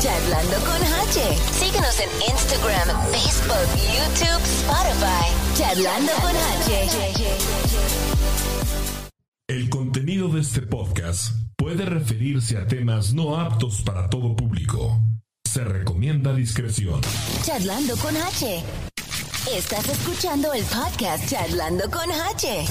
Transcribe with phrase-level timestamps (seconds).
[0.00, 1.20] Charlando con H.
[1.52, 5.26] Síguenos en Instagram, Facebook, YouTube, Spotify.
[5.54, 6.88] Charlando con H.
[9.48, 14.98] El contenido de este podcast puede referirse a temas no aptos para todo público.
[15.52, 17.00] Se recomienda discreción.
[17.42, 18.62] Charlando con H.
[19.52, 22.66] Estás escuchando el podcast Charlando con H.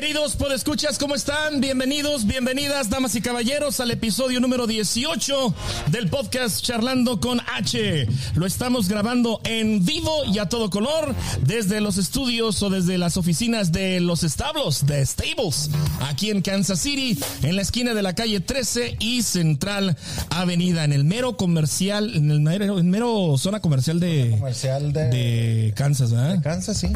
[0.00, 1.60] Queridos podescuchas, ¿cómo están?
[1.60, 5.54] Bienvenidos, bienvenidas, damas y caballeros, al episodio número 18
[5.88, 8.08] del podcast Charlando con H.
[8.34, 13.18] Lo estamos grabando en vivo y a todo color desde los estudios o desde las
[13.18, 15.68] oficinas de los establos, de Stables,
[16.08, 19.98] aquí en Kansas City, en la esquina de la calle 13 y Central
[20.30, 25.08] Avenida, en el mero comercial, en el mero, en mero zona comercial de, Comercial de,
[25.08, 26.42] de Kansas, ¿verdad?
[26.42, 26.88] Kansas, sí.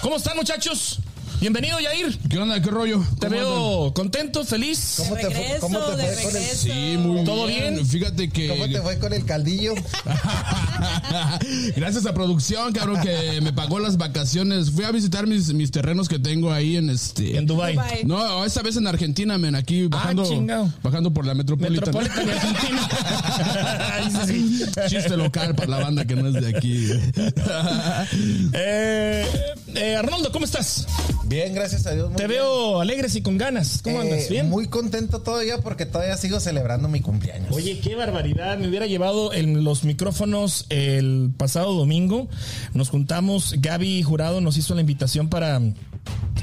[0.00, 1.00] ¿Cómo están, muchachos?
[1.38, 2.18] Bienvenido, Yair.
[2.30, 2.60] ¿Qué onda?
[2.62, 3.04] ¿Qué rollo?
[3.20, 4.94] Te ¿Cómo veo contento, feliz.
[4.96, 6.62] ¿Cómo te, fue, regreso, cómo te de fue con el, regreso.
[6.62, 7.86] Sí, muy ¿Todo bien?
[7.86, 8.48] Fíjate que.
[8.48, 9.74] cómo te fue con el caldillo?
[11.76, 14.70] Gracias a producción, cabrón, que me pagó las vacaciones.
[14.70, 17.36] Fui a visitar mis, mis terrenos que tengo ahí en este.
[17.36, 17.74] En Dubai.
[17.74, 18.04] Dubai.
[18.04, 20.72] No, esta vez en Argentina, men, aquí bajando, Ah, chingado.
[20.82, 21.92] bajando por la Metropolitan.
[21.94, 22.88] Metropolitan de Argentina.
[23.92, 24.70] Ahí sí, sí.
[24.88, 26.88] Chiste local para la banda que no es de aquí.
[28.52, 29.26] Eh,
[29.74, 30.86] eh, Arnoldo, ¿cómo estás?
[31.28, 32.08] Bien, gracias a Dios.
[32.08, 32.40] muy Te bien.
[32.40, 33.80] veo alegres y con ganas.
[33.82, 34.28] ¿Cómo Eh, andas?
[34.28, 34.48] ¿Bien?
[34.48, 37.54] Muy contento todavía porque todavía sigo celebrando mi cumpleaños.
[37.54, 38.58] Oye, qué barbaridad.
[38.58, 42.28] Me hubiera llevado en los micrófonos el pasado domingo.
[42.74, 45.60] Nos juntamos, Gaby Jurado nos hizo la invitación para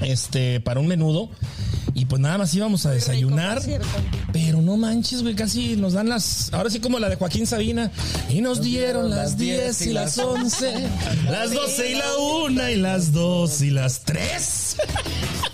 [0.02, 1.30] este para un menudo
[1.94, 3.62] y pues nada más íbamos a desayunar.
[4.32, 7.92] Pero no manches, güey, casi nos dan las ahora sí como la de Joaquín Sabina
[8.30, 10.90] y nos dieron las 10 y las 11,
[11.30, 14.78] las 12 y la 1 y las 2 y las 3.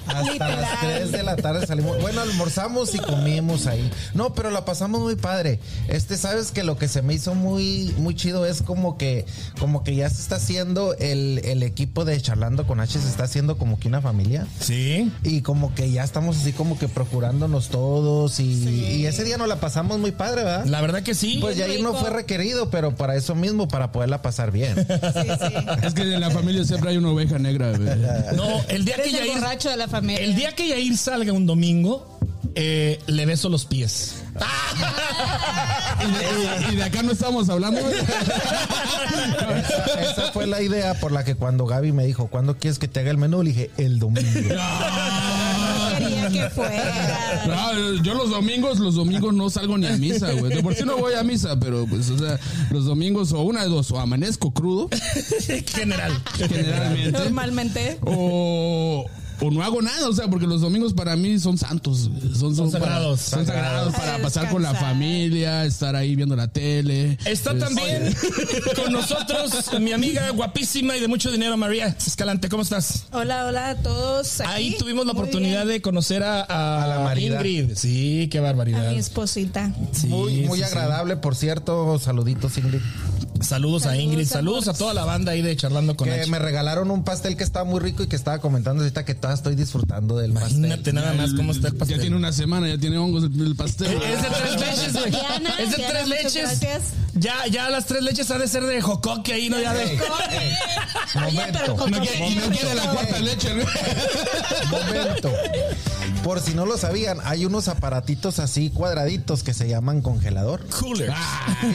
[0.08, 0.62] Hasta Literal.
[0.62, 2.02] las 3 de la tarde salimos.
[2.02, 3.90] Bueno, almorzamos y comimos ahí.
[4.14, 5.60] No, pero la pasamos muy padre.
[5.88, 9.26] Este, sabes que lo que se me hizo muy, muy chido es como que,
[9.60, 13.24] como que ya se está haciendo el, el equipo de Charlando con H, se está
[13.26, 14.48] haciendo como que una familia.
[14.60, 15.12] Sí.
[15.24, 19.48] Y como que ya estamos así como que procurándonos todos y, y ese día nos
[19.48, 20.66] la pasamos muy padre, ¿verdad?
[20.66, 21.38] La verdad que sí.
[21.40, 24.76] pues ya ahí no fue requerido, pero para eso mismo, para poderla pasar bien.
[24.76, 25.54] Sí, sí.
[25.82, 27.72] es que en la familia siempre hay una oveja negra.
[28.36, 30.22] No, el día que Eres Yair, borracho de la familia.
[30.22, 32.20] el día que Yair salga un domingo,
[32.56, 34.16] eh, le beso los pies.
[36.02, 37.94] Y de, y de acá no estamos hablando, güey.
[40.02, 43.02] Esa fue la idea por la que cuando Gaby me dijo, ¿cuándo quieres que te
[43.02, 43.44] haga el menú?
[43.44, 44.30] Le dije, el domingo.
[46.34, 47.44] que fuera.
[47.48, 50.54] No, yo los domingos, los domingos no salgo ni a misa, güey.
[50.56, 52.40] De por sí no voy a misa, pero pues, o sea,
[52.72, 54.90] los domingos o una de dos, o amanezco crudo,
[55.74, 56.12] General.
[56.38, 58.00] generalmente, Normalmente.
[58.06, 59.06] o,
[59.42, 62.72] o no hago nada, o sea, porque los domingos para mí son santos, son, Son
[62.72, 63.20] para- sagrados.
[63.22, 67.18] son sagrados para Para pasar con la familia, estar ahí viendo la tele.
[67.26, 68.16] Está Es- también
[68.76, 72.50] con nosotros mi amiga guapísima y de mucho dinero, María Escalante.
[72.50, 73.06] ¿Cómo estás?
[73.12, 74.42] Hola, hola a todos.
[74.42, 74.50] aquí.
[74.52, 75.76] Ahí tuvimos la Muy oportunidad bien.
[75.78, 77.36] de conocer a, a A la marida.
[77.38, 77.76] Ingrid.
[77.76, 78.92] Sí, qué A barbaridad.
[78.92, 79.74] mi esposita.
[79.94, 80.70] Sí, muy muy sí, sí.
[80.72, 81.98] agradable, por cierto.
[82.00, 82.82] Saluditos, Ingrid.
[83.42, 86.30] Saludos, a Ingrid, saludos a toda la banda ahí de Charlando con Que H.
[86.30, 89.36] me regalaron un pastel que estaba muy rico y que estaba comentando ahorita que todavía
[89.36, 90.96] estoy disfrutando del Imagínate pastel.
[90.96, 91.98] nada más cómo está el pastel.
[91.98, 93.88] Ya tiene una semana, ya tiene hongos el, el pastel.
[94.04, 95.10] Es de tres leches, güey.
[95.12, 96.42] Diana, Es de Diana, tres muchas leches.
[96.60, 96.82] gracias.
[97.16, 99.60] Ya, ya las tres leches ha de ser de jocoque ahí, ¿no?
[99.60, 99.84] Ya de.
[101.28, 103.66] Oye, pero con No quiere, y no quiere la cuarta leche, güey.
[104.70, 105.32] Momento.
[106.24, 110.66] Por si no lo sabían, hay unos aparatitos así cuadraditos que se llaman congelador.
[110.68, 111.12] Cooler.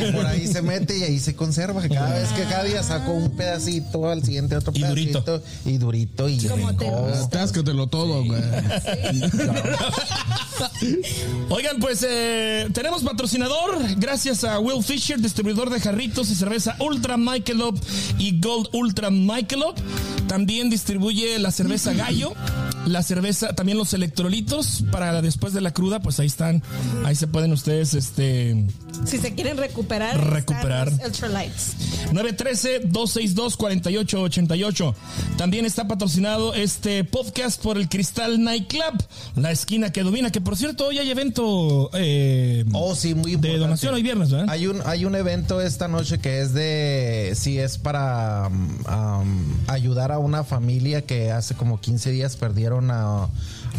[0.09, 1.83] Y por ahí se mete y ahí se conserva.
[1.89, 5.21] Cada vez que cada día saco un pedacito, al siguiente otro Y pedacito.
[5.21, 5.43] durito.
[5.65, 7.29] Y durito y gusta.
[7.31, 8.43] Táscatelo todo, güey.
[11.51, 13.79] Oigan, pues eh, tenemos patrocinador.
[13.99, 17.79] Gracias a Will Fisher, distribuidor de jarritos y cerveza Ultra Michelob
[18.19, 19.75] y Gold Ultra Michelob.
[20.27, 22.33] También distribuye la cerveza Gallo,
[22.87, 26.63] la cerveza, también los electrolitos para después de la cruda, pues ahí están.
[27.05, 28.67] Ahí se pueden ustedes, este,
[29.05, 30.91] Si se quieren recuperar, Recuperar.
[31.45, 31.75] Ultralights.
[32.13, 34.95] 913-262-4888.
[35.37, 39.05] También está patrocinado este podcast por el Cristal Nightclub,
[39.37, 43.59] la esquina que domina, que por cierto hoy hay evento eh, Oh, sí, muy de
[43.59, 44.49] donación hoy viernes, ¿verdad?
[44.51, 50.13] Hay un, hay un evento esta noche que es de, sí, es para um, ayudar
[50.13, 53.29] a una familia que hace como 15 días perdieron a,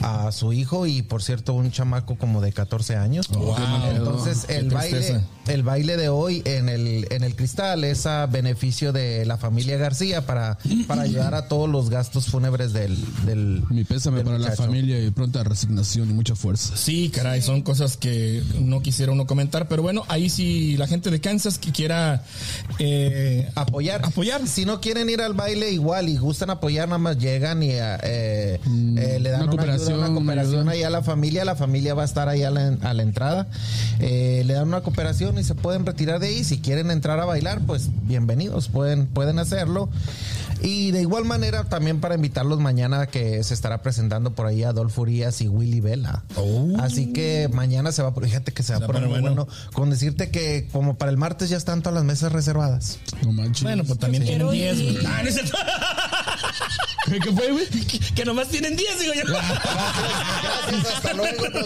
[0.01, 3.29] a su hijo y por cierto un chamaco como de 14 años.
[3.29, 8.25] Entonces Qué el baile, el baile de hoy en el, en el cristal es a
[8.27, 10.57] beneficio de la familia García para,
[10.87, 15.01] para ayudar a todos los gastos fúnebres del, del Mi pésame del para la familia
[15.01, 16.75] y pronta resignación y mucha fuerza.
[16.75, 21.09] Sí, caray, son cosas que no quisiera uno comentar, pero bueno, ahí sí la gente
[21.09, 22.23] de Kansas que quiera
[22.79, 24.05] eh, apoyar.
[24.05, 24.47] Apoyar.
[24.47, 27.97] Si no quieren ir al baile igual y gustan apoyar, nada más llegan y eh,
[28.03, 31.45] eh, le dan una una, ayuda, una cooperación ahí a la familia.
[31.45, 33.47] La familia va a estar ahí a la, a la entrada.
[33.99, 36.43] Eh, le dan una cooperación y se pueden retirar de ahí.
[36.43, 39.89] Si quieren entrar a bailar, pues bienvenidos, pueden, pueden hacerlo.
[40.61, 45.01] Y de igual manera también para invitarlos mañana que se estará presentando por ahí Adolfo
[45.01, 46.23] Urias y Willy Vela.
[46.79, 48.87] Así que mañana se va, a- fíjate que se va a Oh.
[48.87, 49.21] poner bueno.
[49.35, 49.47] bueno.
[49.73, 52.99] Con decirte que como para el martes ya están todas las mesas reservadas.
[53.23, 53.63] No manches.
[53.63, 54.77] Bueno, pues también tienen 10.
[54.79, 54.93] ir.
[54.93, 55.05] güey.
[55.05, 55.57] Ah, no es cierto.
[57.05, 57.67] ¿Qué, fue, güey?
[57.69, 59.21] que, que nomás tienen 10, digo yo.
[59.27, 61.43] Gracias, hasta luego.
[61.53, 61.59] No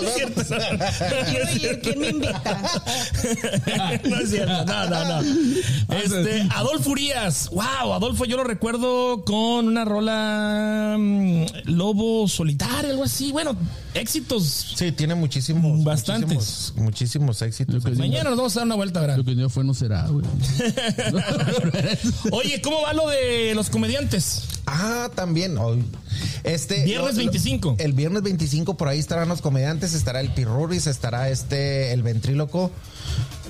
[4.04, 5.96] no es cierto, no, no, no.
[5.98, 7.50] Este, Adolfo Urias.
[7.52, 8.79] Wow, Adolfo yo lo recuerdo
[9.26, 13.31] con una rola mm, Lobo Solitario, algo así.
[13.31, 13.56] Bueno,
[13.94, 14.74] éxitos.
[14.76, 15.84] Sí, tiene muchísimos.
[15.84, 16.30] Bastantes.
[16.30, 17.98] Muchísimos, muchísimos éxitos.
[17.98, 19.18] Mañana nos vamos a dar una vuelta, ¿verdad?
[19.18, 20.26] Lo que fue no será, güey.
[22.31, 24.44] Oye, ¿cómo va lo de los comediantes?
[24.66, 25.58] Ah, también.
[25.58, 25.84] hoy.
[26.44, 27.76] Este, Viernes 25.
[27.80, 32.72] El viernes 25 por ahí estarán los comediantes, estará el Pirruris, estará este el ventríloco.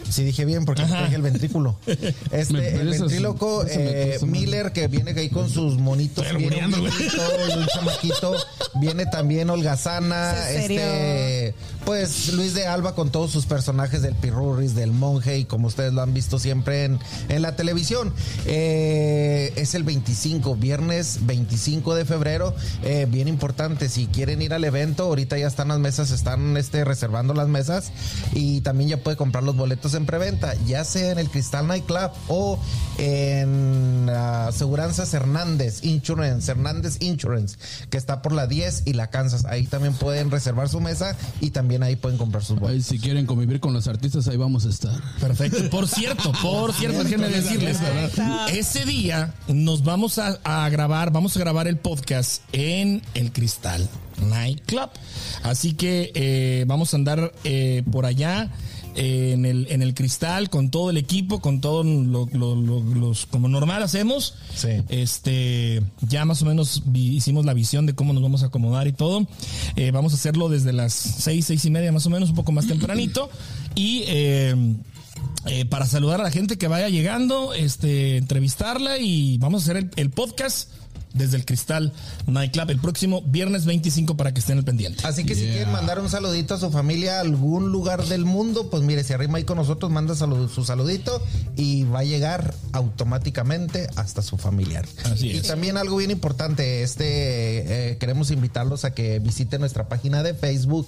[0.09, 1.03] Sí dije bien porque Ajá.
[1.03, 1.77] dije el ventrículo.
[2.31, 4.17] Este, Me- el ventríloco eh.
[4.25, 8.35] Miller que viene ahí con sus monitos, viene un y un chamaquito,
[8.75, 11.53] viene también Holgazana, este
[11.85, 15.91] pues Luis de Alba con todos sus personajes del Pirurris, del monje y como ustedes
[15.93, 18.13] lo han visto siempre en, en la televisión.
[18.45, 22.53] Eh, es el 25, viernes 25 de febrero.
[22.83, 26.83] Eh, bien importante, si quieren ir al evento, ahorita ya están las mesas, están este,
[26.85, 27.91] reservando las mesas
[28.33, 31.85] y también ya puede comprar los boletos en preventa, ya sea en el Cristal Night
[31.85, 32.59] Club o
[32.97, 37.57] en ah, Aseguranzas Hernández Insurance, Hernández Insurance,
[37.89, 39.45] que está por la 10 y la Kansas.
[39.45, 42.89] Ahí también pueden reservar su mesa y también ahí pueden comprar sus boletos.
[42.91, 44.99] Ahí, si quieren convivir con los artistas, ahí vamos a estar.
[45.19, 45.69] Perfecto.
[45.69, 47.77] Por cierto, por cierto, déjenme decirles,
[48.51, 53.87] ese día nos vamos a, a grabar, vamos a grabar el podcast en el Cristal
[54.27, 54.89] Night Club.
[55.43, 58.49] Así que eh, vamos a andar eh, por allá.
[58.95, 63.25] En el, en el cristal con todo el equipo, con todo lo, lo- lo- los
[63.27, 64.35] como normal hacemos.
[64.53, 64.69] Sí.
[64.89, 68.87] Este, ya más o menos vi- hicimos la visión de cómo nos vamos a acomodar
[68.87, 69.25] y todo.
[69.75, 72.51] Eh, vamos a hacerlo desde las seis, seis y media más o menos, un poco
[72.51, 73.29] más tempranito.
[73.75, 74.55] Y eh,
[75.45, 79.77] eh, para saludar a la gente que vaya llegando, este, entrevistarla y vamos a hacer
[79.77, 80.69] el, el podcast
[81.13, 81.91] desde el Cristal
[82.27, 85.05] Nightclub el próximo viernes 25 para que estén al pendiente.
[85.05, 88.69] Así que si quieren mandar un saludito a su familia a algún lugar del mundo,
[88.69, 91.21] pues mire, se arrima ahí con nosotros, manda salud- su saludito
[91.55, 94.85] y va a llegar automáticamente hasta su familiar.
[95.05, 95.47] Así y es.
[95.47, 100.87] también algo bien importante, este eh, queremos invitarlos a que visiten nuestra página de Facebook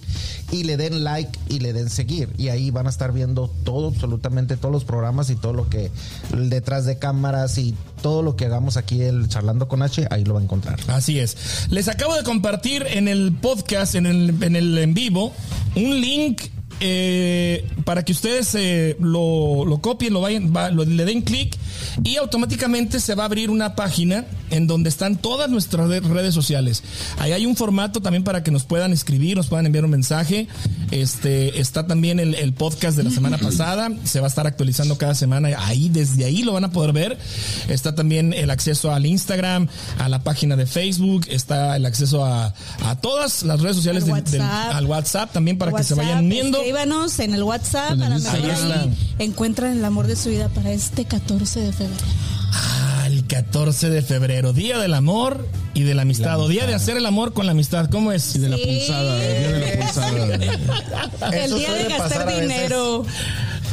[0.52, 2.30] y le den like y le den seguir.
[2.38, 5.92] Y ahí van a estar viendo todo, absolutamente todos los programas y todo lo que
[6.38, 10.34] detrás de cámaras y todo lo que hagamos aquí el charlando con H, ahí lo
[10.34, 10.80] va a encontrar.
[10.88, 11.68] Así es.
[11.70, 15.34] Les acabo de compartir en el podcast, en el en, el en vivo,
[15.76, 16.42] un link
[16.82, 21.56] eh, para que ustedes eh, lo, lo copien, lo vayan, va- lo- le den clic
[22.04, 26.34] y automáticamente se va a abrir una página en donde están todas nuestras re- redes
[26.34, 26.84] sociales.
[27.20, 30.48] Ahí hay un formato también para que nos puedan escribir, nos puedan enviar un mensaje.
[30.92, 34.98] Este está también el, el podcast de la semana pasada, se va a estar actualizando
[34.98, 35.50] cada semana.
[35.60, 37.18] Ahí desde ahí lo van a poder ver.
[37.70, 39.68] Está también el acceso al Instagram,
[40.00, 44.24] a la página de Facebook, está el acceso a, a todas las redes sociales Al
[44.24, 44.76] del- del- WhatsApp.
[44.76, 46.60] al WhatsApp también para que se vayan uniendo.
[46.72, 51.04] Escríbanos en el WhatsApp, a mejor Ahí encuentran el amor de su vida para este
[51.04, 52.06] 14 de febrero.
[52.54, 56.74] Ah, el 14 de febrero, Día del Amor y de la amistad, o Día de
[56.74, 57.90] hacer el amor con la amistad.
[57.90, 58.38] ¿Cómo es?
[58.38, 58.64] Y de la Sí.
[58.66, 60.36] pulsada, el día de la pulsada.
[61.34, 62.48] el Eso día de gastar veces.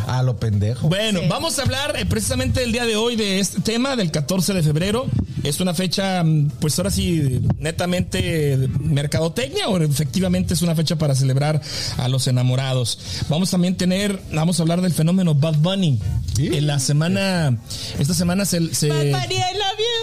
[0.08, 0.88] A lo pendejo.
[0.88, 1.26] Bueno, Sí.
[1.28, 4.62] vamos a hablar eh, precisamente el día de hoy de este tema del 14 de
[4.62, 5.06] febrero.
[5.44, 11.14] Es una fecha, mm, pues ahora sí, netamente mercadotecnia o efectivamente es una fecha para
[11.14, 11.60] celebrar
[11.98, 12.98] a los enamorados.
[13.28, 15.98] Vamos también a tener, vamos a hablar del fenómeno Bad Bunny.
[16.38, 17.58] En la semana,
[17.98, 19.94] esta semana se, se- Bad Bunny, I love you.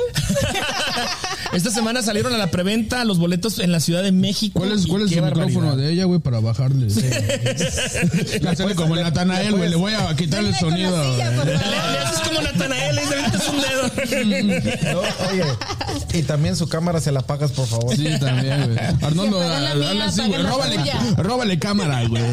[1.53, 4.59] esta semana salieron a la preventa los boletos en la Ciudad de México.
[4.59, 5.47] ¿Cuál es, cuál es el barbaridad.
[5.47, 6.87] micrófono de ella, güey, para bajarle?
[6.87, 9.69] Le hacen como el Natanael, güey.
[9.69, 11.13] Le voy a quitarle el sonido.
[11.13, 11.45] silla, güey.
[11.47, 14.93] Le, le haces como Natanael y le metes un dedo.
[14.93, 14.99] No,
[15.29, 15.43] Oye,
[16.13, 17.95] y también su cámara se la pagas, por favor.
[17.95, 18.79] Sí, también, güey.
[19.01, 20.41] Arnoldo, mía, así, güey.
[20.41, 22.23] apagan la Róbale, cámara, güey.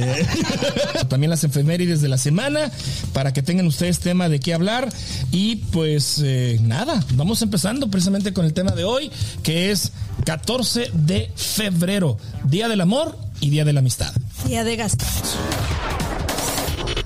[1.09, 2.71] También las efemérides de la semana
[3.13, 4.89] para que tengan ustedes tema de qué hablar.
[5.31, 9.11] Y pues eh, nada, vamos empezando precisamente con el tema de hoy,
[9.43, 9.93] que es
[10.25, 14.13] 14 de febrero, Día del Amor y Día de la Amistad.
[14.47, 15.09] Día de gastar.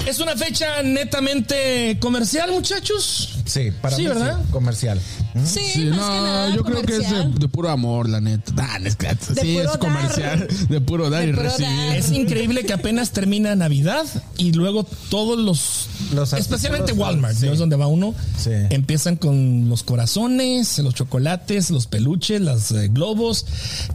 [0.07, 3.35] Es una fecha netamente comercial, muchachos.
[3.45, 4.39] Sí, para Sí, mí ¿verdad?
[4.47, 5.01] sí, comercial.
[5.45, 8.53] Sí, Sí, más no, que nada, yo creo que es de, puro amor, la neta.
[8.57, 10.49] Ah, no es que- De sí, puro es comercial.
[10.69, 11.69] De puro dar De y puro recibir.
[11.71, 11.97] dar.
[11.97, 14.05] Es increíble que apenas termina Navidad
[14.39, 17.47] y luego todos los, Los especialmente Walmart, sí.
[17.47, 17.53] ¿no?
[17.53, 18.51] es donde va uno, Sí.
[18.71, 23.47] empiezan con los corazones, los chocolates, los peluches, los eh, globos,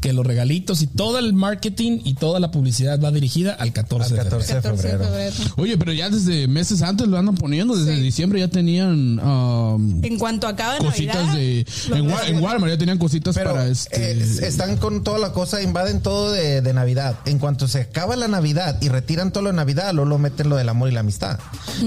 [0.02, 4.14] que los regalitos y todo el marketing y toda la publicidad va dirigida al 14
[4.14, 4.38] Al de febrero.
[4.40, 5.32] 14 de 14 de febrero.
[5.34, 5.54] febrero.
[5.58, 7.76] Oye, pero ya desde meses antes lo andan poniendo.
[7.76, 8.02] Desde Sí.
[8.02, 11.66] diciembre ya tenían um, En cuanto acaba cositas Navidad, de.
[11.94, 14.12] En, Wa- en Walmart ya tenían cositas Pero para este.
[14.12, 17.16] eh, están con toda la cosa, invaden todo de, de Navidad.
[17.26, 20.50] En cuanto se acaba la Navidad y retiran todo lo de Navidad, luego lo meten
[20.50, 21.40] lo del amor y la amistad.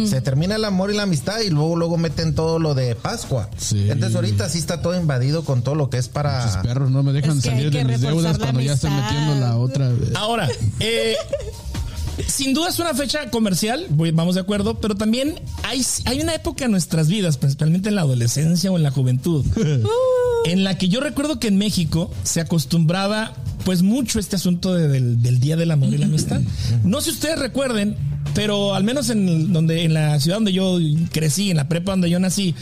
[0.07, 3.49] Se termina el amor y la amistad y luego luego meten todo lo de Pascua.
[3.57, 3.91] Sí.
[3.91, 6.63] Entonces ahorita sí está todo invadido con todo lo que es para...
[6.63, 9.35] perros no me dejan Es que hay salir de mis deudas cuando ya están metiendo
[9.37, 9.91] la otra.
[10.15, 10.49] Ahora,
[10.81, 11.15] eh,
[12.27, 16.65] sin duda es una fecha comercial, vamos de acuerdo, pero también hay, hay una época
[16.67, 19.45] en nuestras vidas, principalmente en la adolescencia o en la juventud,
[20.47, 23.33] en la que yo recuerdo que en México se acostumbraba
[23.65, 26.41] pues mucho este asunto de- del, del Día del Amor y la Amistad.
[26.85, 27.97] No sé si ustedes recuerden,
[28.35, 30.79] pero al menos en, donde, en la ciudad donde yo
[31.13, 32.55] crecí, en la prepa donde yo nací,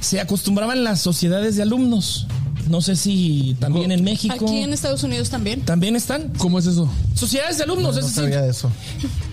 [0.00, 2.26] se acostumbraban las sociedades de alumnos.
[2.68, 4.34] No sé si también en México.
[4.46, 5.62] Aquí en Estados Unidos también.
[5.62, 6.88] También están ¿Cómo es eso?
[7.14, 8.70] sociedades de alumnos, No es decir, sabía de eso.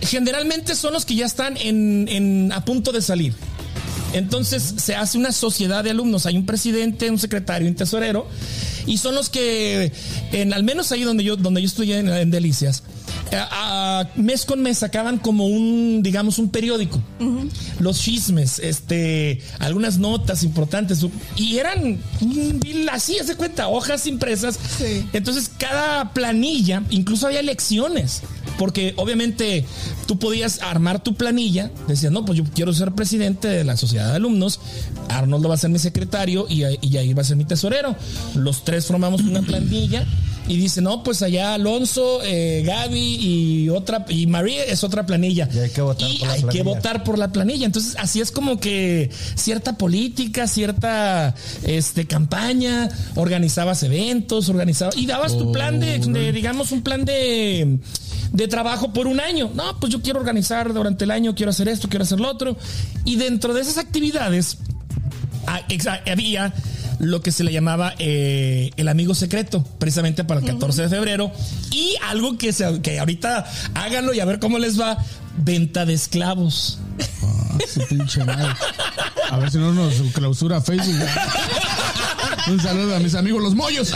[0.02, 3.34] generalmente son los que ya están en, en- a punto de salir.
[4.14, 6.26] Entonces se hace una sociedad de alumnos.
[6.26, 8.28] Hay un presidente, un secretario, un tesorero.
[8.86, 9.92] Y son los que,
[10.32, 12.84] en, al menos ahí donde yo, donde yo estudié en, en Delicias,
[13.32, 17.02] eh, a- mes con mes sacaban como un, digamos, un periódico.
[17.80, 21.04] Los chismes, este, algunas notas importantes.
[21.36, 22.00] Y eran
[22.92, 24.60] así, se cuenta, hojas impresas.
[24.78, 25.08] Sí.
[25.14, 28.22] Entonces cada planilla, incluso había elecciones.
[28.58, 29.66] Porque obviamente
[30.06, 34.10] tú podías armar tu planilla, decías, no, pues yo quiero ser presidente de la sociedad
[34.10, 34.60] de alumnos,
[35.10, 37.96] Arnoldo va a ser mi secretario y, y ahí va a ser mi tesorero.
[38.36, 40.06] Los tres formamos una planilla
[40.48, 45.50] y dice, no, pues allá Alonso, eh, Gaby y otra, y María es otra planilla.
[45.52, 46.64] Y hay que votar Y por la hay que planilla.
[46.64, 47.66] votar por la planilla.
[47.66, 51.34] Entonces, así es como que cierta política, cierta
[51.64, 57.80] este campaña, organizabas eventos, organizabas y dabas tu plan de, de, digamos, un plan de
[58.36, 59.50] de trabajo por un año.
[59.54, 62.58] No, pues yo quiero organizar durante el año, quiero hacer esto, quiero hacer lo otro.
[63.06, 64.58] Y dentro de esas actividades
[65.48, 65.62] ah,
[66.12, 66.54] había
[67.00, 71.32] lo que se le llamaba eh, el amigo secreto, precisamente para el 14 de febrero.
[71.72, 74.98] Y algo que, se, que ahorita háganlo y a ver cómo les va,
[75.38, 76.80] venta de esclavos.
[77.24, 78.54] Ah, su pinche madre.
[79.32, 81.08] A ver si no nos clausura Facebook.
[82.48, 83.92] Un saludo a mis amigos los mollos.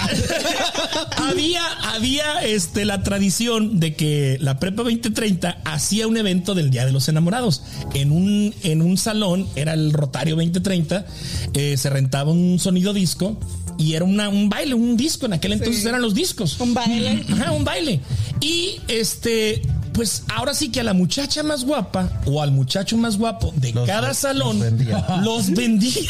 [1.17, 6.85] había, había este, la tradición de que la Prepa 2030 hacía un evento del Día
[6.85, 7.61] de los Enamorados.
[7.93, 11.05] En un, en un salón, era el Rotario 2030,
[11.53, 13.37] eh, se rentaba un sonido disco
[13.77, 15.25] y era una- un baile, un disco.
[15.27, 16.59] En aquel entonces eran los discos.
[16.59, 17.23] Un baile.
[17.31, 18.01] Ajá, un baile.
[18.41, 19.61] Y este,
[19.93, 23.73] pues ahora sí que a la muchacha más guapa o al muchacho más guapo de
[23.73, 25.03] Los- cada los salón vendían.
[25.23, 26.03] los vendían.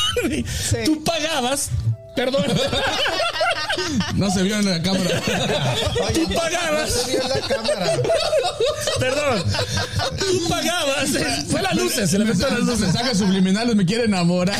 [0.85, 1.69] Tú pagabas,
[2.15, 2.45] perdón.
[4.15, 5.21] No se vio en la cámara.
[6.03, 6.89] Oye, Tú pagabas.
[6.89, 7.97] no se vio en la cámara.
[8.99, 9.43] Perdón.
[10.17, 11.09] Tú pagabas.
[11.49, 12.79] Fue las luces, se le metió las luces.
[12.81, 14.59] Mensajes subliminales me quiere enamorar.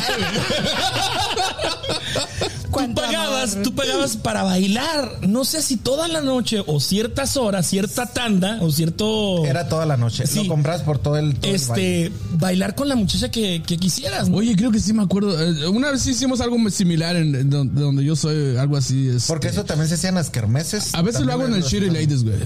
[2.70, 3.64] Tú pagabas, amor.
[3.64, 5.10] tú pagabas para bailar.
[5.26, 9.44] No sé si toda la noche o ciertas horas, cierta tanda o cierto.
[9.44, 10.26] Era toda la noche.
[10.26, 10.42] Sí.
[10.44, 11.34] Lo compras por todo el.
[11.36, 12.06] todo el baile.
[12.06, 14.28] este bailar con la muchacha que, que quisieras.
[14.28, 14.36] ¿no?
[14.38, 15.38] Oye, creo que sí me acuerdo.
[15.40, 19.08] Eh, Una vez sí hicimos algo similar en, en don- donde yo soy, algo así.
[19.08, 19.26] este.
[19.28, 20.94] Porque eso también se hacían las kermeses.
[20.94, 22.36] A veces lo hago en el Shitty Ladies, güey.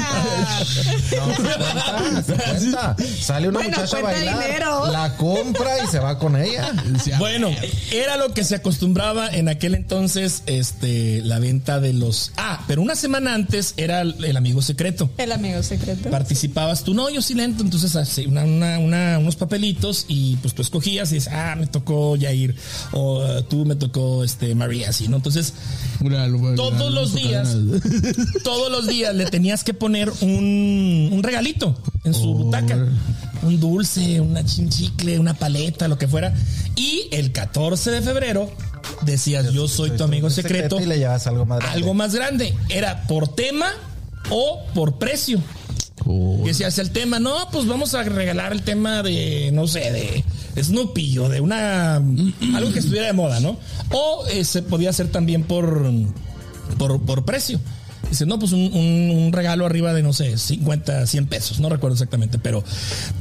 [1.16, 2.96] No, se cuenta, se cuenta.
[3.22, 4.88] Sale una Bueno, muchacha a bailar, dinero.
[4.92, 6.72] la compra y se va con ella.
[6.86, 7.18] Decía,
[7.50, 12.32] Bueno, era lo que se acostumbraba en aquel entonces, este, la venta de los.
[12.38, 15.10] Ah, pero una semana antes era el, el amigo secreto.
[15.18, 16.10] El amigo secreto.
[16.10, 20.54] Participabas tú, no, yo sí lento, entonces así, una, una- una- unos papelitos y pues
[20.54, 22.56] tú escogías y dices, ah, me tocó Yair,
[22.92, 25.18] o tú me tocó este María, así, ¿no?
[25.18, 25.54] Entonces,
[26.02, 27.56] lo- todos lo- los lo- días,
[28.44, 32.88] todos los días le tenías que poner un, un regalito en su butaca.
[33.46, 36.34] Un dulce, una chinchicle, una paleta, lo que fuera.
[36.76, 38.52] Y el 14 de febrero
[39.02, 40.80] decías, yo soy tu amigo secreto.
[40.80, 41.78] Y le llevas algo más grande.
[41.78, 42.54] Algo más grande.
[42.70, 43.68] Era por tema
[44.30, 45.42] o por precio.
[46.06, 50.62] Y decías el tema, no, pues vamos a regalar el tema de, no sé, de
[50.62, 51.96] Snoopy o de una.
[51.96, 53.58] algo que estuviera de moda, ¿no?
[53.92, 55.90] O eh, se podía hacer también por,
[56.78, 57.60] por, por precio.
[58.10, 61.70] Dice, no, pues un, un- un regalo arriba de, no sé, 50, 100 pesos, no
[61.70, 62.64] recuerdo exactamente, pero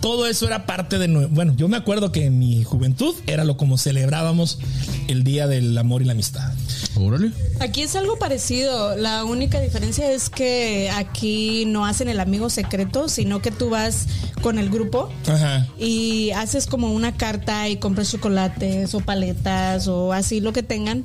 [0.01, 1.09] todo eso era parte de...
[1.27, 4.59] Bueno, yo me acuerdo que en mi juventud era lo como celebrábamos
[5.09, 6.53] el Día del Amor y la Amistad.
[6.97, 7.33] Órale.
[7.61, 8.97] Aquí es algo parecido.
[8.97, 14.07] La única diferencia es que aquí no hacen el amigo secreto, sino que tú vas
[14.43, 15.67] con el grupo Ajá.
[15.79, 21.03] y haces como una carta y compras chocolates o paletas o así lo que tengan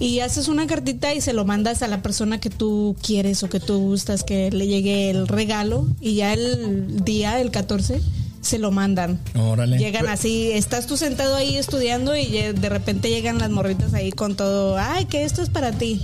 [0.00, 3.48] y haces una cartita y se lo mandas a la persona que tú quieres o
[3.48, 8.00] que tú gustas que le llegue el regalo y ya el día, el 14,
[8.40, 9.20] se lo mandan.
[9.34, 9.78] Órale.
[9.78, 14.36] Llegan así, estás tú sentado ahí estudiando y de repente llegan las morritas ahí con
[14.36, 16.00] todo, ay, que esto es para ti.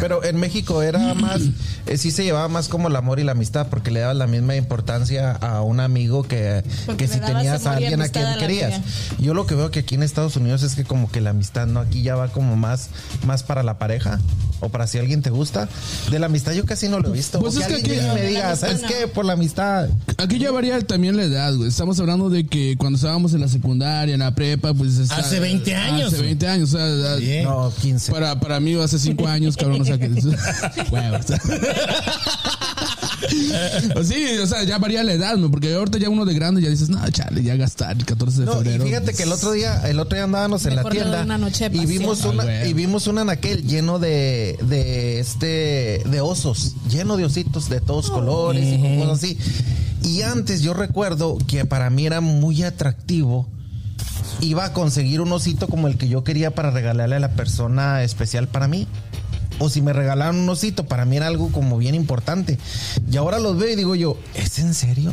[0.00, 1.40] Pero en México era más,
[1.86, 4.26] eh, sí se llevaba más como el amor y la amistad, porque le dabas la
[4.26, 8.36] misma importancia a un amigo que, Porque que si tenías a alguien a quien a
[8.38, 8.74] querías.
[8.74, 8.90] amiga.
[9.18, 11.66] Yo lo que veo que aquí en Estados Unidos es que como que la amistad,
[11.66, 11.80] ¿no?
[11.80, 12.88] Aquí ya va como más,
[13.26, 14.18] más para la pareja.
[14.60, 15.68] O para si alguien te gusta.
[16.10, 17.38] De la amistad yo casi no lo he visto.
[17.38, 18.88] Pues O es que alguien aquí- me diga, ¿sabes no.
[18.88, 19.06] qué?
[19.06, 19.88] Por la amistad.
[20.16, 21.68] Aquí ya varía también la edad, güey.
[21.68, 24.98] Estamos hablando de que cuando estábamos en la secundaria, en la prepa, pues...
[24.98, 26.26] está- Hace 20 años, Hace güey.
[26.30, 27.14] 20 años, o sea...
[27.16, 27.44] Bien.
[27.44, 28.10] No, 15.
[28.10, 30.08] Para, para mí hace 5 años, cabrón, o sea que...
[30.08, 31.38] Güey, o sea.
[33.92, 35.50] Pues sí, o sea, ya varía la edad, ¿no?
[35.50, 38.46] Porque ahorita ya uno de grande ya dices, no, chale, ya gastar el 14 de
[38.46, 38.84] No, y febrero.
[38.84, 41.78] fíjate que el otro día, el otro día andábamos en la tienda una noche de
[41.78, 42.70] y vimos una, Ah, güey.
[42.70, 48.10] y vimos un anaquel lleno de, de este, de osos, lleno de ositos de todos
[48.10, 49.38] colores y con cosas así.
[50.04, 53.48] Y antes yo recuerdo que para mí era muy atractivo.
[54.40, 58.04] Iba a conseguir un osito como el que yo quería para regalarle a la persona
[58.04, 58.86] especial para mí.
[59.58, 62.58] O si me regalaron un osito, para mí era algo como bien importante.
[63.10, 65.12] Y ahora los veo y digo yo, ¿es en serio?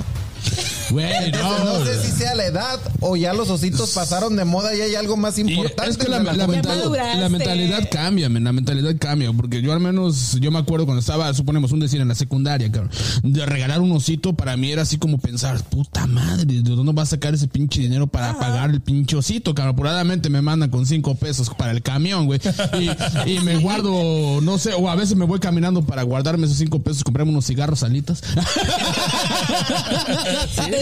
[0.92, 1.86] Güey, no, no.
[1.86, 5.18] sé si sea la edad o ya los ositos pasaron de moda y hay algo
[5.18, 5.92] más Y importante.
[5.92, 9.80] es que la, la la mental- mentalidad cambia, men, la mentalidad cambia, porque yo al
[9.80, 12.92] menos, yo me acuerdo cuando estaba, suponemos un decir en la secundaria, cabrón,
[13.24, 17.04] de regalar un osito para mí era así como pensar, puta madre, ¿de dónde va
[17.04, 19.74] a sacar ese pinche dinero para pagar el pinche osito, cabrón?
[19.76, 22.40] Apuradamente me mandan con cinco pesos para el camión, güey,
[22.80, 26.58] y, y me guardo, no sé, o a veces me voy caminando para guardarme esos
[26.58, 28.22] cinco pesos y comprarme unos cigarros salitas.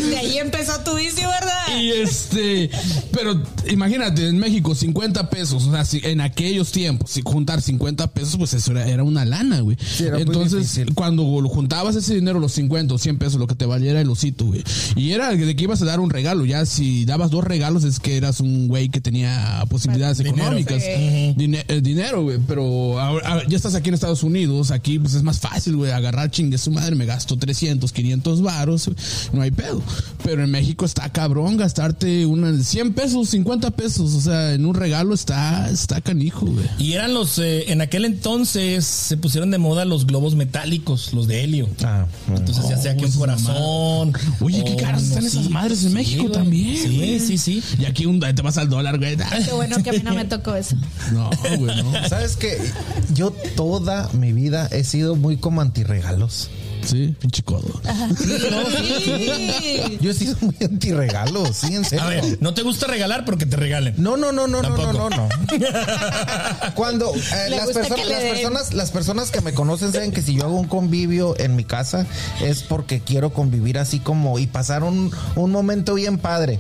[0.02, 1.78] Desde ahí empezó tu vicio, ¿verdad?
[1.80, 2.70] Y este,
[3.12, 8.08] pero imagínate, en México 50 pesos, o sea, si en aquellos tiempos, si juntar 50
[8.08, 9.78] pesos, pues eso era, era una lana, güey.
[10.00, 13.56] era muy Entonces, cuando lo juntabas ese dinero, los 50 o 100 pesos, lo que
[13.56, 14.64] te valiera el osito, güey.
[14.96, 18.00] Y era de que ibas a dar un regalo, ya si dabas dos regalos es
[18.00, 20.38] que eras un güey que tenía posibilidades Dinero.
[20.38, 20.82] económicas.
[20.84, 20.90] Sí.
[20.90, 25.24] Eh, dinero, güey, pero ahora- ahora ya estás aquí en Estados Unidos, aquí pues es
[25.24, 28.90] más fácil, güey, agarrar chingue su madre, me gasto 300, 500 varos,
[29.34, 29.83] no hay pedo.
[30.24, 34.74] Pero en México está cabrón gastarte una 100 pesos, 50 pesos, o sea, en un
[34.74, 36.66] regalo está está canijo, güey.
[36.80, 41.28] Y eran los, eh, en aquel entonces se pusieron de moda los globos metálicos, los
[41.28, 41.68] de helio.
[41.84, 42.40] Ah, bueno.
[42.40, 44.14] Entonces ya sea que un corazón.
[44.40, 46.34] Oye, qué caras están esas madres en México güey.
[46.34, 47.20] también, Sí, güey.
[47.20, 47.64] sí, sí.
[47.80, 49.18] Y aquí un, te vas al dólar, güey.
[49.18, 50.76] Qué bueno que a mí no me tocó eso.
[51.12, 52.08] No, güey, no.
[52.08, 52.58] ¿Sabes que
[53.14, 56.50] Yo toda mi vida he sido muy como antirregalos.
[56.86, 57.82] Sí, pinche codo.
[58.18, 59.98] Sí.
[60.02, 62.04] Yo he sido muy antirregalos, sí, en serio.
[62.06, 63.96] A ver, no te gusta regalar porque te regalen.
[63.98, 65.10] No, no, no, no, no, no, Tampoco.
[65.10, 65.30] no, no.
[66.76, 70.44] Cuando eh, las, perso- las personas, las personas que me conocen saben que si yo
[70.44, 72.06] hago un convivio en mi casa
[72.42, 76.60] es porque quiero convivir así como y pasar un, un momento bien padre.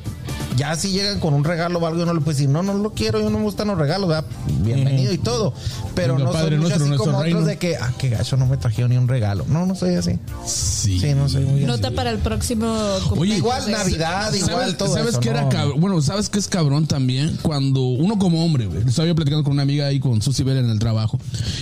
[0.55, 2.75] Ya si llegan con un regalo o algo, yo no le puedo decir, no, no
[2.75, 4.25] lo quiero, yo no me gustan los regalos, ¿verdad?
[4.61, 5.53] bienvenido y todo.
[5.95, 7.41] Pero Venga, no Padre soy mucho nuestro, así como otros reino.
[7.41, 9.45] de que, ah, qué gacho, no me trajeron ni un regalo.
[9.47, 10.12] No, no soy así.
[10.45, 10.99] Sí.
[10.99, 11.65] Sí, no soy muy así.
[11.65, 12.75] Nota para el próximo
[13.07, 13.37] cumpleaños.
[13.39, 15.49] Igual Navidad, igual ¿Sabes, todo ¿sabes eso, qué era no.
[15.49, 15.81] cabrón?
[15.81, 17.37] Bueno, ¿sabes qué es cabrón también?
[17.41, 20.57] Cuando uno como hombre, güey, estaba yo platicando con una amiga ahí con Susi Bell
[20.57, 21.19] en el trabajo,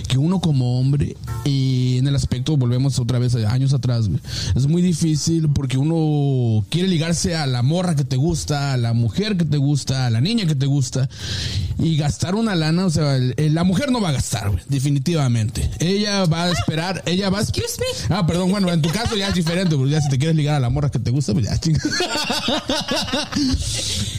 [0.07, 4.19] que uno como hombre, eh, en el aspecto, volvemos otra vez a años atrás, güey,
[4.55, 8.93] es muy difícil porque uno quiere ligarse a la morra que te gusta, a la
[8.93, 11.07] mujer que te gusta, a la niña que te gusta,
[11.77, 14.63] y gastar una lana, o sea, el- el- la mujer no va a gastar, güey,
[14.67, 15.69] definitivamente.
[15.79, 17.41] Ella va a esperar, ella va a...
[17.41, 18.15] Excuse me.
[18.15, 20.55] Ah, perdón, bueno, en tu caso ya es diferente, porque ya si te quieres ligar
[20.55, 21.79] a la morra que te gusta, pues ya chinga.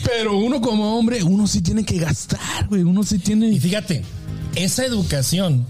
[0.05, 2.83] Pero uno como hombre, uno sí tiene que gastar, güey.
[2.83, 3.59] Uno sí Y tiene.
[3.59, 4.03] fíjate,
[4.55, 5.67] esa educación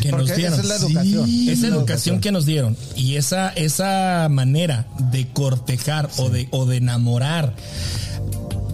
[0.00, 0.52] que nos dieron.
[0.54, 1.28] esa es la educación.
[1.28, 6.48] Esa Es la educación que nos dieron y esa, esa manera de cortejar o, de,
[6.50, 7.54] o de enamorar,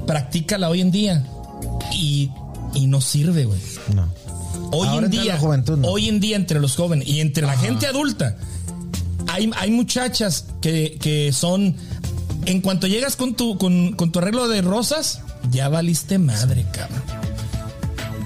[0.06, 1.24] practícala hoy en día
[1.92, 2.30] y,
[2.74, 3.60] y no sirve, güey.
[3.94, 4.08] No.
[4.72, 5.88] Hoy Ahora en día, la juventud, no.
[5.88, 8.36] hoy en día entre los jóvenes y entre la gente adulta,
[9.28, 11.76] hay, hay muchachas que, que son,
[12.46, 17.25] en cuanto llegas con tu, con, con tu arreglo de rosas, ya valiste madre, cabrón.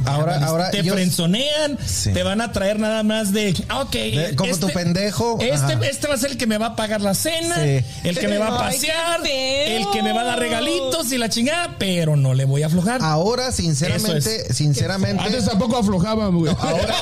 [0.07, 2.13] Ahora, ahora te frenzonean, Sí.
[2.13, 5.87] te van a traer nada más de, ah, ok, De- como tu pendejo, Este, ajá.
[5.87, 7.85] este va a ser el que me va a pagar la cena, Sí.
[8.05, 11.29] el que me va a pasear, el que me va a dar regalitos y la
[11.29, 13.01] chingada, pero no le voy a aflojar.
[13.03, 16.53] ahora sinceramente, sinceramente, Antes tampoco aflojaban, güey.
[16.59, 16.95] ahora,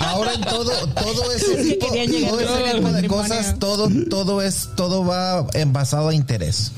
[0.00, 1.96] ahora en todo, todo ese tipo, todo
[2.40, 6.72] ese tipo de cosas, todo, todo es, todo va envasado a interés.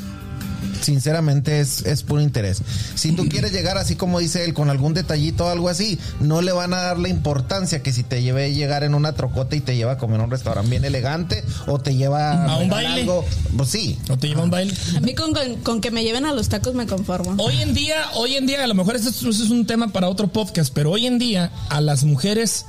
[0.81, 2.63] Sinceramente es, es puro interés.
[2.95, 6.41] Si tú quieres llegar así como dice él, con algún detallito o algo así, no
[6.43, 9.61] le van a dar la importancia que si te lleve llegar en una trocota y
[9.61, 13.03] te lleva a comer a un restaurante bien elegante o te lleva ¿A un baile?
[13.03, 13.25] algo.
[13.57, 13.99] Pues sí.
[14.09, 14.75] ¿No te lleva a un baile?
[14.97, 17.35] A mí con, con- con que me lleven a los tacos me conformo.
[17.43, 20.09] Hoy en día, hoy en día, a lo mejor ese es, es un tema para
[20.09, 22.65] otro podcast, pero hoy en día a las mujeres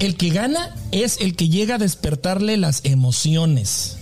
[0.00, 3.96] el que gana es el que llega a despertarle las emociones.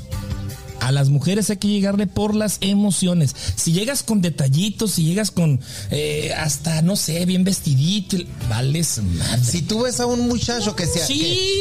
[0.82, 3.34] A las mujeres hay que llegarle por las emociones.
[3.56, 8.16] Si llegas con detallitos, si llegas con eh, hasta, no sé, bien vestidito,
[8.48, 9.44] vales madre.
[9.44, 11.18] Si tú ves a un muchacho que se Sí,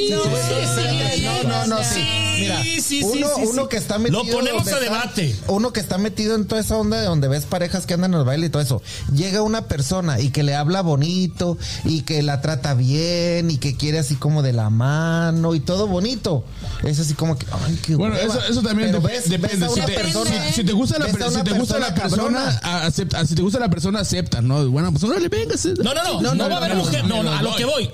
[0.09, 0.29] que- no, sí,
[0.75, 1.95] sí, sí, no, no, no, sí.
[1.95, 3.67] sí, Mira, sí, sí, uno, sí, uno sí.
[3.69, 4.23] que está Lo metido.
[4.37, 5.35] ponemos donde a está- debate.
[5.47, 8.19] Uno que está metido en toda esa onda de donde ves parejas que andan en
[8.21, 8.81] el baile y todo eso.
[9.15, 13.75] Llega una persona y que le habla bonito y que la trata bien y que
[13.77, 16.43] quiere así como de la mano y todo bonito.
[16.83, 18.33] Es así como que, ay, qué Bueno, hueva.
[18.39, 19.65] eso, eso también Pero ves- depende.
[19.67, 22.59] ves si, te, persona- si- si te gusta la, si te gusta la persona, cabrona.
[22.63, 24.67] a- acepta, si te gusta la persona, acepta, ¿no?
[24.69, 25.55] Bueno, pues órale, venga.
[25.83, 27.05] No, no, no, no, no, va a haber no, mujer.
[27.05, 27.89] no, No, a lo que voy.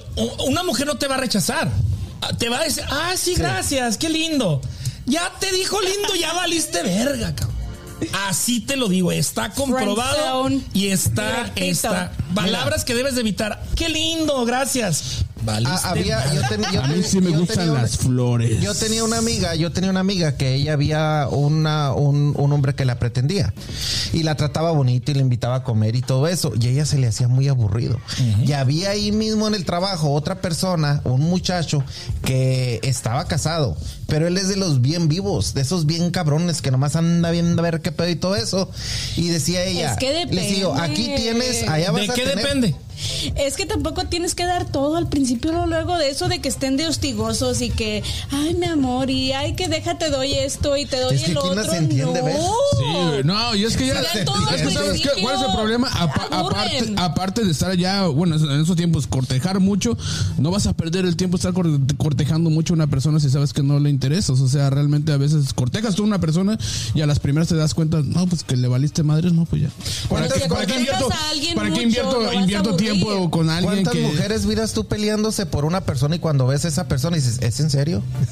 [0.45, 1.69] Una mujer no te va a rechazar.
[2.21, 4.62] Ah, Te va a decir, ah, sí, gracias, qué lindo.
[5.06, 7.56] Ya te dijo lindo, ya valiste verga, cabrón.
[8.27, 12.12] Así te lo digo, está comprobado y está, está.
[12.36, 13.63] Palabras que debes de evitar.
[13.75, 15.25] Qué lindo, gracias.
[15.49, 18.60] Ah, había, yo ten- yo A mí sí me gustan una- las flores.
[18.62, 22.75] Yo tenía una amiga, yo tenía una amiga que ella había una, un, un hombre
[22.75, 23.53] que la pretendía
[24.13, 26.86] y la trataba bonito y le invitaba a comer y todo eso y a ella
[26.86, 27.99] se le hacía muy aburrido.
[28.45, 31.83] Y había ahí mismo en el trabajo otra persona, un muchacho
[32.23, 36.71] que estaba casado, pero él es de los bien vivos, de esos bien cabrones que
[36.71, 38.69] nomás anda viendo a ver qué pedo y todo eso.
[39.15, 40.93] Y decía ella, Es que les digo, depende.
[40.93, 42.75] aquí tienes, allá vas ¿De a qué tener- depende?
[43.36, 46.49] Es que tampoco tienes que dar todo al principio, o luego de eso de que
[46.49, 50.86] estén de hostigosos y que, ay, mi amor, y ay, que déjate doy esto y
[50.86, 51.77] te doy Es que el ¿quién las otro.
[51.79, 52.25] entiende, no.
[52.25, 52.36] ves?
[52.38, 52.83] Sí,
[53.23, 54.01] no, y es que ya.
[54.01, 55.21] Ya todo es que ¿sabes qué?
[55.21, 55.88] ¿Cuál es el problema?
[55.91, 59.97] Apa- aparte, aparte de estar ya, bueno, en esos tiempos, cortejar mucho,
[60.38, 63.53] no vas a perder el tiempo estar cor- cortejando mucho a una persona si sabes
[63.53, 64.39] que no le interesas.
[64.39, 66.57] O sea, realmente a veces cortejas tú a una persona
[66.95, 69.63] y a las primeras te das cuenta, no, pues que le valiste madres, no, pues
[69.63, 69.69] ya.
[70.10, 72.87] ¿Para ¿Cuántas- qué, para qué cuántas invierto, a alguien para qué invierto, invierto aburrir?
[72.93, 74.02] Tiempo con alguien ¿Cuántas que.
[74.02, 77.60] mujeres miras tú peleándose por una persona y cuando ves a esa persona dices, ¿es
[77.60, 78.04] en serio?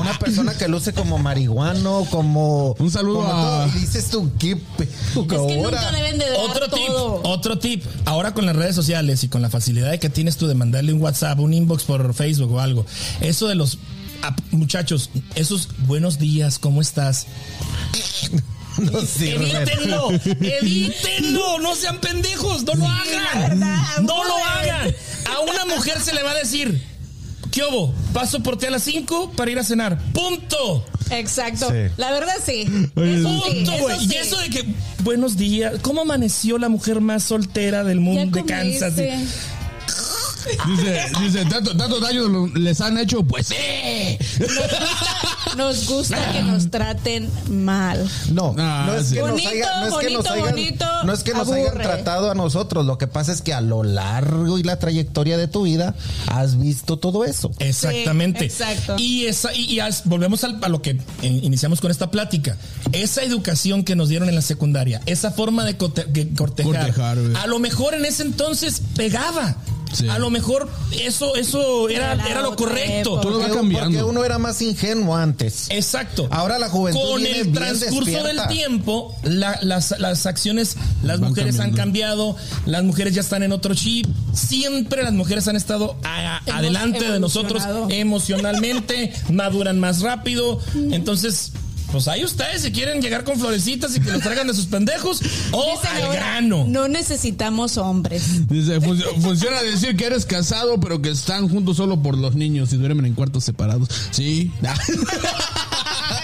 [0.00, 2.72] una persona que luce como marihuano, como...
[2.78, 5.56] Un saludo como a- todo, y dices tú, ¿qué pe- Es que ahora?
[5.56, 7.20] nunca deben de dar Otro tip, todo.
[7.24, 7.84] otro tip.
[8.04, 11.00] Ahora con las redes sociales y con la facilidad que tienes tú de mandarle un
[11.02, 12.86] WhatsApp, un inbox por Facebook o algo.
[13.20, 13.78] Eso de los
[14.52, 17.26] muchachos, esos buenos días, ¿cómo estás?
[18.78, 19.50] No sirve.
[19.50, 23.50] Evítenlo, evítenlo, no sean pendejos, no lo hagan.
[23.50, 24.94] verdad, no lo hagan.
[25.34, 26.82] A una mujer se le va a decir,
[27.50, 27.94] ¿qué hubo?
[28.12, 29.98] Paso por ti a las 5 para ir a cenar.
[30.12, 30.84] Punto.
[31.10, 31.68] Exacto.
[31.70, 31.92] Sí.
[31.98, 32.62] La verdad sí.
[32.62, 33.98] Eso Punto, eso güey.
[34.00, 34.08] sí.
[34.10, 34.64] Y eso de que,
[35.02, 38.94] buenos días, ¿cómo amaneció la mujer más soltera del mundo de Kansas?
[38.94, 39.26] comiste.
[40.66, 43.54] Dice, dice tanto, tanto daño les han hecho, pues sí.
[45.56, 48.08] Nos gusta que nos traten mal.
[48.32, 49.14] No, Ah, no es sí.
[49.14, 51.50] que nos Bonito, hayan, no es que nos bonito, hayan, bonito, no es que nos
[51.50, 52.86] hayan tratado a nosotros.
[52.86, 55.94] Lo que pasa es que a lo largo y la trayectoria de tu vida
[56.28, 57.50] has visto todo eso.
[57.58, 58.48] Exactamente.
[58.50, 58.96] Sí, exacto.
[58.98, 61.00] Y esa y, y as- volvemos al- a lo que eh,
[61.42, 62.56] iniciamos con esta plática.
[62.92, 67.94] Esa educación que nos dieron en la secundaria, esa forma de cortejar, a lo mejor
[67.94, 69.56] en ese entonces pegaba.
[69.92, 70.08] Sí.
[70.08, 70.68] A lo mejor
[71.02, 73.10] eso eso era, Era lo correcto.
[73.14, 73.20] época.
[73.22, 73.90] Todo va Porque, cambiando.
[73.90, 75.66] porque uno era más ingenuo antes.
[75.70, 76.28] Exacto.
[76.30, 78.28] Ahora la juventud Con viene el bien transcurso despierta.
[78.46, 83.42] del tiempo, la- las, las acciones, las Van mujeres han cambiado, las mujeres ya están
[83.42, 84.06] en otro chip.
[84.32, 90.58] Siempre las mujeres han estado a- adelante de nosotros emocionalmente, maduran más rápido.
[90.90, 91.52] Entonces,
[91.92, 95.20] pues ahí ustedes si quieren llegar con florecitas y que los traigan de sus pendejos
[95.52, 96.64] o Dicen al ahora, grano.
[96.66, 98.48] No necesitamos hombres.
[98.48, 102.72] Dice, "Fun- funciona decir que eres casado, pero que están juntos solo por los niños
[102.72, 103.88] y duermen en cuartos separados.
[104.10, 104.50] Sí.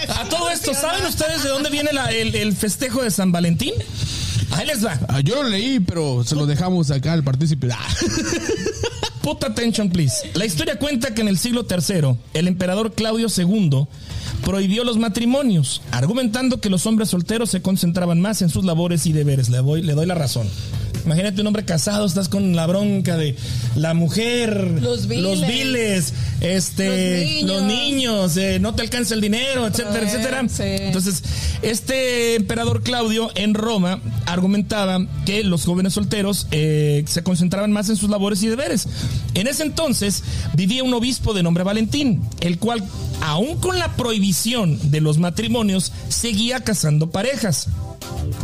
[0.09, 3.73] A todo esto, ¿saben ustedes de dónde viene la- el, el festejo de San Valentín?
[4.51, 4.99] Ahí les va.
[5.07, 7.69] Ah, Yo lo leí, pero se lo dejamos acá al partícipe.
[7.71, 7.87] Ah.
[9.21, 10.15] Put attention, please.
[10.33, 13.85] La historia cuenta que en el siglo III, el emperador Claudio II
[14.45, 19.13] prohibió los matrimonios, argumentando que los hombres solteros se concentraban más en sus labores y
[19.13, 19.49] deberes.
[19.49, 20.47] Le doy, la razón.
[21.05, 23.35] Imagínate un hombre casado, estás con la bronca de
[23.75, 28.37] la mujer, Los viles, este, Los los niños.
[28.37, 30.43] eh, no te alcanza el dinero, etcétera, etcétera.
[30.49, 30.63] sí.
[30.63, 31.23] Entonces,
[31.61, 37.95] este emperador Claudio en Roma argumentaba que los jóvenes solteros eh, se concentraban más en
[37.95, 38.87] sus labores y deberes.
[39.33, 40.23] En ese entonces
[40.55, 42.83] vivía un obispo de nombre Valentín, el cual,
[43.21, 47.67] aún con la prohibición de los matrimonios, seguía casando parejas.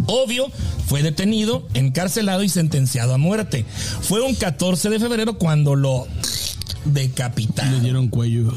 [0.08, 0.52] Obvio,
[0.88, 3.66] fue detenido, encarcelado y sentenciado a muerte.
[4.02, 6.08] Fue un 14 de febrero cuando lo
[6.86, 7.82] Le decapitaron.
[7.82, 8.52] dieron cuello.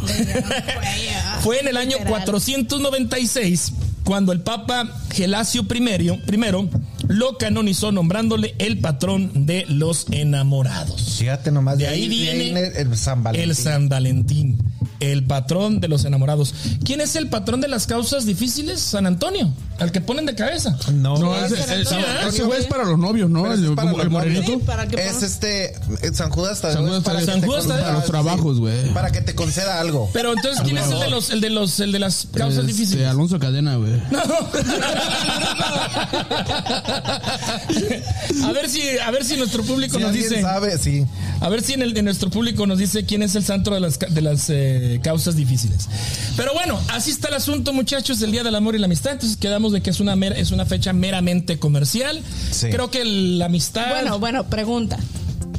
[1.43, 2.25] Fue en el año Literal.
[2.25, 3.73] 496
[4.05, 6.69] cuando el Papa Gelasio I, primero
[7.09, 11.17] lo canonizó nombrándole el patrón de los enamorados.
[11.19, 11.77] Fíjate nomás.
[11.77, 13.51] De ahí viene el San Valentín.
[13.51, 14.59] El San Valentín,
[15.01, 16.55] el patrón de los enamorados.
[16.85, 18.81] ¿Quién es el patrón de las causas difíciles?
[18.81, 20.77] San Antonio, al que ponen de cabeza.
[20.93, 21.97] No, No, es, ese, ese-
[22.29, 23.53] ese güey es para los novios, ¿no?
[23.53, 24.53] El, para el morenito.
[24.53, 26.77] Sí, para que es este eh, San Judas Tadeo.
[26.79, 27.85] San Judas para San te Judas conceda- Tadeo.
[27.87, 28.93] Para los trabajos, güey.
[28.93, 30.11] Para que te conceda algo.
[30.13, 32.73] Pero entonces, ¿quién es el de los, el de los, el de las causas Este,
[32.73, 33.07] difíciles?
[33.07, 33.93] Alonso Cadena, güey.
[38.45, 40.41] a ver si, a ver si nuestro público Si nos dice.
[40.43, 41.05] sabe, sí.
[41.41, 43.81] A ver si en, el, en nuestro público nos dice quién es el santo de
[43.81, 45.89] las, de las eh, causas difíciles.
[46.37, 49.13] Pero bueno, así está el asunto, muchachos, del Día del Amor y la Amistad.
[49.13, 52.23] Entonces quedamos de que es una, mera- es una fecha meramente comercial.
[52.51, 52.69] Sí.
[52.71, 53.91] Creo que la amistad.
[53.91, 54.99] Bueno, bueno, pregunta.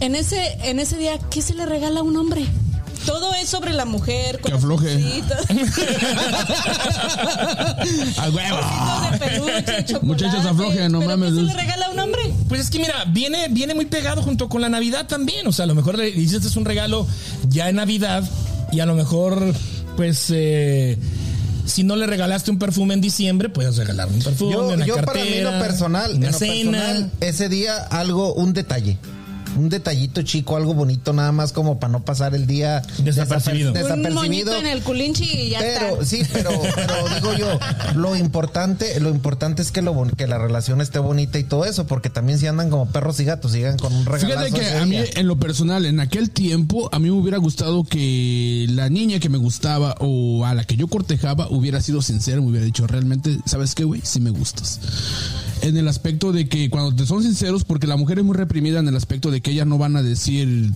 [0.02, 2.46] En ese, en ese día, ¿qué se le regala a un hombre?
[3.06, 4.40] Todo es sobre la mujer.
[4.44, 5.22] Que afloje.
[8.18, 8.60] ¡A huevo!
[9.20, 10.00] peluche.
[10.02, 11.30] Muchachos, aflojen, no ¿Pero mames.
[11.34, 12.22] ¿Qué se le regala a un hombre?
[12.48, 15.48] Pues es que mira, viene, viene muy pegado junto con la Navidad también.
[15.48, 17.08] O sea, a lo mejor le dices este es un regalo
[17.50, 18.24] ya en Navidad
[18.72, 19.54] y a lo mejor,
[19.96, 20.98] pues, eh,
[21.70, 24.96] si no le regalaste un perfume en diciembre, puedes regalarle un perfume, Yo, una yo
[24.96, 26.72] cartera, para mí en lo personal, en lo cena.
[26.80, 28.98] personal, ese día algo, un detalle.
[29.58, 33.74] Un detallito chico, algo bonito, nada más como para no pasar el día Desapercibido.
[33.74, 34.58] desaper- Un moñito desapercibido.
[34.60, 36.06] en el culinchi y ya Pero está.
[36.06, 37.60] sí, pero, pero digo yo,
[37.96, 41.66] lo importante, lo importante es que lo bon- que la relación esté bonita y todo
[41.66, 44.28] eso, porque también si andan como perros y gatos, sigan con un regalazo.
[44.46, 47.84] Fíjate que a mí, en lo personal, en aquel tiempo, a mí me hubiera gustado
[47.84, 52.40] que la niña que me gustaba o a la que yo cortejaba hubiera sido sincera,
[52.42, 54.02] me hubiera dicho, realmente, ¿sabes qué, güey?
[54.04, 54.80] Sí me gustas.
[55.62, 58.80] En el aspecto de que cuando te son sinceros, porque la mujer es muy reprimida
[58.80, 60.72] en el aspecto de que ellas no van a decir,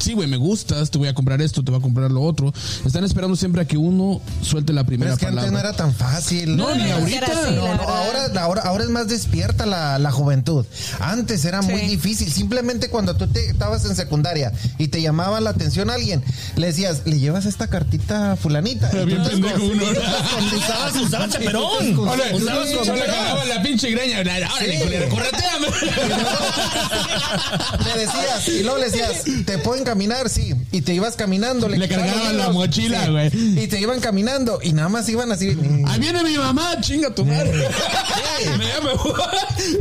[0.00, 2.52] sí, güey, me gustas, te voy a comprar esto, te voy a comprar lo otro.
[2.84, 5.62] Están esperando siempre a que uno suelte la Pero primera es que antes palabra.
[5.62, 6.56] no era tan fácil.
[6.56, 7.26] No, ni Era ahorita.
[7.26, 10.64] así, No, no, ahora, ahora, ahora es más despierta la, la juventud.
[11.00, 11.86] Antes era muy Sí.
[11.88, 12.32] difícil.
[12.32, 16.22] Simplemente cuando tú te, estabas en secundaria y te llamaba la atención alguien,
[16.56, 18.90] le decías, ¿le llevas esta cartita a fulanita?
[18.92, 19.74] Y Bien pendejo uno.
[19.74, 21.86] y tú te escondizabas- Usaba y tú te chaperón.
[21.86, 23.08] escondizabas.
[23.08, 24.20] jalaba la pinche greña.
[24.20, 24.46] Órale,
[24.82, 25.66] culero, correteame.
[27.84, 30.28] Le decías, y luego le decías, ¿te pueden caminar?
[30.28, 30.54] Sí.
[30.72, 31.68] Y te ibas caminando.
[31.68, 33.30] Le quitaban cargaban la mochila, güey.
[33.62, 34.58] Y te iban caminando.
[34.62, 35.56] Y nada más iban así.
[35.86, 37.52] Ahí viene mi mamá, chinga tu madre.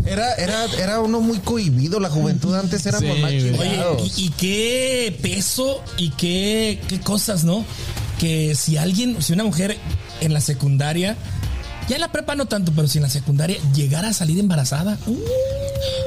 [0.06, 2.00] Era, era, era uno muy cohibido.
[2.00, 3.58] La juventud antes Sí, más güey.
[3.58, 3.84] Oye,
[4.18, 7.66] y, y qué peso y qué, qué cosas, ¿no?
[8.20, 9.78] Que si alguien, si una mujer
[10.22, 11.18] en la secundaria,
[11.88, 14.98] ya en la prepa no tanto, pero si en la secundaria llegara a salir embarazada,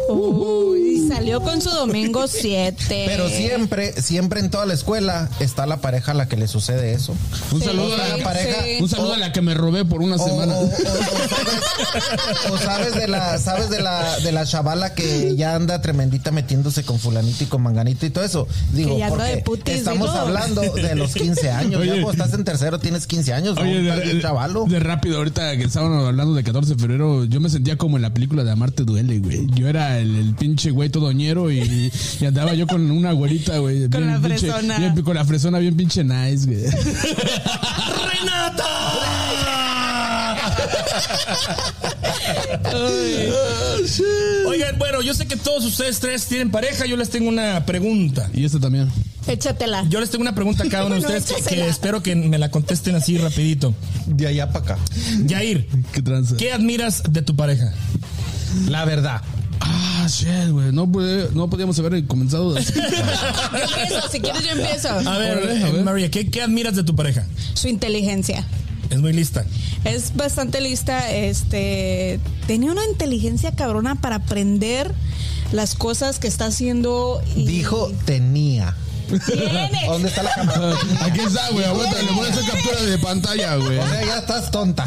[0.08, 0.74] uh,
[1.08, 3.04] Salió con su domingo 7.
[3.06, 6.92] Pero siempre, siempre en toda la escuela está la pareja a la que le sucede
[6.92, 7.14] eso.
[7.52, 8.22] Un Sí, saludo a la sí.
[8.22, 8.56] pareja.
[8.80, 10.54] Un saludo a la que me robé por una O, o- semana.
[10.54, 15.54] o- o sabes, o sabes de la, sabes de la, de la chavala que ya
[15.54, 18.46] anda tremendita metiéndose con fulanito y con manganito y todo eso.
[18.72, 20.20] Digo, Que ya anda porque de putis, estamos digo.
[20.22, 21.80] hablando de los 15 años.
[21.80, 21.96] Oye.
[21.96, 23.56] ya cuando estás en tercero tienes 15 años.
[23.58, 24.64] Oye, de, bien chavalo.
[24.68, 28.02] de rápido, ahorita que estábamos hablando de 14 de febrero, yo me sentía como en
[28.02, 29.46] la película de Amarte Duele, güey.
[29.54, 33.88] Yo era el, el pinche güey todoñero y, y andaba yo con una güerita, güey.
[33.88, 34.78] Con bien la pinche- fresona.
[34.78, 36.62] bien- con la fresona bien pinche nice, güey.
[36.64, 38.64] ¡Renata!
[44.46, 46.86] Oigan, bueno, yo sé que todos ustedes tres tienen pareja.
[46.86, 48.28] Yo les tengo una pregunta.
[48.34, 48.90] Y este también.
[49.26, 49.84] Échatela.
[49.88, 52.50] Yo les tengo una pregunta a cada uno de ustedes que, espero que me la
[52.50, 53.74] contesten así rapidito.
[54.06, 54.78] De allá para acá.
[55.24, 56.02] Yair, ¿Qué?
[56.38, 57.72] ¿qué admiras de tu pareja?
[58.68, 59.22] La verdad.
[59.60, 60.72] Ah, shit, güey.
[60.72, 60.86] No,
[61.34, 62.72] no podíamos haber comenzado así.
[62.74, 62.82] Yo
[63.82, 64.88] empiezo, si quieres yo empiezo.
[64.90, 65.84] A ver, Órale, a eh, ver.
[65.84, 67.26] María, ¿qué, qué admiras de tu pareja?
[67.54, 68.44] Su inteligencia.
[68.90, 69.44] Es muy lista.
[69.84, 71.10] Es bastante lista.
[71.12, 74.94] Este tenía una inteligencia cabrona para aprender
[75.52, 77.20] las cosas que está haciendo.
[77.34, 78.76] y- Dijo tenía.
[79.26, 79.80] Tiene.
[79.86, 80.74] ¿Dónde está la cámara?
[81.02, 81.64] Aquí está, güey.
[81.64, 83.78] Aguanta, le voy a hacer captura de pantalla, güey.
[83.78, 84.86] O sea, ya estás tonta.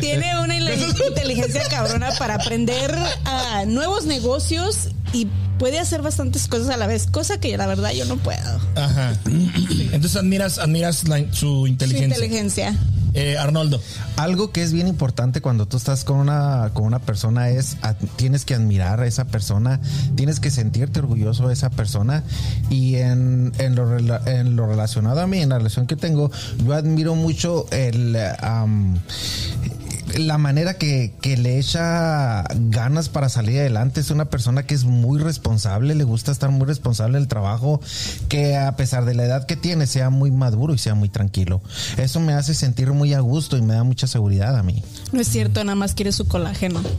[0.00, 5.28] Tiene una inteligencia cabrona para aprender a nuevos negocios y
[5.58, 8.60] puede hacer bastantes cosas a la vez, cosa que la verdad yo no puedo.
[8.76, 9.12] Ajá.
[9.26, 12.74] Entonces admiras, admiras la- su Su inteligencia.
[13.14, 13.80] Eh, Arnoldo.
[14.16, 17.94] Algo que es bien importante cuando tú estás con una, con una persona es ad-
[18.16, 19.80] tienes que admirar a esa persona,
[20.16, 22.24] tienes que sentirte orgulloso de esa persona
[22.70, 23.96] y en, en, lo,
[24.26, 26.30] en lo relacionado a mí, en la relación que tengo,
[26.66, 28.16] yo admiro mucho el...
[28.40, 28.98] am,
[30.18, 34.84] la manera que, que le echa ganas para salir adelante es una persona que es
[34.84, 37.80] muy responsable, le gusta estar muy responsable del trabajo,
[38.28, 41.62] que a pesar de la edad que tiene sea muy maduro y sea muy tranquilo.
[41.96, 44.82] Eso me hace sentir muy a gusto y me da mucha seguridad a mí.
[45.12, 46.80] No es cierto, nada más quiere su colágeno.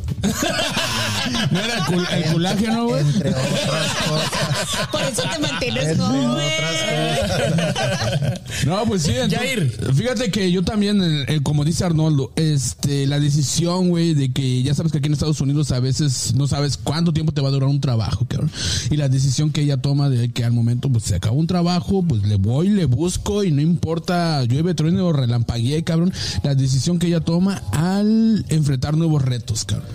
[1.51, 3.01] No era el, cul- el colágeno, güey.
[3.01, 3.45] Entre otras
[4.07, 4.87] cosas.
[4.91, 6.29] Por eso te mantienes Entre joven.
[6.29, 8.41] otras cosas.
[8.65, 9.11] No, pues sí.
[9.11, 9.93] entonces, Jair.
[9.93, 14.73] Fíjate que yo también, eh, como dice Arnoldo, este, la decisión, güey, de que ya
[14.73, 17.51] sabes que aquí en Estados Unidos a veces no sabes cuánto tiempo te va a
[17.51, 18.51] durar un trabajo, cabrón.
[18.89, 22.03] Y la decisión que ella toma de que al momento, pues se acabó un trabajo,
[22.03, 26.13] pues le voy, le busco y no importa, llueve, truene o relampaguee, cabrón.
[26.43, 29.89] La decisión que ella toma al enfrentar nuevos retos, cabrón.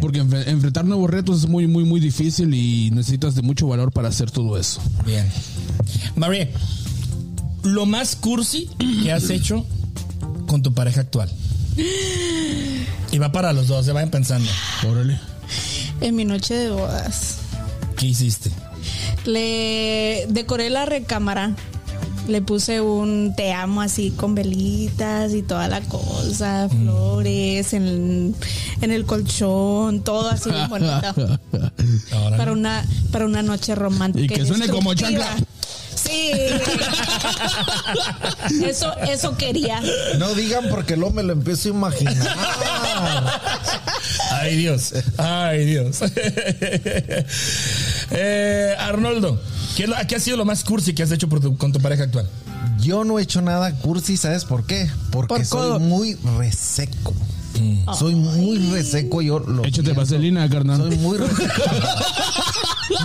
[0.00, 3.92] Porque enfre- enfrentar nuevos retos es muy, muy, muy difícil y necesitas de mucho valor
[3.92, 4.80] para hacer todo eso.
[5.06, 5.26] Bien.
[6.16, 6.48] María,
[7.62, 8.68] lo más cursi
[9.02, 9.64] que has hecho
[10.46, 11.30] con tu pareja actual.
[11.76, 14.50] Y va para los dos, se vayan pensando.
[14.88, 15.18] Órale.
[16.00, 17.38] En mi noche de bodas.
[17.96, 18.50] ¿Qué hiciste?
[19.24, 21.54] Le decoré la recámara.
[22.28, 28.34] Le puse un te amo así con velitas y toda la cosa, flores en,
[28.80, 31.14] en el colchón, todo así bien bonito.
[32.36, 34.34] Para una para una noche romántica.
[34.34, 35.36] Y que suene como chancla.
[35.94, 36.32] Sí.
[38.64, 39.80] eso eso quería.
[40.18, 42.16] No digan porque luego me lo empiezo a imaginar.
[44.32, 44.92] Ay, Dios.
[45.18, 46.00] Ay, Dios.
[48.10, 49.40] Eh, Arnoldo,
[49.76, 51.72] ¿qué, es lo- ¿qué ha sido lo más cursi que has hecho por tu- con
[51.72, 52.28] tu pareja actual?
[52.80, 54.90] Yo no he hecho nada cursi, ¿sabes por qué?
[55.10, 57.14] Porque Por soy muy reseco.
[57.96, 60.00] Soy muy reseco, yo lo Échate pienso.
[60.00, 60.78] vaselina, carnal.
[60.78, 61.52] Soy muy reseco.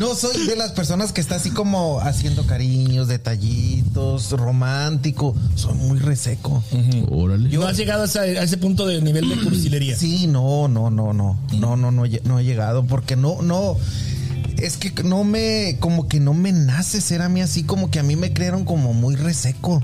[0.01, 5.35] No soy de las personas que está así como haciendo cariños, detallitos, romántico.
[5.55, 6.63] Soy muy reseco.
[7.09, 7.49] Órale.
[7.49, 9.95] ¿No has llegado a ese, a ese punto de nivel de cursilería?
[9.97, 11.39] Sí, no, no, no, no.
[11.57, 13.77] No, no, no, he- no he llegado porque no, no.
[14.61, 17.99] Es que no me, como que no me nace ser a mí así, como que
[17.99, 19.81] a mí me crearon como muy reseco.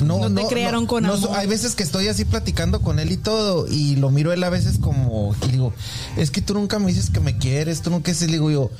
[0.00, 1.30] No, No te crearon con no, amor.
[1.34, 4.50] Hay veces que estoy así platicando con él y todo, y lo miro él a
[4.50, 5.72] veces como, y digo,
[6.16, 8.70] es que tú nunca me dices que me quieres, tú nunca dices, digo yo,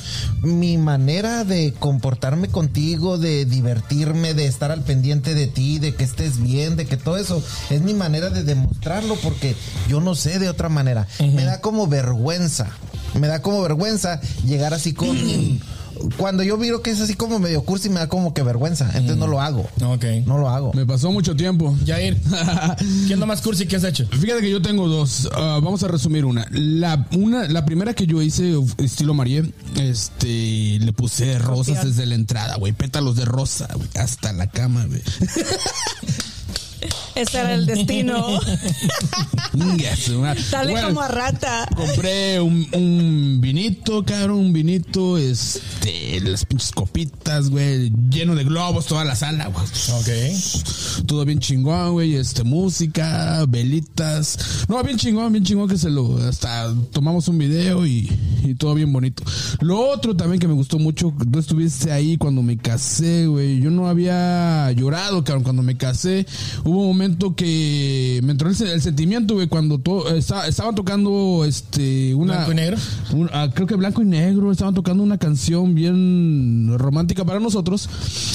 [0.42, 6.04] mi manera de comportarme contigo, de divertirme, de estar al pendiente de ti, de que
[6.04, 9.54] estés bien, de que todo eso, es mi manera de demostrarlo, porque
[9.88, 11.06] yo no sé de otra manera.
[11.18, 12.70] Me da como vergüenza,
[13.18, 15.08] me da como vergüenza llegar así con...
[16.16, 19.18] Cuando yo miro que es así como medio cursi, me da como que vergüenza, entonces
[19.18, 19.68] no lo hago.
[19.84, 20.04] Ok.
[20.24, 20.72] No lo hago.
[20.72, 21.76] Me pasó mucho tiempo.
[21.86, 22.16] Jair,
[23.06, 24.06] ¿qué es lo más cursi que has hecho?
[24.06, 25.28] Fíjate que yo tengo dos.
[25.34, 26.46] Ah, vamos a resumir una.
[26.50, 27.48] La, una.
[27.48, 32.72] la primera que yo hice, estilo Marie, este, le puse rosas desde la entrada, güey.
[32.72, 33.88] Pétalos de rosa, güey.
[33.98, 35.02] Hasta la cama, güey.
[37.20, 38.40] Ese era el destino.
[39.52, 41.68] Dale Bueno, como a rata.
[41.76, 48.86] Compré un, un vinito, cabrón, un vinito, este, las pinches copitas, güey, lleno de globos,
[48.86, 49.66] toda la sala, güey.
[49.66, 51.06] Ok.
[51.06, 54.66] Todo bien chingón, güey, este, música, velitas.
[54.68, 58.10] No, bien chingón, bien chingón que se lo, hasta tomamos un video y,
[58.44, 59.24] y todo bien bonito.
[59.60, 63.60] Lo otro también que me gustó mucho, tú estuviste ahí cuando me casé, güey.
[63.60, 66.26] Yo no había llorado, cabrón, cuando me casé.
[66.64, 70.46] Hubo un momento momento que me entró el, se- el sentimiento, güey, cuando to- esta-
[70.46, 72.76] estaban tocando este una ¿Blanco y negro?
[73.12, 77.88] un- ah, creo que blanco y negro estaban tocando una canción bien romántica para nosotros.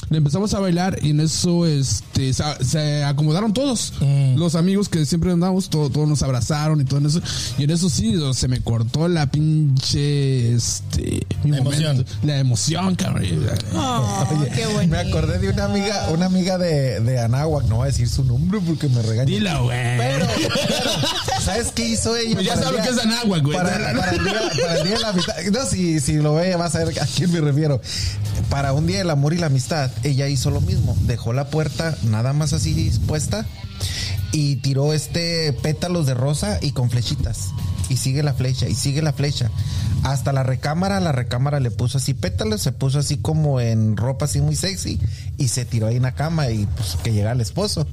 [0.10, 3.94] Le empezamos a bailar y en eso este se, se acomodaron todos.
[4.02, 4.38] Mm.
[4.38, 7.22] Los amigos que siempre andamos, todo- todos nos abrazaron y todo en eso.
[7.58, 11.92] Y en eso sí, se me cortó la pinche este mi La emoción.
[11.98, 12.12] momento.
[12.24, 13.24] La emoción, cabrón.
[13.76, 14.88] Oh, Oye, qué bonito.
[14.92, 18.24] me acordé de una amiga, una amiga de, de Anáhuac, no voy a decir su
[18.24, 19.26] nombre porque me regaña.
[19.26, 19.98] Dila, güey.
[19.98, 22.34] Pero, pero, ¿sabes qué hizo ella?
[22.34, 23.58] Pues ya para sabe el lo que es Anáhuac, güey.
[23.58, 25.36] Para, para el día, para el día de la amistad.
[25.52, 27.82] No, si, si lo ve, vas a ver a quién me refiero.
[28.50, 30.98] Para un día del amor y la amistad, ella hizo lo mismo.
[31.02, 33.46] Dejó la puerta nada más así dispuesta
[34.32, 37.52] y tiró este pétalos de rosa y con flechitas.
[37.90, 39.50] Y sigue la flecha, y sigue la flecha.
[40.04, 44.26] Hasta la recámara, la recámara le puso así pétalos, se puso así como en ropa
[44.26, 45.00] así muy sexy
[45.38, 47.88] y se tiró ahí en la cama y pues que llega el esposo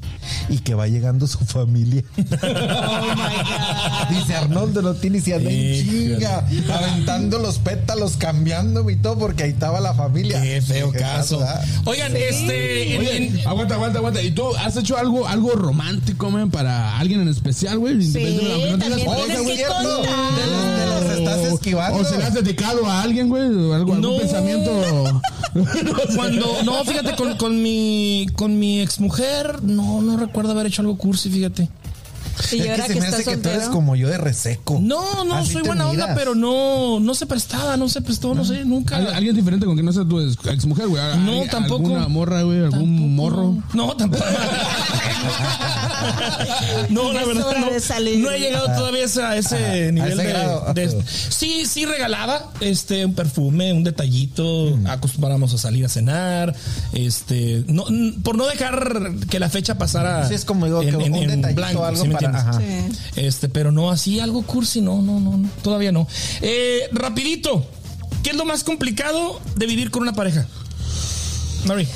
[0.50, 2.02] y que va llegando su familia.
[4.10, 9.44] Dice Arnoldo no tiene si anda en chinga, aventando los pétalos, cambiándome y todo porque
[9.44, 10.40] ahí estaba la familia.
[10.42, 11.42] Qué feo Qué caso.
[11.86, 12.94] Oigan, este.
[12.94, 14.22] en- Oye, en- aguanta, aguanta, aguanta.
[14.22, 17.94] ¿Y tú has hecho algo, algo romántico, man, para alguien en especial, güey?
[17.94, 18.84] Independientemente
[19.88, 20.72] de aunque no tengas también pareja, tienes güey.
[20.74, 21.02] que cierto.
[21.02, 21.16] contar.
[21.16, 21.98] Te estás esquivando.
[22.00, 24.16] O se le has dedicado a alguien, güey, o algo, algún No.
[24.18, 24.70] pensamiento.
[26.16, 30.96] Cuando, no, fíjate, con, con mi con mi exmujer, no, no recuerdo haber hecho algo
[30.96, 31.68] cursi, fíjate.
[32.52, 33.72] Y Es ahora que se que, me estás hace que tú eres soltero.
[33.72, 34.78] como yo de reseco.
[34.80, 36.18] No, no, Así soy buena onda, miras.
[36.18, 38.96] pero no, no se prestaba, no se prestó, no sé, nunca.
[38.96, 41.02] Al- Alguien diferente con que no sea tu ex mujer, güey.
[41.18, 41.84] No, tampoco.
[41.86, 43.08] Alguna morra, güey, algún Tampoco.
[43.08, 43.56] morro.
[43.74, 44.24] No, tampoco.
[46.90, 47.66] no, la verdad no.
[48.18, 50.72] No he llegado todavía a ese, a ese nivel ese de, grado.
[50.74, 54.78] de- Sí, sí regalaba este un perfume, un detallito.
[54.86, 56.54] Acostumbramos a salir a cenar.
[56.92, 57.84] Este, no,
[58.22, 60.28] por no dejar que la fecha pasara.
[60.28, 61.12] Sí, es como digo, que un
[61.42, 62.42] detallito, algo ¿sí me para- entiendes?
[62.42, 62.60] ajá.
[63.16, 66.06] Este, pero no así algo cursi, no, no, no, no, todavía no.
[66.40, 67.66] Eh, rapidito,
[68.22, 70.46] ¿qué es lo más complicado de vivir con una pareja?
[71.66, 71.86] Mary,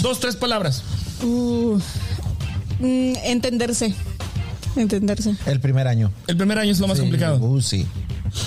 [0.00, 0.82] dos, tres palabras.
[1.22, 1.78] Uh,
[2.78, 3.94] mm, entenderse.
[4.76, 5.34] Entenderse.
[5.46, 6.12] El primer año.
[6.28, 7.38] El primer año es lo más Sí, complicado.
[7.38, 7.86] uh, sí.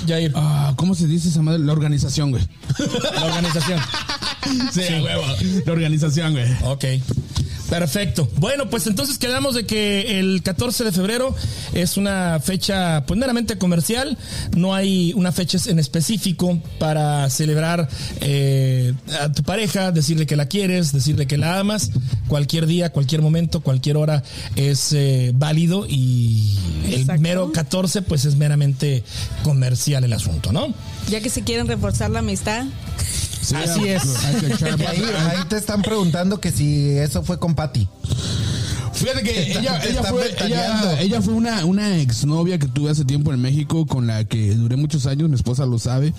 [0.07, 1.59] Jair, Ah, ¿Cómo se dice esa madre?
[1.59, 2.43] La organización, güey.
[3.15, 3.79] la organización.
[4.73, 5.23] Sí, huevo.
[5.65, 6.45] La organización, güey.
[6.63, 6.83] Ok.
[7.79, 8.29] Perfecto.
[8.37, 11.35] Bueno, pues entonces quedamos de que el 14 de febrero
[11.73, 14.15] es una fecha pues meramente comercial.
[14.55, 17.89] No hay una fecha en específico para celebrar
[18.21, 21.89] eh, a tu pareja, decirle que la quieres, decirle que la amas.
[22.27, 24.21] Cualquier día, cualquier momento, cualquier hora
[24.55, 26.55] es eh, válido y
[26.91, 29.03] el mero 14 pues es meramente
[29.43, 30.75] comercial el asunto, ¿no?
[31.09, 32.65] Ya que si quieren reforzar la amistad,
[33.43, 34.23] Sí, Así es.
[34.23, 37.87] hay que echar Y ahí, ahí te están preguntando que si eso fue con Patty.
[38.93, 43.33] Fíjate que ella, ella fue, ella, ella fue una, una exnovia que tuve hace tiempo
[43.33, 46.13] en México con la que duré muchos años, mi esposa lo sabe.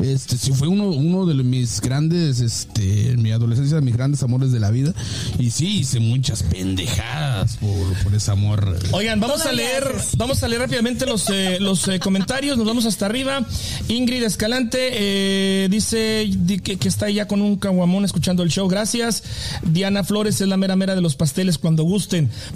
[0.00, 4.22] Este, sí fue uno, uno de mis grandes, este, en mi adolescencia, de mis grandes
[4.22, 4.94] amores de la vida.
[5.38, 8.78] Y sí, hice muchas pendejadas por, por ese amor.
[8.92, 10.16] Oigan, vamos a leer, haces.
[10.16, 13.44] vamos a leer rápidamente los, eh, los eh, comentarios, nos vamos hasta arriba.
[13.88, 18.68] Ingrid Escalante eh, dice di- que, que está ya con un caguamón escuchando el show,
[18.68, 19.22] gracias.
[19.64, 21.84] Diana Flores es la mera mera de los pasteles cuando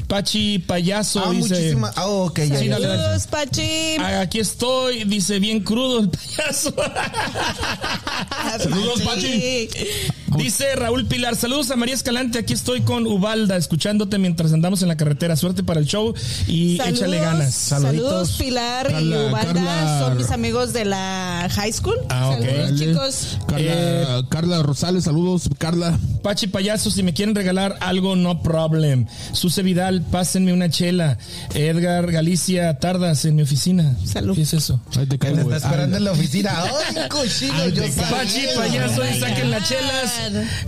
[0.09, 1.55] Pachi Payaso Ah, dice...
[1.55, 1.93] muchísimas.
[1.97, 2.79] Ah, ok, ya, ya.
[2.79, 3.97] saludos, Pachi.
[4.21, 6.75] Aquí estoy, dice bien crudo el payaso.
[8.59, 9.69] Saludos, Pachi.
[10.37, 14.89] Dice Raúl Pilar, saludos a María Escalante, aquí estoy con Ubalda, escuchándote mientras andamos en
[14.89, 15.37] la carretera.
[15.37, 16.13] Suerte para el show
[16.47, 17.55] y Saludos, échale ganas.
[17.55, 19.53] Saludos, Pilar Carla- y Ubalda.
[19.55, 21.97] Carla- Son mis amigos de la high school.
[22.09, 22.37] Ah.
[22.39, 23.39] Saludos, chicos.
[23.47, 25.99] Carla, Eh, Carla Rosales, saludos, Carla.
[26.23, 29.07] Pachi Payaso, si me quieren regalar algo, no problem.
[29.33, 31.19] Suse Vidal, pásenme una chela.
[31.55, 33.95] Edgar Galicia, tardas en mi oficina.
[34.05, 34.35] Salud.
[34.35, 34.81] ¿Qué es eso?
[34.97, 36.53] Ahí te caigo, está esperando en la oficina.
[36.65, 37.69] ¡Ay, cochino!
[37.69, 38.11] Yo sabía.
[38.11, 40.13] Pachi Payaso, y saquen las chelas.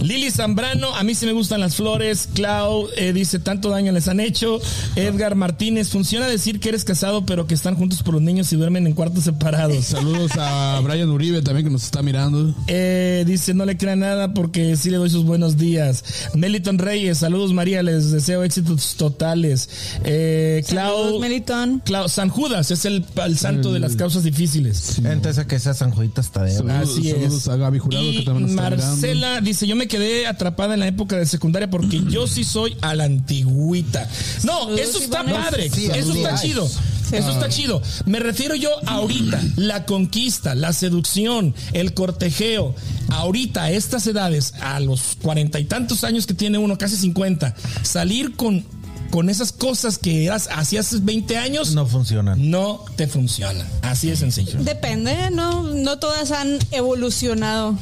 [0.01, 2.29] Lili Zambrano, a mí sí me gustan las flores.
[2.35, 4.61] Clau eh, dice, tanto daño les han hecho.
[4.97, 8.57] Edgar Martínez, funciona decir que eres casado, pero que están juntos por los niños y
[8.57, 9.85] duermen en cuartos separados.
[9.87, 12.55] Saludos a Brian Uribe también que nos está mirando.
[12.69, 16.05] Eh, dice, no le crea nada porque sí le doy sus buenos días.
[16.35, 19.69] Meliton Reyes, saludos María, les deseo éxitos totales.
[20.05, 21.83] Eh, Clau, Saludos, Meliton.
[21.85, 24.99] Clau- San Judas es el, el santo de las causas difíciles.
[25.05, 26.59] Entonces, que sea San Juditas Tadeo.
[26.59, 27.49] Saludos, Así saludos es.
[27.49, 28.87] a Gaby Jurado Y que también nos está mirando.
[28.87, 32.77] Marcela dice, yo me quedé atrapada en la época de secundaria porque yo sí soy
[32.83, 34.09] a la antigüita.
[34.45, 35.67] No, eso está padre.
[35.67, 36.69] Eso está chido.
[37.13, 37.81] Eso está chido.
[38.05, 42.75] Me refiero yo ahorita, la conquista, la seducción, el cortejeo.
[43.09, 47.55] Ahorita, a estas edades, a los cuarenta y tantos años que tiene uno, casi cincuenta,
[47.83, 48.65] salir con
[49.11, 52.51] con esas cosas que eras, hacías 20 años, No funcionan.
[52.51, 53.67] no te funcionan.
[53.83, 54.63] Así de sencillo.
[54.63, 57.73] Depende, no, no todas han evolucionado.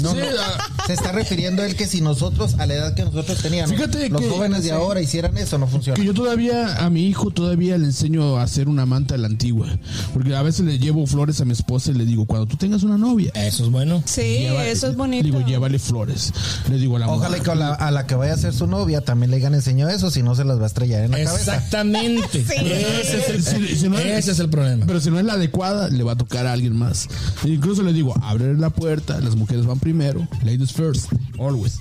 [0.00, 0.22] No, Sí, no.
[0.86, 4.08] Se está refiriendo a él que si nosotros, a la edad que nosotros teníamos, Fíjate
[4.08, 4.70] los que- jóvenes de sí.
[4.70, 5.94] ahora hicieran eso, no funciona.
[5.96, 9.28] Que yo todavía, a mi hijo todavía le enseño a hacer una manta a la
[9.28, 9.68] antigua.
[10.12, 12.82] Porque a veces le llevo flores a mi esposa y le digo, cuando tú tengas
[12.82, 14.02] una novia, Eso es bueno.
[14.06, 15.24] Sí, lleva- eso es bonito.
[15.24, 16.32] Digo, llévale flores.
[16.68, 17.42] Le digo a la Ojalá mujer.
[17.44, 19.90] que a la, a la que vaya a ser su novia también le hayan enseñado
[19.90, 21.54] eso, si no se las va a estrellar en la cabeza.
[21.56, 22.40] Exactamente.
[22.48, 24.86] Ese, es el, Si- si no es- ese es el problema.
[24.86, 27.08] Pero si no es la adecuada, le va a tocar a alguien más.
[27.44, 30.26] E incluso le digo, abre la puerta, las mujeres van primero.
[30.44, 31.06] Ladies first,
[31.38, 31.78] always.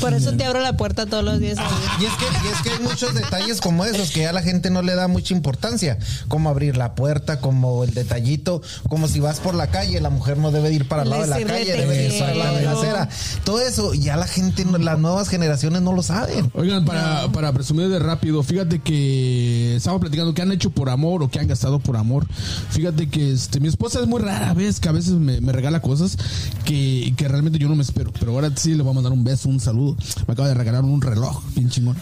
[0.00, 1.58] Por eso te abro la puerta todos los días.
[2.00, 4.70] Y es que, y es que hay muchos detalles como esos que ya la gente
[4.70, 9.40] no le da mucha importancia, como abrir la puerta, como el detallito, como si vas
[9.40, 12.06] por la calle, la mujer no debe ir para el lado de la calle, debe
[12.06, 13.08] ir para el lado de la acera.
[13.44, 16.50] Todo eso ya la gente, las nuevas generaciones no lo saben.
[16.54, 21.24] Oigan, para, para presumir de rápido, fíjate que estamos platicando qué han hecho por amor
[21.24, 22.24] o qué han gastado por amor.
[22.70, 25.80] Fíjate que este, mi esposa es muy rara vez que a veces me, me regala
[25.82, 26.16] cosas
[26.64, 28.12] que, que realmente yo no me espero.
[28.20, 29.96] Pero ahora sí le voy a mandar un beso, un saludo.
[30.28, 31.96] Me acaba de regalar un reloj, bien chingón.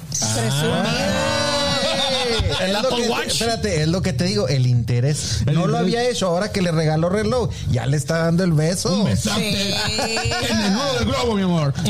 [2.60, 3.26] El Es lo Apple que- Watch.
[3.28, 5.44] espérate, es lo que te digo, el interés.
[5.46, 8.52] El no lo había hecho, ahora que le regaló reloj, ya le está dando el
[8.52, 8.98] beso.
[9.00, 9.48] Un besote
[10.50, 11.72] en el nudo del globo, mi amor.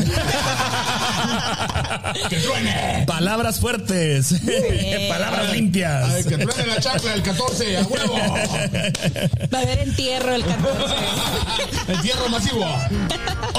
[2.29, 3.05] que truene.
[3.07, 4.35] Palabras fuertes.
[5.09, 6.11] Palabras limpias.
[6.11, 8.15] Ay, que truene la chacla el 14, a huevo.
[9.53, 10.95] Va a haber entierro el 14.
[11.89, 12.65] Entierro masivo.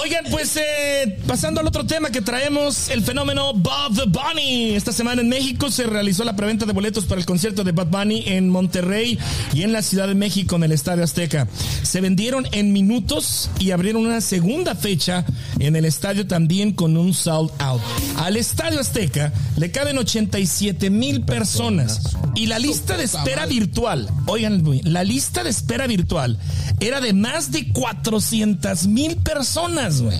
[0.02, 4.76] Oigan, pues eh, pasando al otro tema que traemos, el fenómeno Bob the Bunny.
[4.76, 7.88] Esta semana en México se realizó la preventa de boletos para el concierto de Bad
[7.88, 9.20] Bunny en Monterrey
[9.54, 11.48] y en la Ciudad de México en el Estadio Azteca.
[11.84, 15.26] Se vendieron en minutos y abrieron una segunda fecha
[15.60, 17.82] en el estadio también con un sold out.
[18.26, 24.64] Al Estadio Azteca le caben 87 mil personas y la lista de espera virtual, oigan,
[24.82, 26.40] la lista de espera virtual
[26.80, 30.18] era de más de 400 mil personas, güey.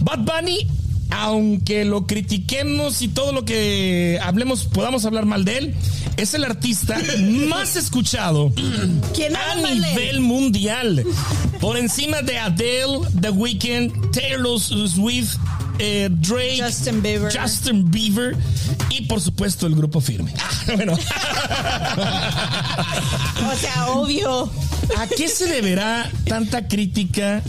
[0.00, 0.66] Bad Bunny,
[1.08, 5.74] aunque lo critiquemos y todo lo que hablemos, podamos hablar mal de él,
[6.18, 7.00] es el artista
[7.48, 8.52] más escuchado
[9.14, 11.06] ¿Quién a nivel mundial.
[11.58, 15.38] Por encima de Adele, The Weeknd, Taylor Swift,
[15.78, 17.32] eh, Drake, Justin Bieber.
[17.36, 18.36] Justin Bieber
[18.90, 20.32] y por supuesto el grupo firme.
[20.68, 20.92] Ah, bueno.
[23.52, 24.50] O sea, obvio.
[24.96, 27.42] ¿A qué se deberá tanta crítica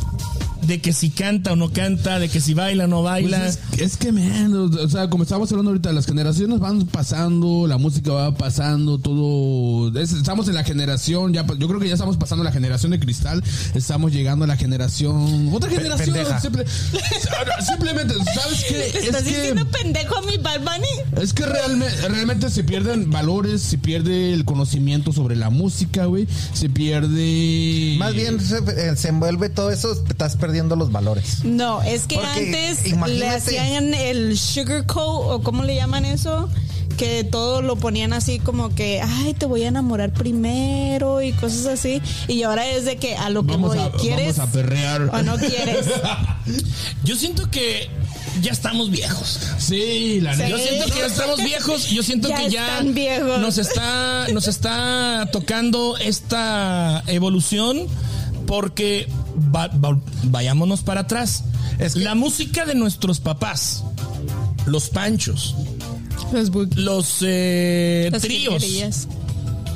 [0.68, 3.40] de que si canta o no canta, de que si baila o no baila?
[3.40, 7.66] Pues es, es que, man, o sea, como estábamos hablando ahorita, las generaciones van pasando,
[7.68, 9.98] la música va pasando, todo.
[10.00, 13.00] es- estamos en la generación, ya, yo creo que ya estamos pasando la generación de
[13.00, 13.44] cristal,
[13.74, 15.50] estamos llegando a la generación.
[15.54, 16.14] Otra generación.
[16.14, 16.40] pendeja.
[16.40, 16.66] simple-
[17.66, 18.78] simplemente, ¿sabes qué?
[18.78, 21.22] ¿Le Es estás que, diciendo pendejo a mi Bad Bunny?
[21.24, 26.28] es que realmente, realmente se pierden valores, se pierde el conocimiento sobre la música, güey,
[26.54, 27.96] se pierde.
[27.98, 31.44] Más bien se, eh, se envuelve todo eso, estás perdiendo los valores.
[31.44, 36.50] No, es que Porque antes le hacían el sugar coat o cómo le llaman eso,
[36.98, 41.66] que todo lo ponían así como que, ay, te voy a enamorar primero y cosas
[41.66, 42.02] así.
[42.28, 45.02] Y ahora es de que a lo que Vamos voy, a, ¿quieres vamos a perrear.
[45.12, 45.86] o no quieres?
[47.04, 47.90] Yo siento que
[48.42, 49.40] ya estamos viejos.
[49.60, 50.44] Sí, la Sí.
[50.50, 51.90] Yo siento que ya estamos viejos.
[51.90, 53.40] Yo siento Ya que ya están viejos.
[53.40, 57.88] nos está nos está tocando esta evolución
[58.48, 59.08] porque
[59.54, 61.44] va- va- vayámonos para atrás.
[61.80, 63.84] Es que- La música de nuestros papás,
[64.66, 65.56] los panchos,
[66.32, 68.64] Los los eh, Las tríos,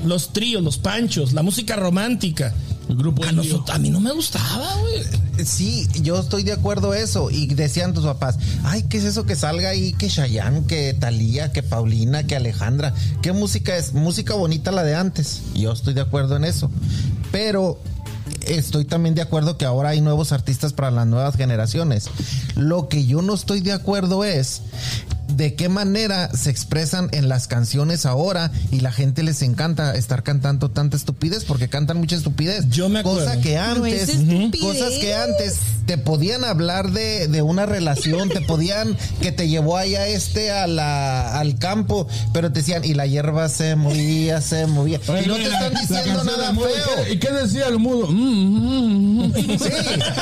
[0.05, 2.53] los tríos, los panchos, la música romántica.
[2.89, 5.45] El grupo A, nosotros- a mí no me gustaba, güey.
[5.45, 7.29] Sí, yo estoy de acuerdo eso.
[7.29, 9.91] Y decían tus papás, ay, ¿qué es eso que salga ahí?
[9.93, 12.93] Que Chayanne, que Talía, que Paulina, que Alejandra.
[13.21, 13.93] ¿Qué música es?
[13.93, 15.41] Música bonita la de antes.
[15.53, 16.71] Yo estoy de acuerdo en eso.
[17.31, 17.77] Pero
[18.47, 22.09] estoy también de acuerdo que ahora hay nuevos artistas para las nuevas generaciones.
[22.55, 24.61] Lo que yo no estoy de acuerdo es
[25.27, 30.23] de qué manera se expresan en las canciones ahora y la gente les encanta estar
[30.23, 32.67] cantando tanta estupidez porque cantan mucha estupidez.
[32.69, 33.19] Yo me acuerdo.
[33.19, 38.29] Cosa que No es antes, cosas que antes te podían hablar de, de una relación,
[38.29, 42.93] te podían que te llevó allá este a la, al campo, pero te decían, y
[42.93, 44.99] la hierba se movía, se movía.
[45.07, 47.13] Oye, y no te están diciendo nada feo.
[47.13, 48.07] ¿Y qué decía el mudo?
[48.07, 49.33] Mm, mm, mm.
[49.33, 49.71] Sí,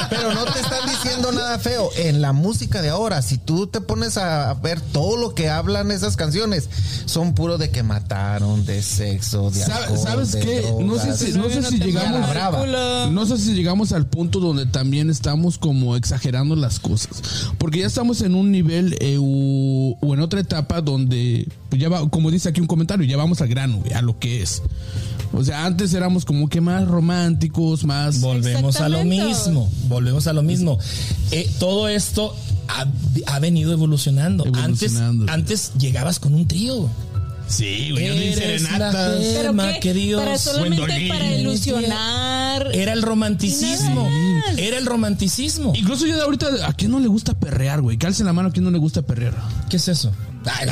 [0.10, 1.90] pero no te están diciendo nada feo.
[1.98, 5.92] En la música de ahora, si tú te pones a ver todo lo que hablan
[5.92, 6.70] esas canciones
[7.06, 10.62] son puro de que mataron, de sexo, de ¿Sabe- alcohol, ¿Sabes de qué?
[10.80, 11.20] No sé drogas.
[11.20, 13.12] si, no sé si llegamos.
[13.12, 17.10] No sé si llegamos al punto donde también estamos como exagerando las cosas.
[17.58, 21.90] Porque ya estamos en un nivel eh, u- o en otra etapa donde, pues ya
[21.90, 24.62] va, como dice aquí un comentario, ya vamos al grano, a lo que es.
[25.34, 28.22] O sea, antes éramos como que más románticos, más...
[28.22, 30.80] Volvemos a lo mismo, volvemos a lo mismo.
[31.32, 32.34] Eh, todo esto
[32.68, 32.86] ha,
[33.28, 34.46] ha venido evolucionando.
[34.46, 35.24] Evolucionando.
[35.32, 36.90] Antes, antes llegabas con un trío.
[37.48, 39.18] Sí, güey, ni Eres la serenatas.
[39.20, 39.80] fe- ¿Pero qué?
[39.80, 41.10] que Dios para solamente Wendolín.
[41.10, 42.70] para ilusionar.
[42.74, 44.10] Era el romanticismo.
[44.58, 45.74] Era el romanticismo.
[45.76, 47.98] Incluso yo de ahorita, ¿a quién no le gusta perrear, güey?
[47.98, 49.36] Calce la mano a quién no le gusta perrear.
[49.70, 50.12] ¿Qué es eso?
[50.46, 50.68] Ay,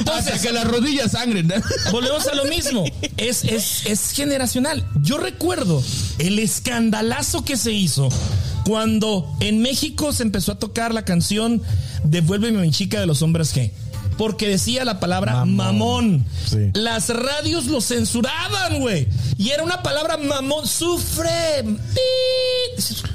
[0.00, 1.46] Entonces, que las rodillas sangren.
[1.48, 1.54] ¿no?
[1.92, 2.84] Volvemos a lo mismo.
[3.16, 4.86] Es, es, es generacional.
[5.02, 5.82] Yo recuerdo
[6.18, 8.08] el escandalazo que se hizo
[8.64, 11.62] cuando en México se empezó a tocar la canción
[12.04, 13.70] Devuélveme mi chica de los hombres G.
[14.20, 16.26] Porque decía la palabra mamón.
[16.46, 16.70] Sí.
[16.74, 19.08] Las radios lo censuraban, güey.
[19.38, 20.66] Y era una palabra mamón.
[20.66, 21.64] Sufre.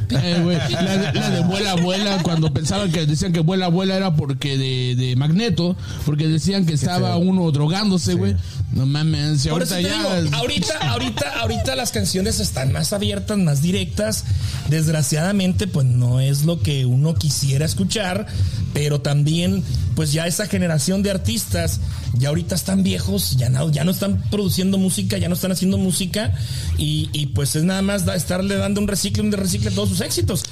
[0.10, 3.96] Eh, güey, la, de- la de vuela, vuela, cuando pensaban que decían que vuela, vuela
[3.96, 5.76] era porque de, de magneto,
[6.06, 8.36] porque decían que estaba uno drogándose, güey.
[8.72, 9.94] No mames, eso ahorita te ya.
[10.20, 14.26] digo, ahorita, ahorita, ahorita las canciones están más abiertas, más directas.
[14.70, 18.26] Desgraciadamente, pues no es lo que uno quisiera escuchar,
[18.74, 19.64] pero también,
[19.96, 21.80] pues ya esa generación de artistas,
[22.14, 25.78] ya ahorita están viejos, ya no, ya no están produciendo música, ya no están haciendo
[25.78, 26.34] música,
[26.78, 30.02] y, y pues es nada más estarle dando un recicle, un recicle a todos sus
[30.02, 30.44] éxitos.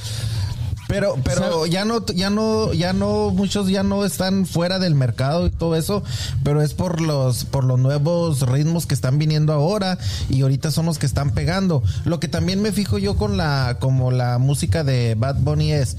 [0.88, 5.48] Pero, pero ya no, ya no, ya no, muchos ya no están fuera del mercado
[5.48, 6.04] y todo eso,
[6.44, 9.98] pero es por los, por los nuevos ritmos que están viniendo ahora
[10.30, 11.84] y ahorita son los que están pegando.
[12.06, 15.96] Lo que también me fijo yo con la, como la música de Bad Bunny es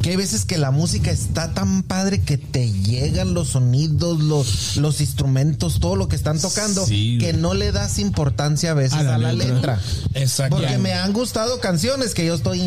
[0.00, 4.76] que hay veces que la música está tan padre que te llegan los sonidos, los,
[4.76, 8.94] los instrumentos, todo lo que están tocando, Sí, que no le das importancia a veces
[8.94, 9.54] A a la la, letra.
[9.76, 9.80] letra.
[10.14, 10.56] Exacto.
[10.56, 12.60] Porque me han gustado canciones que yo estoy...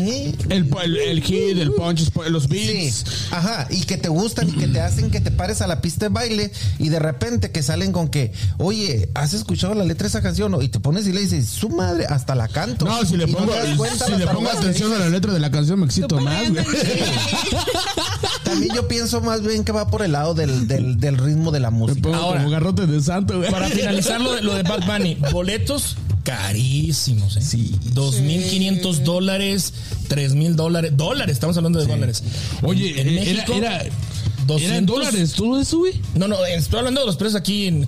[0.48, 3.04] El, el, el hit, el punch, los Sí, beats.
[3.30, 6.06] ajá, y que te gustan y que te hacen que te pares a la pista
[6.06, 10.08] de baile y de repente que salen con que, oye, ¿has escuchado la letra de
[10.08, 10.56] esa canción?
[10.62, 12.84] Y te pones y le dices, su madre, hasta la canto.
[12.84, 15.78] No, si le pongo, cuenta si le pongo atención a la letra de la canción,
[15.80, 16.64] me excito más, güey.
[18.44, 21.60] También yo pienso más bien que va por el lado del, del, del ritmo de
[21.60, 22.02] la Me música.
[22.02, 23.50] pongo Ahora, como garrote de santo, güey.
[23.50, 27.42] Para finalizar lo de, lo de Bad Bunny, boletos carísimos, ¿eh?
[27.42, 27.74] Sí.
[27.94, 29.72] 2.500 dólares,
[30.08, 30.92] 3.000 dólares.
[30.96, 32.22] Dólares, estamos hablando de dólares.
[32.62, 36.00] Oye, En era, México, era, era en 200 dólares todo eso, güey.
[36.14, 37.86] No, no, estoy hablando de los precios aquí en.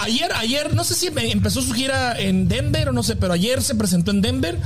[0.00, 3.62] Ayer, ayer, no sé si empezó su gira en Denver o no sé, pero ayer
[3.62, 4.58] se presentó en Denver.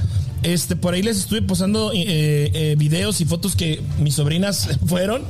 [0.42, 5.22] Este, por ahí les estuve posando eh, eh, videos y fotos que mis sobrinas fueron.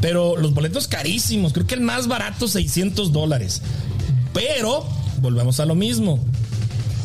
[0.00, 1.52] Pero los boletos carísimos.
[1.52, 3.62] Creo que el más barato, 600 dólares.
[4.32, 4.86] Pero,
[5.20, 6.20] volvemos a lo mismo.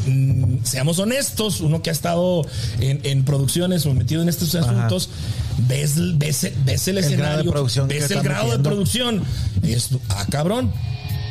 [0.10, 2.46] Mm, seamos honestos, uno que ha estado
[2.80, 5.10] en, en producciones o metido en estos asuntos,
[5.68, 9.24] ves, ves, ves el, El grado de escenario, producción ves el grado de producción.
[9.64, 10.72] Es, ah, cabrón.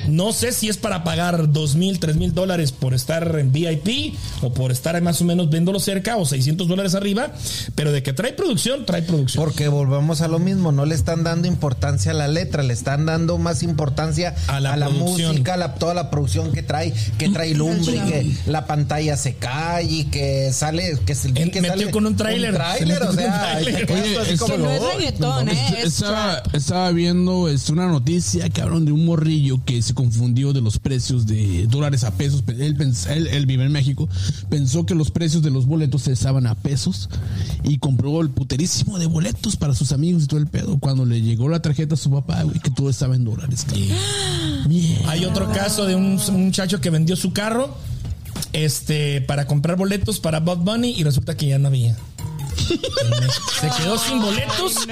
[0.09, 4.15] No sé si es para pagar dos mil, tres mil dólares por estar en VIP
[4.43, 7.33] o por estar más o menos viéndolo cerca o 600 dólares arriba,
[7.75, 9.45] pero de que trae producción, trae producción.
[9.45, 13.07] Porque volvemos a lo mismo, no le están dando importancia a la letra, le están
[13.07, 17.29] dando más importancia A a la música, a la- toda la producción que trae, que
[17.29, 21.69] trae lumbre, y que la pantalla se cae y que sale, que se que metió
[21.69, 22.55] sale con un tráiler.
[23.03, 23.61] O sea,
[25.49, 25.85] es.
[25.85, 26.03] Es
[26.53, 31.27] estaba, viendo este, una noticia, cabrón, de un morrillo que se confundió de los precios
[31.27, 32.45] de dólares a pesos.
[32.47, 32.77] Él,
[33.09, 34.09] él, él vive en México.
[34.49, 37.09] Pensó que los precios de los boletos se estaban a pesos
[37.65, 40.79] y compró el puterísimo de boletos para sus amigos y todo el pedo.
[40.79, 43.67] Cuando le llegó la tarjeta a su papá, güey, que todo estaba en dólares.
[45.09, 47.77] Hay otro caso de un muchacho que vendió su carro
[48.53, 51.97] este, para comprar boletos para Bob Bunny y resulta que ya no había.
[52.69, 54.87] Se quedó sin boletos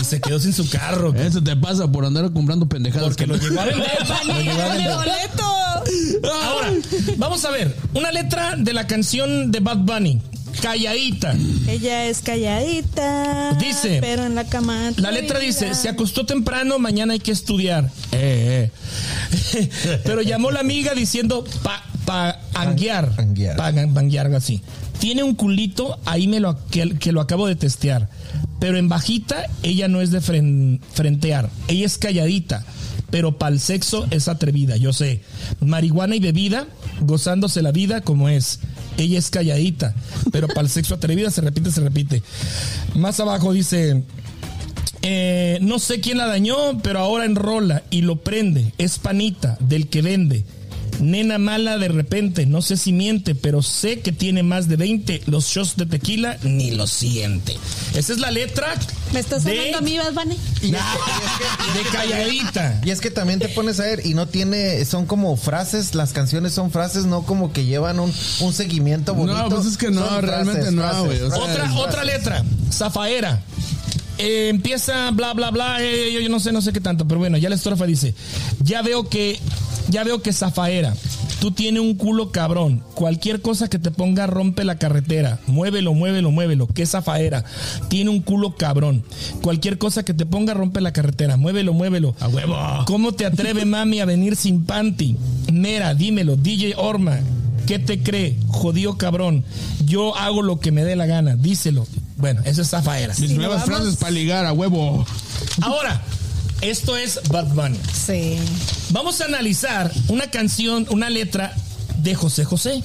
[0.00, 1.14] y se quedó sin su carro.
[1.14, 3.08] Eso te pasa por andar comprando pendejadas.
[3.08, 3.52] Porque vender.
[3.52, 4.94] Lo llegó a ¡Dame vender.
[4.96, 5.44] boleto!
[6.44, 6.72] Ahora,
[7.16, 7.76] vamos a ver.
[7.94, 10.20] Una letra de la canción de Bad Bunny.
[10.60, 11.34] Calladita.
[11.68, 13.54] Ella es calladita.
[13.54, 14.92] Dice, Pero en la cama.
[14.96, 17.90] La letra dice, se acostó temprano, mañana hay que estudiar.
[18.12, 18.70] Eh,
[19.54, 19.70] eh.
[20.04, 23.12] Pero llamó la amiga diciendo pa, pa anguiar.
[23.16, 23.56] Anguiar.
[23.56, 24.60] Pa anguiar, algo así.
[25.00, 28.08] Tiene un culito, ahí me lo, que, lo acabo de testear.
[28.60, 31.50] Pero en bajita, ella no es de fren- frentear.
[31.68, 32.64] Ella es calladita.
[33.10, 35.22] Pero para el sexo es atrevida, yo sé.
[35.60, 36.68] Marihuana y bebida,
[37.00, 38.60] gozándose la vida como es.
[38.98, 39.94] Ella es calladita.
[40.30, 42.22] Pero para el sexo atrevida se repite, se repite.
[42.94, 44.04] Más abajo dice,
[45.02, 48.74] Eh, no sé quién la dañó, pero ahora enrola y lo prende.
[48.76, 50.44] Es panita del que vende.
[51.00, 55.22] Nena mala de repente, no sé si miente, pero sé que tiene más de 20.
[55.26, 57.56] Los shots de tequila ni lo siente.
[57.94, 58.74] Esa es la letra
[59.12, 60.34] ¿Me estás de, hablando a mí, Bad Bunny?
[60.34, 62.80] Y es que- y es que- de calladita.
[62.84, 66.12] Y es que también te pones a ver y no tiene, son como frases, las
[66.12, 69.38] canciones son frases, no como que llevan un, un seguimiento bonito.
[69.42, 72.44] No, pues es que no, Son realmente no, güey, o sea, frases, Otra, otra letra,
[72.72, 73.40] Zafaera.
[74.18, 77.18] Eh, empieza bla bla bla, eh, yo, yo no sé, no sé qué tanto, pero
[77.20, 78.14] bueno, ya la estrofa dice,
[78.62, 79.40] ya veo que,
[79.90, 80.94] ya veo que Zafaera,
[81.40, 86.30] tú tienes un culo cabrón, cualquier cosa que te ponga rompe la carretera, muévelo, muévelo,
[86.30, 87.44] muévelo, que Zafaera,
[87.88, 89.04] tiene un culo cabrón,
[89.42, 92.14] cualquier cosa que te ponga rompe la carretera, muévelo, muévelo.
[92.20, 92.56] A huevo.
[92.86, 95.16] ¿Cómo te atreve mami a venir sin panty?
[95.52, 97.18] Mera, dímelo, DJ Orma,
[97.66, 98.36] ¿qué te cree?
[98.48, 99.44] Jodido cabrón.
[99.84, 101.86] Yo hago lo que me dé la gana, díselo.
[102.16, 103.14] Bueno, eso es Zafaera.
[103.18, 105.06] Mis nuevas frases para ligar a huevo.
[105.62, 106.02] Ahora,
[106.60, 107.78] esto es Bad Bunny.
[107.92, 108.36] Sí.
[108.90, 111.54] Vamos a analizar una canción, una letra
[112.02, 112.82] de José José.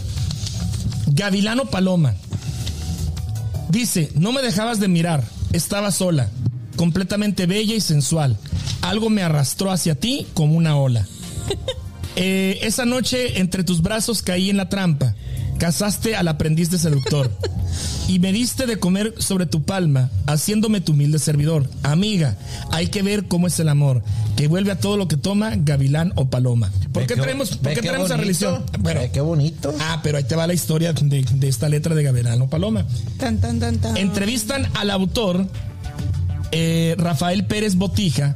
[1.08, 2.16] Gavilano Paloma.
[3.70, 6.30] Dice, no me dejabas de mirar, estaba sola,
[6.76, 8.38] completamente bella y sensual.
[8.82, 11.06] Algo me arrastró hacia ti como una ola.
[12.18, 15.16] Eh, esa noche entre tus brazos caí en la trampa.
[15.58, 17.32] Casaste al aprendiz de seductor.
[18.08, 21.68] Y me diste de comer sobre tu palma, haciéndome tu humilde servidor.
[21.82, 22.38] Amiga,
[22.72, 24.04] hay que ver cómo es el amor,
[24.36, 26.72] que vuelve a todo lo que toma gavilán o paloma.
[26.94, 28.22] ¿Por Ve qué traemos, por qué qué traemos a bonito.
[28.22, 28.64] religión?
[28.80, 29.74] Bueno, Ve qué bonito.
[29.80, 32.86] ah, pero ahí te va la historia de, de esta letra de gavilán o paloma.
[33.18, 33.98] Tan, tan, tan, tan.
[33.98, 35.48] Entrevistan al autor
[36.52, 38.36] eh, Rafael Pérez Botija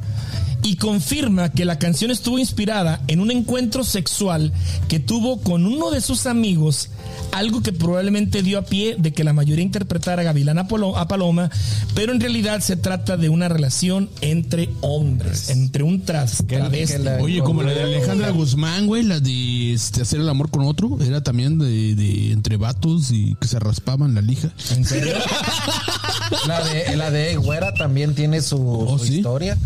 [0.64, 4.51] y confirma que la canción estuvo inspirada en un encuentro sexual
[4.88, 6.89] que tuvo con uno de sus amigos,
[7.32, 11.07] algo que probablemente dio a pie de que la mayoría interpretara Gavilán a, Polo- a
[11.07, 11.49] Paloma,
[11.95, 16.93] pero en realidad se trata de una relación entre hombres, entre un tras, Que- travesti.
[16.97, 20.49] que la- Oye, como la de Alejandra Guzmán, güey, la de este, hacer el amor
[20.49, 24.49] con otro, era también de, de entre vatos y que se raspaban la lija.
[24.76, 25.14] ¿En serio?
[26.47, 29.18] La de, la de Güera también tiene su, ¿Oh, su sí?
[29.18, 29.57] historia.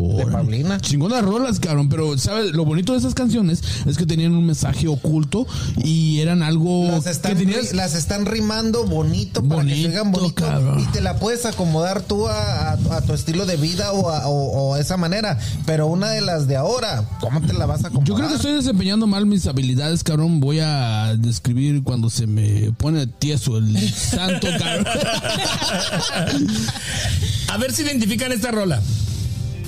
[0.00, 0.32] Órale.
[0.32, 0.80] Paulina.
[0.80, 1.88] Chingonas rolas, cabrón.
[1.88, 2.52] Pero, ¿sabes?
[2.52, 5.46] Lo bonito de esas canciones es que tenían un mensaje oculto
[5.82, 7.72] y eran algo Las que están, tenías.
[7.72, 10.80] ri- las están rimando bonito para que se Bonito, oigan bonito cabrón.
[10.80, 14.26] y te la puedes acomodar tú a, a- a tu estilo de vida o a,
[14.28, 15.38] o- o a esa manera.
[15.66, 18.08] Pero una de las de ahora, ¿cómo te la vas a acomodar?
[18.08, 20.40] Yo creo que estoy desempeñando mal mis habilidades, cabrón.
[20.40, 24.86] Voy a describir cuando se me pone tieso el santo, cabrón.
[27.48, 28.80] A ver si identifican esta rola.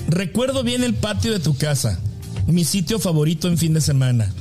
[0.09, 1.99] Recuerdo bien el patio de tu casa,
[2.47, 4.33] mi sitio favorito en fin de semana,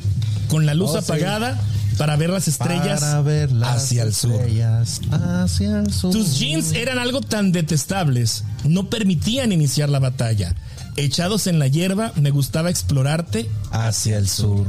[0.49, 1.11] con la luz Oh, sí.
[1.11, 1.59] apagada
[1.97, 4.33] para ver las estrellas Para ver las hacia el sur.
[4.33, 6.11] estrellas Hacia el sur.
[6.11, 10.55] Tus jeans eran algo tan detestables, no permitían iniciar la batalla.
[10.97, 14.65] Echados en la hierba, me gustaba explorarte hacia el sur.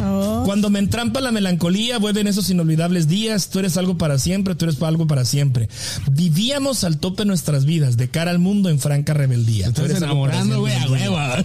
[0.00, 0.42] Oh.
[0.44, 3.48] Cuando me entrampa la melancolía, vuelven esos inolvidables días.
[3.48, 5.68] Tú eres algo para siempre, tú eres algo para siempre.
[6.10, 9.72] Vivíamos al tope nuestras vidas, de cara al mundo en franca rebeldía.
[9.72, 11.44] Tú eres enamorando, güey, a.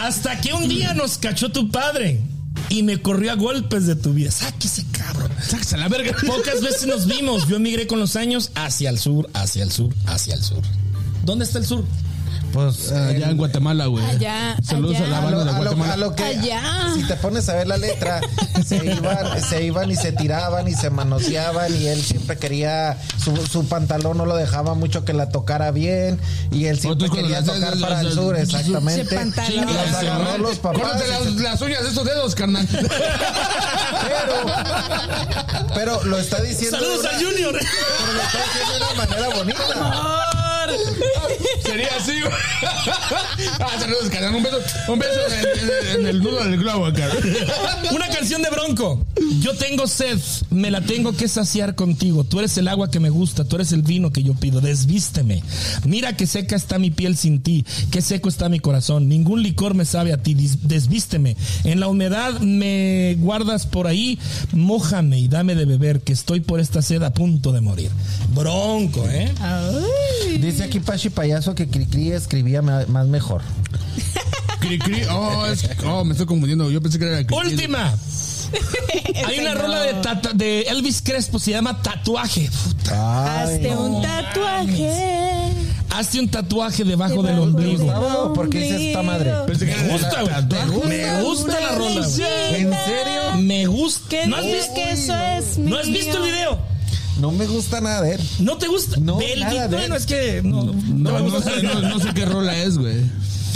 [0.06, 2.20] Hasta que un día nos cachó tu padre
[2.68, 4.30] y me corrió a golpes de tu vida.
[4.30, 5.30] Sáquese, cabrón.
[5.42, 6.16] Sáquese la verga.
[6.26, 7.48] Pocas veces nos vimos.
[7.48, 10.62] Yo emigré con los años hacia el sur, hacia el sur, hacia el sur.
[11.24, 11.84] ¿Dónde está el sur?
[12.56, 14.02] Pues Allá en Guatemala, güey.
[14.02, 15.06] Allá, Saludos allá.
[15.06, 15.92] a la a banda de a lo- Guatemala.
[15.92, 16.62] a lo que Allá.
[16.94, 18.22] si te pones a ver la letra
[18.66, 23.36] se iban se iban y se tiraban y se manoseaban y él siempre quería su,
[23.46, 26.18] su pantalón no lo dejaba mucho que la tocara bien
[26.50, 29.66] y él siempre quería las- tocar las- para el sur exactamente Ese pantalón.
[29.66, 32.66] los agarró los papás las, las uñas de esos dedos, carnal.
[32.70, 32.86] pero
[35.74, 37.52] pero lo está diciendo Saludos una- al Junior.
[37.52, 40.45] pero lo está diciendo de una manera bonita
[41.64, 42.32] Sería así, güey.
[43.60, 44.34] Ah, saludos, carnal.
[44.36, 44.58] Un beso,
[44.88, 47.36] un beso en, en- en el nudo del globo, carnal.
[47.94, 49.04] Una canción de Bronco.
[49.40, 50.18] Yo tengo sed,
[50.50, 52.24] me la tengo que saciar contigo.
[52.24, 54.60] Tú eres el agua que me gusta, tú eres el vino que yo pido.
[54.60, 55.42] Desvísteme.
[55.84, 59.08] Mira que seca está mi piel sin ti, que seco está mi corazón.
[59.08, 60.34] Ningún licor me sabe a ti.
[60.34, 61.36] Dis- Desvísteme.
[61.64, 64.18] En la humedad me guardas por ahí.
[64.52, 67.90] Mójame y dame de beber, que estoy por esta sed a punto de morir.
[68.34, 69.32] Bronco, ¿eh?
[69.40, 70.38] Ay.
[70.56, 73.42] Dice aquí Pachi Payaso que Cricri escribía más mejor
[74.60, 75.02] Cri, cri.
[75.10, 76.70] Oh, es- oh, me estoy confundiendo.
[76.70, 77.16] Yo pensé que era.
[77.18, 77.36] cri, cri.
[77.36, 77.94] Última.
[79.26, 82.48] Hay una rola de, tata- de Elvis Crespo, se llama Tatuaje.
[82.64, 83.42] Puta.
[83.42, 83.80] Ay, Hazte no.
[83.82, 84.90] un tatuaje.
[85.94, 87.70] Hazte un tatuaje debajo del Debajo ombligo.
[87.72, 89.32] del Gustavo, ¿por qué dices esta madre?
[89.46, 90.88] Pensé que Me gusta, güey.
[90.88, 92.06] Me gusta la rola.
[92.06, 93.36] ¿En serio?
[93.42, 94.08] Me gusta.
[94.08, 96.58] ¿Qué ¿No has visto, que eso es ¿no has visto el video?
[97.20, 98.20] No me gusta nada de él.
[98.40, 98.98] ¿No te gusta?
[99.00, 100.00] No, Del- nada de bueno, él.
[100.00, 102.96] es que no, no sé, no- no sé qué rola es, güey.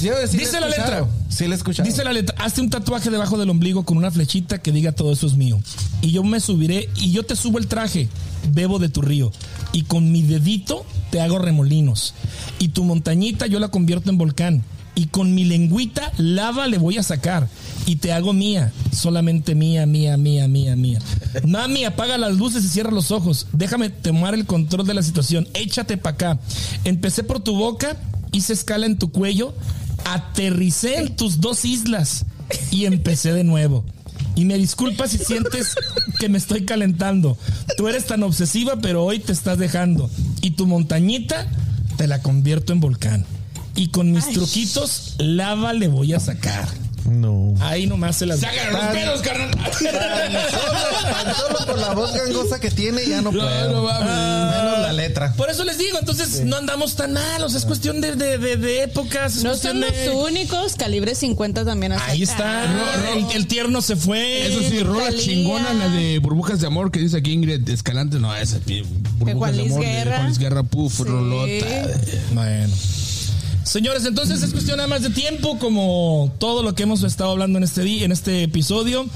[0.03, 1.07] Yo sí Dice la letra.
[1.29, 1.87] Sí, la escuchado.
[1.87, 5.13] Dice la letra, hazte un tatuaje debajo del ombligo con una flechita que diga todo
[5.13, 5.61] eso es mío.
[6.01, 8.09] Y yo me subiré y yo te subo el traje,
[8.51, 9.31] bebo de tu río.
[9.73, 12.15] Y con mi dedito te hago remolinos.
[12.59, 14.65] Y tu montañita yo la convierto en volcán.
[14.95, 17.49] Y con mi lengüita lava le voy a sacar.
[17.87, 20.99] Y te hago mía, solamente mía, mía, mía, mía, mía.
[21.47, 23.47] Mami, apaga las luces y cierra los ojos.
[23.53, 25.49] Déjame tomar el control de la situación.
[25.55, 26.39] Échate para acá.
[26.85, 27.97] Empecé por tu boca,
[28.33, 29.55] hice escala en tu cuello,
[30.05, 32.27] aterricé en tus dos islas
[32.71, 33.85] y empecé de nuevo.
[34.35, 35.75] Y me disculpas si sientes
[36.19, 37.37] que me estoy calentando.
[37.77, 40.11] Tú eres tan obsesiva, pero hoy te estás dejando.
[40.41, 41.47] Y tu montañita
[41.97, 43.27] te la convierto en volcán.
[43.77, 46.69] Y con mis truquitos, lava le voy a sacar.
[47.09, 47.55] No.
[47.61, 48.41] Ahí nomás se las.
[48.41, 49.51] Sácale los pelos, carnal.
[49.81, 53.73] Tan solo por la voz gangosa que tiene ya no No, puedo.
[53.73, 54.07] no mames.
[54.07, 55.33] Menos la letra.
[55.33, 57.43] Por eso les digo, entonces no andamos tan mal.
[57.43, 59.37] O sea, es cuestión de, de, de- de épocas.
[59.39, 62.33] es No son los de- únicos, calibre 50 también Ahí acá.
[62.33, 63.13] está.
[63.15, 64.47] El, el tierno se fue.
[64.47, 65.21] Eso sí, rola Talía.
[65.21, 68.19] chingona, la de Burbujas de Amor que dice aquí Ingrid Escalante.
[68.19, 68.83] No, esa pi-
[69.19, 69.85] Burbujas Juan de Luis Amor.
[69.85, 70.13] de Guerra.
[70.17, 71.03] Juan Luis Guerra, puf, Sí.
[71.05, 71.67] rolota.
[72.35, 72.75] Bueno.
[73.71, 77.57] Señores, entonces es cuestión nada más de tiempo, como todo lo que hemos estado hablando
[77.57, 79.07] en este en este episodio.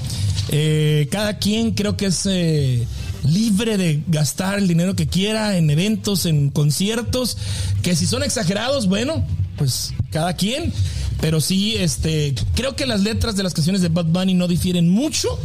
[0.47, 2.87] Eh, cada quien creo que es eh,
[3.25, 7.37] libre de gastar el dinero que quiera en eventos, en conciertos,
[7.83, 9.25] que si son exagerados, bueno,
[9.57, 10.71] pues cada quien.
[11.19, 14.87] Pero sí, este, creo que las letras de las canciones de Bad Bunny no difieren
[14.87, 15.37] mucho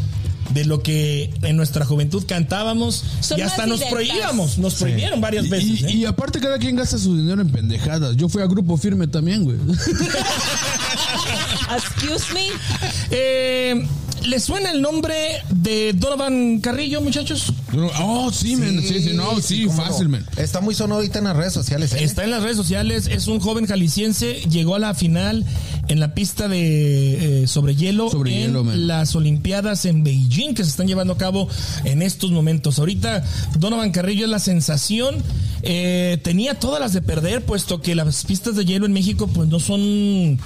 [0.52, 3.04] de lo que en nuestra juventud cantábamos.
[3.20, 5.82] Son y hasta nos prohibíamos, nos prohibieron varias veces.
[5.82, 5.92] Y, ¿eh?
[5.92, 8.16] y aparte cada quien gasta su dinero en pendejadas.
[8.16, 9.56] Yo fui a Grupo Firme también, güey.
[11.76, 12.46] Excuse me.
[13.10, 13.86] Eh,
[14.24, 17.52] ¿Le suena el nombre de Donovan Carrillo, muchachos?
[18.00, 18.80] Oh, sí, men.
[18.82, 20.10] Sí, sí, no, sí, fácil, no.
[20.10, 20.26] men.
[20.36, 21.92] Está muy sonado ahorita en las redes sociales.
[21.92, 22.02] ¿eh?
[22.04, 25.44] Está en las redes sociales, es un joven jalisciense, llegó a la final
[25.88, 30.62] en la pista de eh, sobre hielo Sobre en hielo, las Olimpiadas en Beijing que
[30.64, 31.48] se están llevando a cabo
[31.84, 32.78] en estos momentos.
[32.78, 33.24] Ahorita
[33.58, 35.16] Donovan Carrillo es la sensación,
[35.62, 39.48] eh, tenía todas las de perder, puesto que las pistas de hielo en México pues
[39.48, 40.36] no son,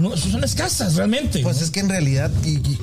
[0.00, 1.40] no, son escasas realmente.
[1.42, 2.30] Pues es que en realidad.
[2.44, 2.78] y- y-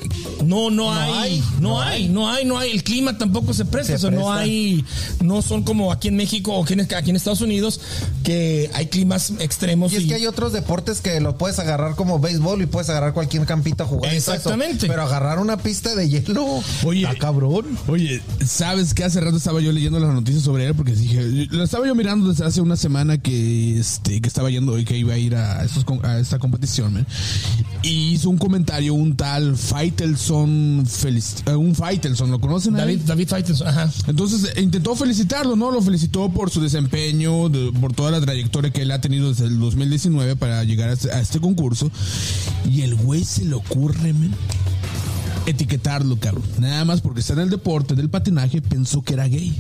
[0.45, 2.10] No, no, hay, hay, no, no hay, hay.
[2.10, 2.72] no hay, no hay.
[2.72, 4.85] El clima tampoco se presta, O no hay,
[5.23, 7.79] no son como aquí en México o aquí en, aquí en Estados Unidos
[8.23, 9.91] que hay climas extremos.
[9.93, 13.13] Y es que hay otros deportes que lo puedes agarrar como béisbol y puedes agarrar
[13.13, 14.13] cualquier campito a jugar.
[14.13, 14.33] eso.
[14.33, 14.87] Exactamente.
[14.87, 16.61] Pero agarrar una pista de hielo.
[16.83, 17.03] Oye.
[17.03, 17.65] está cabrón.
[17.87, 19.03] Oye, ¿sabes qué?
[19.03, 22.29] Hace rato estaba yo leyendo las noticias sobre él porque dije, lo estaba yo mirando
[22.29, 25.61] desde hace una semana que este que estaba yendo y que iba a ir a,
[26.03, 27.07] a esta competición, man.
[27.81, 32.73] Y hizo un comentario un tal Faitelson Felic- eh, un Faitelson, ¿lo conocen?
[32.75, 33.78] David, David Faitelson, ajá.
[34.07, 35.71] Entonces eh, intentó felicitarlo, ¿no?
[35.71, 39.45] Lo felicitó por su desempeño, de- por toda la trayectoria que él ha tenido desde
[39.45, 41.91] el 2019 para llegar a este, a este concurso.
[42.69, 44.34] Y el güey se le ocurre, men,
[45.45, 46.43] etiquetarlo, cabrón.
[46.59, 49.55] Nada más porque está en el deporte del patinaje, pensó que era gay.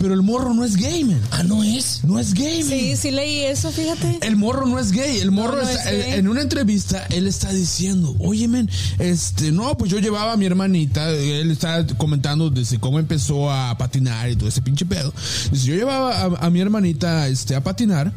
[0.00, 1.20] Pero el morro no es gay, man.
[1.30, 2.02] Ah, no es.
[2.04, 2.70] No es gay, man.
[2.70, 4.18] Sí, sí leí eso, fíjate.
[4.22, 5.18] El morro no es gay.
[5.18, 6.14] El morro No, no está- es gay.
[6.18, 10.46] en una entrevista él está diciendo, oye men, este, no, pues yo llevaba a mi
[10.46, 15.12] hermanita, él está comentando desde cómo empezó a patinar y todo ese pinche pedo.
[15.52, 18.12] Dice, yo llevaba a, a mi hermanita este, a patinar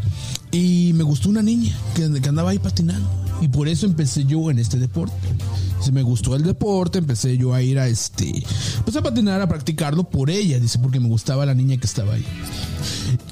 [0.54, 3.10] y me gustó una niña que, andaba ahí patinando.
[3.42, 5.16] Y por eso empecé yo en este deporte.
[5.80, 8.44] Dice, me gustó el deporte, empecé yo a ir a este,
[8.86, 12.14] pues a patinar, a practicarlo por ella, dice, porque me gustaba la niña que estaba
[12.14, 12.26] ahí.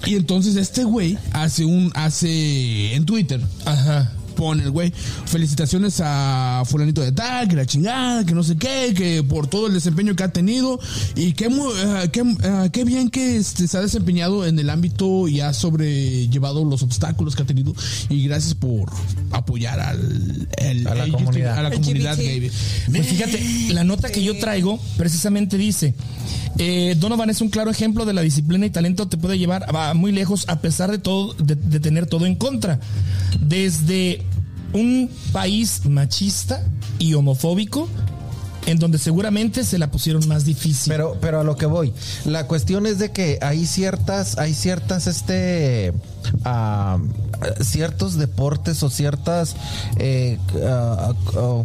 [0.06, 4.12] Y entonces este güey hace un, hace en Twitter, Ajá.
[4.42, 4.92] Pone el güey,
[5.26, 9.68] felicitaciones a fulanito de tal, que la chingada, que no sé qué, que por todo
[9.68, 10.80] el desempeño que ha tenido
[11.16, 14.72] y que mu- eh, qué, eh, qué bien que este, se ha desempeñado en el
[14.72, 17.76] ámbito y ha sobrellevado los obstáculos que ha tenido
[18.10, 18.90] y gracias por
[19.30, 21.60] apoyar al, el- A la el- comunidad.
[21.60, 22.50] a la comunidad gay.
[22.90, 23.40] Pues fíjate,
[23.74, 25.94] la nota que yo traigo precisamente dice,
[26.58, 29.94] eh, Donovan es un claro ejemplo de la disciplina y talento te puede llevar a
[29.94, 32.80] muy lejos a pesar de todo, de, de tener todo en contra.
[33.40, 34.24] Desde
[34.74, 36.64] un país machista
[37.00, 37.88] y homofóbico,
[38.66, 40.92] en donde seguramente se la pusieron más difícil.
[40.92, 41.94] Pero, pero a lo que voy.
[42.26, 45.94] La cuestión es de que hay ciertas, hay ciertas, este.
[46.44, 46.98] A
[47.62, 49.56] ciertos deportes o ciertas,
[49.98, 50.38] eh,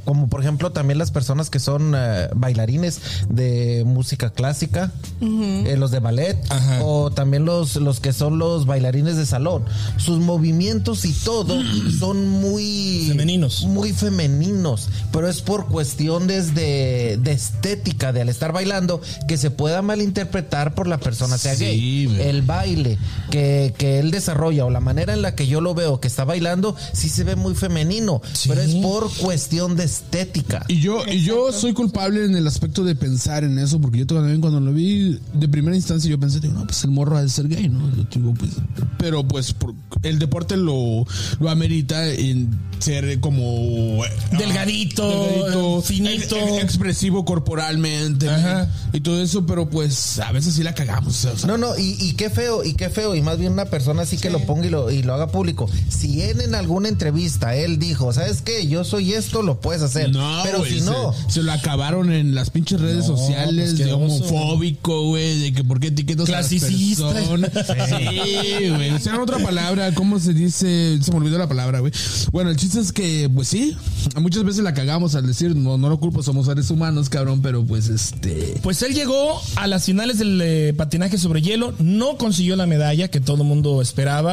[0.04, 5.90] como por ejemplo también las personas que son eh, bailarines de música clásica, eh, los
[5.90, 6.82] de ballet, Ajá.
[6.82, 9.64] o también los, los que son los bailarines de salón.
[9.96, 11.58] Sus movimientos y todo
[11.98, 13.64] son muy Femeninos.
[13.64, 19.50] Muy femeninos, pero es por cuestiones de, de estética, de al estar bailando, que se
[19.50, 22.20] pueda malinterpretar por la persona sea Sí, gay.
[22.20, 22.98] El baile
[23.30, 26.24] que, que él desarrolla o la manera en la que yo lo veo que está
[26.24, 28.48] bailando, sí se ve muy femenino, Sí.
[28.48, 30.64] pero es por cuestión de estética.
[30.68, 34.06] Y yo, y yo soy culpable en el aspecto de pensar en eso, porque yo
[34.06, 37.22] también cuando lo vi de primera instancia yo pensé, digo, no, pues el morro ha
[37.22, 37.88] de ser gay, ¿no?
[37.96, 38.52] Yo digo, pues,
[38.98, 41.04] pero pues por- el deporte lo,
[41.40, 46.36] lo amerita en ser como eh, Delgadito, finito.
[46.36, 48.68] ex- expresivo corporalmente Ajá.
[48.92, 51.24] y todo eso, pero pues a veces sí la cagamos.
[51.24, 53.64] o sea, No, no, y, y qué feo, y qué feo, y más bien una
[53.66, 55.68] persona así que lo ponga y lo, y lo haga público.
[55.88, 58.66] Si él en alguna entrevista, él dijo, ¿sabes qué?
[58.66, 60.10] Yo soy esto, lo puedes hacer.
[60.12, 63.78] No, Pero si no, se, se lo acabaron en las pinches redes No, sociales pues,
[63.78, 67.10] de homofóbico, güey, de que por qué etiquetas Clasicista.
[67.10, 67.50] a las personas.
[67.86, 68.90] Sí, güey.
[68.90, 70.98] O sea, otra palabra, ¿cómo se dice?
[71.00, 71.92] Se me olvidó la palabra, güey.
[72.32, 73.76] Bueno, el chiste es que, pues sí,
[74.20, 77.64] muchas veces la cagamos al decir, no, no lo culpo, somos seres humanos, cabrón, pero
[77.64, 78.58] pues este.
[78.62, 83.08] Pues él llegó a las finales del eh, patinaje sobre hielo, no consiguió la medalla
[83.08, 84.25] que todo el mundo esperaba,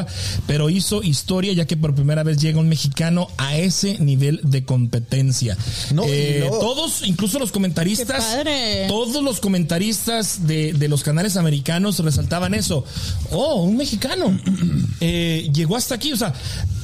[0.48, 4.66] pero hizo historia ya que por primera vez llega un mexicano a ese nivel de
[4.66, 5.58] competencia.
[5.94, 8.38] No, Eh, todos, incluso los comentaristas,
[8.88, 12.86] todos los comentaristas de, de los canales americanos resaltaban eso.
[13.32, 14.39] Oh, un mexicano
[15.00, 16.34] Eh, llegó hasta aquí, o sea,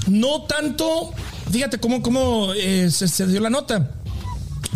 [0.07, 1.11] no tanto,
[1.51, 3.91] fíjate cómo, cómo eh, se, se dio la nota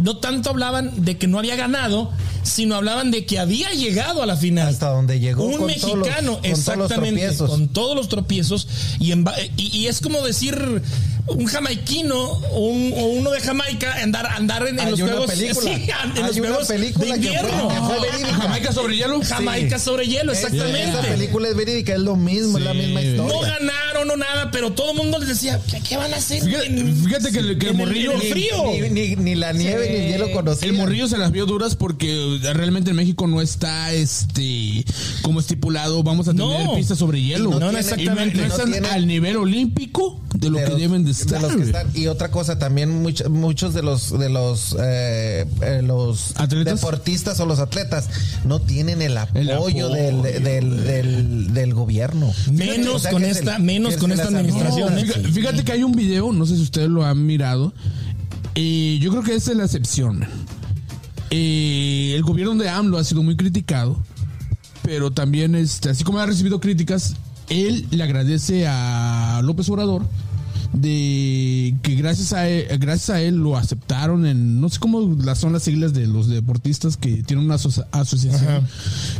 [0.02, 2.12] no tanto hablaban de que no había ganado,
[2.44, 4.68] sino hablaban de que había llegado a la final.
[4.68, 6.60] Hasta donde llegó Un con todos los- mexicano, con todos los
[6.92, 8.68] exactamente, con todos los tropiezos.
[9.00, 10.82] Y, en ba- y, y es como decir
[11.28, 15.62] un jamaiquino o, un- o uno de Jamaica andar, andar en, los juegos, película.
[15.76, 17.68] sí, en Hay los juegos película de que fue- invierno.
[17.70, 18.34] que fue verídica.
[18.34, 19.22] Jamaica sobre hielo.
[19.24, 20.90] Jamaica sobre hielo, exactamente.
[20.90, 23.58] Esa película es verídica, es lo mismo, es la misma No historia.
[23.58, 26.42] ganaron o nada, pero todo el mundo les decía, ¿qué, qué van a hacer?
[26.44, 28.12] Fíjate, que, el- que el morrillo.
[28.14, 28.64] el frío.
[28.82, 30.68] Ni, ni- ni la nieve ni el hielo conocía.
[30.68, 34.84] El morrillo se las vio duras porque realmente en México no está este
[35.22, 36.04] como estipulado.
[36.04, 36.76] Vamos a tener No.
[36.76, 37.52] pistas sobre hielo.
[37.52, 38.36] no, no, exactamente.
[38.38, 41.42] No, No están tiene- al nivel olímpico de lo de que los- deben de estar.
[41.42, 41.88] los que están.
[41.96, 46.76] Y otra cosa, también much- muchos de los de los eh, eh, los ¿Atletas?
[46.82, 48.10] deportistas o los atletas
[48.46, 52.32] no tienen el apoyo, El apoyo, del, del, del, del gobierno.
[52.52, 55.06] Menos O sea, con esta- el- menos con esta administración, No, ¿eh?
[55.06, 57.74] fíjate, fíjate que hay un video, no sé si ustedes lo han mirado.
[58.56, 60.26] eh, yo creo que esa es la excepción.
[61.32, 63.98] Eh, el gobierno de AMLO ha sido muy criticado,
[64.84, 67.16] pero también, este, así como ha recibido críticas,
[67.50, 70.04] él le agradece a López Obrador
[70.74, 75.38] de que gracias a él, gracias a él lo aceptaron en no sé cómo las
[75.38, 78.62] son las siglas de los deportistas que tienen una asocia- asociación Ajá.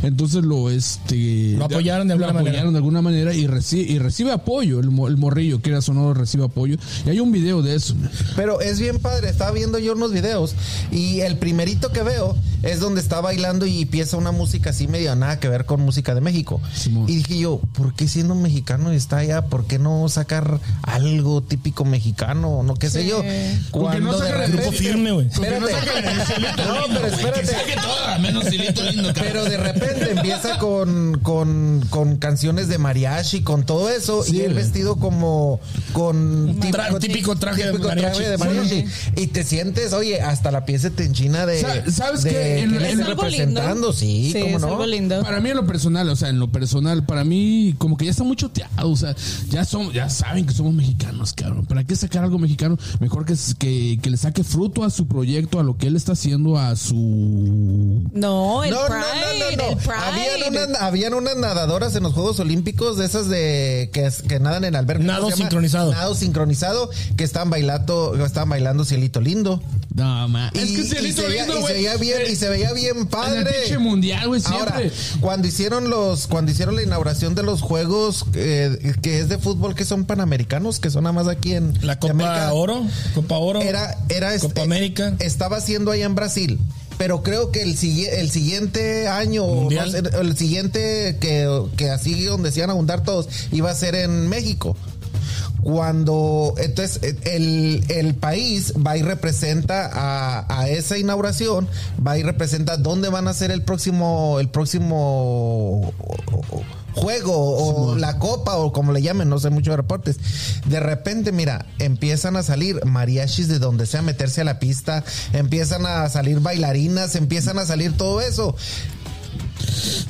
[0.02, 2.50] entonces lo este Lo apoyaron de lo alguna manera.
[2.50, 5.80] apoyaron de alguna manera y recibe y recibe apoyo el, mo- el morrillo que era
[5.80, 6.76] sonoro recibe apoyo
[7.06, 7.94] y hay un video de eso
[8.36, 10.54] Pero es bien padre, estaba viendo yo unos videos
[10.90, 15.14] y el primerito que veo es donde está bailando y empieza una música así medio
[15.14, 16.62] nada que ver con música de México.
[16.74, 17.04] Simón.
[17.08, 19.42] Y dije yo, ¿por qué siendo mexicano y está allá?
[19.46, 22.62] ¿Por qué no sacar algo típico mexicano?
[22.62, 23.08] No qué sé Sí.
[23.08, 23.22] yo.
[23.70, 25.26] Porque no Cuando de grupo firme, güey.
[25.28, 25.72] Espérate.
[25.72, 27.54] No, pero espérate.
[28.20, 34.22] menos lindo Pero de repente empieza con, con, con canciones de mariachi, con todo eso,
[34.22, 35.60] Sí, y él vestido como
[35.92, 38.22] con Tra- típico traje de mariachi.
[38.22, 38.84] de mariachi.
[39.16, 42.58] Y te sientes, oye, hasta la piel se te enchina de, Sa- ¿sabes de qué?
[42.60, 43.92] En- en- algo representando, lindo.
[43.92, 44.68] sí, sí cómo es no.
[44.68, 45.22] algo lindo.
[45.22, 48.10] Para mí en lo personal, o sea, en lo personal, para mí como que ya
[48.12, 49.14] está muy choteado, o sea,
[49.50, 51.66] ya somos, ya saben que somos mexicanos, cabrón.
[51.66, 52.78] ¿Para qué sacar algo mexicano?
[53.00, 56.12] Mejor que, que, que le saque fruto a su proyecto, a lo que él está
[56.12, 58.02] haciendo, a su...
[58.12, 59.78] No, el No, Pride, no, no, el no.
[59.78, 59.94] Pride.
[59.96, 64.64] Habían unas, habían unas nadadoras en los Juegos Olímpicos de esas de que, que nadan
[64.64, 65.04] en alberca.
[65.04, 65.92] Nado sincronizado.
[65.92, 69.62] Nado sincronizado que estaban bailando, que estaban bailando cielito lindo.
[69.94, 70.50] No, ma.
[70.54, 72.72] Y, es que y Cielito veía, Lindo, y se güey, veía bien, y se veía
[72.72, 73.52] bien En el padre.
[73.62, 74.80] pinche mundial, güey, Ahora,
[75.20, 79.76] cuando hicieron los, cuando hicieron la inauguración de los juegos eh, que es de fútbol
[79.76, 82.82] que son panamericanos, que son más aquí en La Copa América, Oro,
[83.14, 83.62] Copa Oro.
[83.62, 85.14] era, era Copa este, América.
[85.20, 86.58] Estaba haciendo allá en Brasil.
[86.98, 90.12] Pero creo que el, el siguiente año, o Mundial.
[90.20, 94.28] el siguiente que, que así donde se iban a juntar todos, iba a ser en
[94.28, 94.76] México.
[95.60, 101.68] Cuando entonces el, el país va y representa a, a esa inauguración,
[102.06, 105.92] va y representa dónde van a ser el próximo, el próximo
[106.94, 110.18] juego o la copa o como le llamen, no sé mucho de reportes.
[110.66, 115.86] De repente, mira, empiezan a salir mariachis de donde sea meterse a la pista, empiezan
[115.86, 118.56] a salir bailarinas, empiezan a salir todo eso.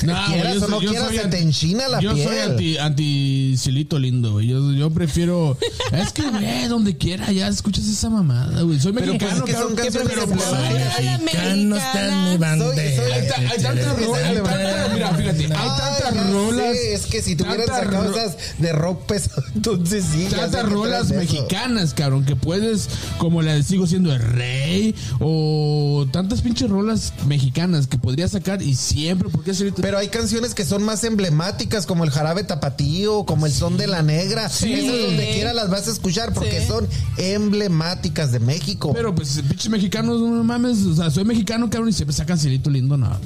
[0.05, 2.28] No, quieras yo o no soy- yo quieras, soy se te enchina la yo piel.
[2.28, 4.48] soy anti, anti cilito lindo, güey.
[4.48, 5.57] Yo, yo prefiero.
[5.92, 8.78] es que, güey, donde quiera ya escuchas esa mamada, güey.
[8.80, 12.94] Soy Pero pues mexicano, es que son cabrón, ¿qué canciones pero, de pues, mi bandera.
[13.14, 16.72] Hay, ta- hay tantas rolas, hay tantas- mira, fíjate, hay Ay, tantas ya rolas.
[16.76, 19.12] sé, es que si tuvieran tantas sacado esas de rock
[19.55, 20.26] entonces sí.
[20.30, 22.88] Tantas rolas mexicanas, cabrón, que puedes,
[23.18, 28.62] como la de Sigo siendo el rey, o tantas pinches rolas mexicanas que podrías sacar
[28.62, 29.43] y siempre, porque
[29.80, 33.86] Pero hay canciones que son más emblemáticas, como el jarabe tapatío, como el son de
[33.86, 34.47] la negra.
[34.47, 36.66] Esas donde quiera las vas a escuchar porque Sí.
[36.68, 36.88] son
[37.18, 38.92] emblemáticas de México.
[38.95, 42.70] Pero pues pinches mexicanos, no mames, o sea, soy mexicano, cabrón, y siempre sacan cielito
[42.70, 43.11] lindo, no.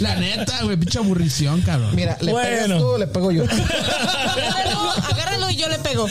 [0.00, 1.94] La neta, güey, pinche aburrición, cabrón.
[1.94, 2.48] Mira, ¿le Bueno.
[2.48, 3.44] pegas tú o le pego yo?
[3.44, 6.06] Agárralo, agárralo y yo le pego.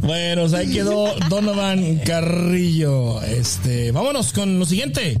[0.00, 3.20] Bueno, pues ahí quedó Donovan Carrillo.
[3.22, 5.20] Este, vámonos con lo siguiente.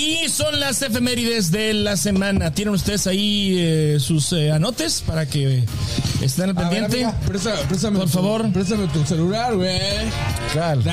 [0.00, 2.52] Y son las efemérides de la semana.
[2.54, 5.62] ¿Tienen ustedes ahí eh, sus eh, anotes para que
[6.22, 7.04] estén al ver, pendiente?
[7.04, 7.20] amiga.
[7.26, 8.50] Presta- préstame Por tu- favor.
[8.50, 9.78] Préstame tu celular, güey.
[10.52, 10.80] Claro.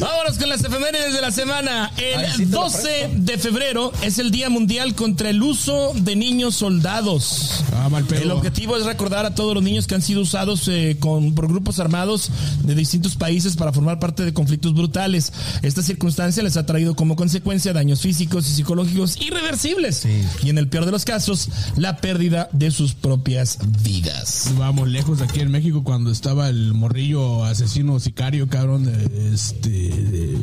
[0.00, 1.90] Vámonos con las efemérides de la semana.
[1.96, 6.14] Ay, El sí lo 12 de febrero es el Día Mundial contra el Uso de
[6.14, 7.64] Niños Soldados.
[7.74, 8.04] Ah, mal.
[8.12, 11.48] El objetivo es recordar a todos los niños que han sido usados eh, con, por
[11.48, 12.30] grupos armados
[12.64, 15.32] de distintos países para formar parte de conflictos brutales.
[15.62, 20.04] Esta circunstancia les ha traído como consecuencia daños físicos y psicológicos irreversibles.
[20.42, 24.50] Y en el peor de los casos, la pérdida de sus propias vidas.
[24.58, 29.68] Vamos lejos aquí en México cuando estaba el morrillo asesino sicario, cabrón, de este.
[29.70, 30.38] De,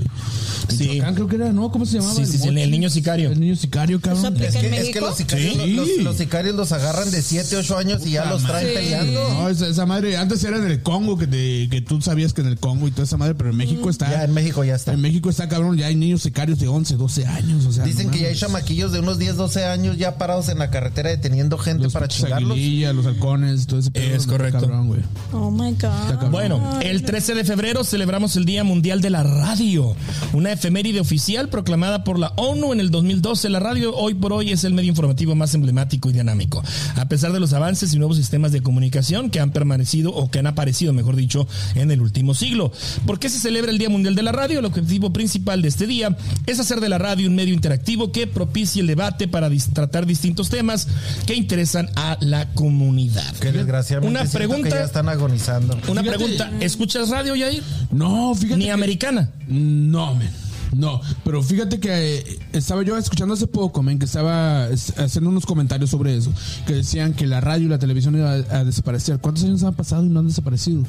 [0.78, 1.02] Sí.
[1.14, 1.72] Creo que era, ¿no?
[1.72, 2.16] ¿Cómo se llamaba?
[2.16, 3.32] Sí, sí, sí, el niño sicario.
[3.32, 4.20] El niño sicario, cabrón.
[4.20, 5.06] Eso aplica Es que, en es que México.
[5.06, 5.74] los, sicarios, Sí.
[5.74, 9.30] los, los sicarios los agarran de 7, 8 años y ya los traen peleando.
[9.34, 12.42] No, esa, esa madre, antes era en el Congo, que, te- que tú sabías que
[12.42, 14.10] en el Congo y toda esa madre, pero en México está.
[14.10, 14.94] Ya en México ya está.
[14.94, 17.66] En México está cabrón, ya hay niños sicarios de 11, 12 años.
[17.66, 20.50] O sea, Dicen no que ya hay chamaquillos de unos 10, 12 años ya parados
[20.50, 22.58] en la carretera deteniendo gente Los para chingarlos.
[22.96, 24.62] los halcones, todo ese pedo, Es correcto.
[24.62, 25.02] Cabrón, güey.
[25.32, 26.30] Oh my God.
[26.32, 29.96] Bueno, el 13 de febrero celebramos el Día Mundial de la Radio,
[30.34, 33.50] una efeméride oficial proclamada por la ONU en el 2012.
[33.50, 36.64] La radio hoy por hoy es el medio informativo más emblemático y dinámico.
[36.96, 40.40] A pesar de los avances y nuevos sistemas de comunicación que han permanecido o que
[40.40, 42.72] han aparecido, mejor dicho, en el último siglo.
[43.06, 44.58] ¿Por qué se celebra el Día Mundial de la Radio?
[44.58, 48.26] El objetivo principal de este día es hacer de la radio un medio interactivo que
[48.26, 50.88] propicie el debate para dis- tratar distintos temas
[51.28, 53.36] que interesan a la comunidad.
[53.36, 55.76] Que desgraciadamente Una pregunta que ya están agonizando.
[55.88, 56.18] una Fíjate.
[56.18, 57.62] pregunta, ¿escuchas radio, Yair?
[57.92, 58.58] No, fíjate.
[58.58, 59.30] Ni que- americana.
[59.48, 60.30] No, men.
[60.78, 65.30] No, pero fíjate que eh, estaba yo escuchando hace poco, men, que estaba es- haciendo
[65.30, 66.32] unos comentarios sobre eso,
[66.68, 69.20] que decían que la radio y la televisión iba a, a desaparecer.
[69.20, 70.84] ¿Cuántos años han pasado y no han desaparecido?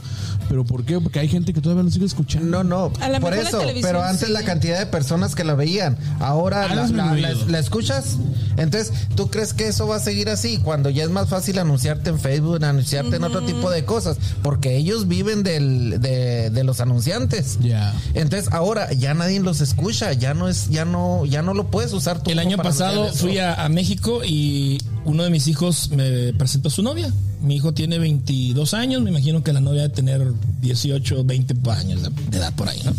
[0.48, 1.00] ¿Pero por qué?
[1.00, 2.48] Porque hay gente que todavía lo sigue escuchando.
[2.48, 4.32] No, no, A por eso, pero antes sí.
[4.32, 7.28] la cantidad de personas que la veían, ahora la, la- disminuido.
[7.46, 8.16] la- la escuchas.
[8.56, 10.58] Entonces, ¿tú crees que eso va a seguir así?
[10.58, 14.76] Cuando ya es más fácil anunciarte en Facebook, anunciarte en otro tipo de cosas, porque
[14.76, 17.58] ellos viven del, de, de los anunciantes.
[17.60, 17.92] Ya.
[18.14, 19.75] Entonces, ahora ya nadie los escucha,
[20.18, 22.30] ya no es, ya no, ya no lo puedes usar tú.
[22.30, 26.70] El año pasado fui a, a México y uno de mis hijos me presentó a
[26.70, 27.12] su novia.
[27.42, 32.02] Mi hijo tiene 22 años, me imagino que la novia debe tener 18, 20 años
[32.02, 32.92] de, edad por ahí, ¿no?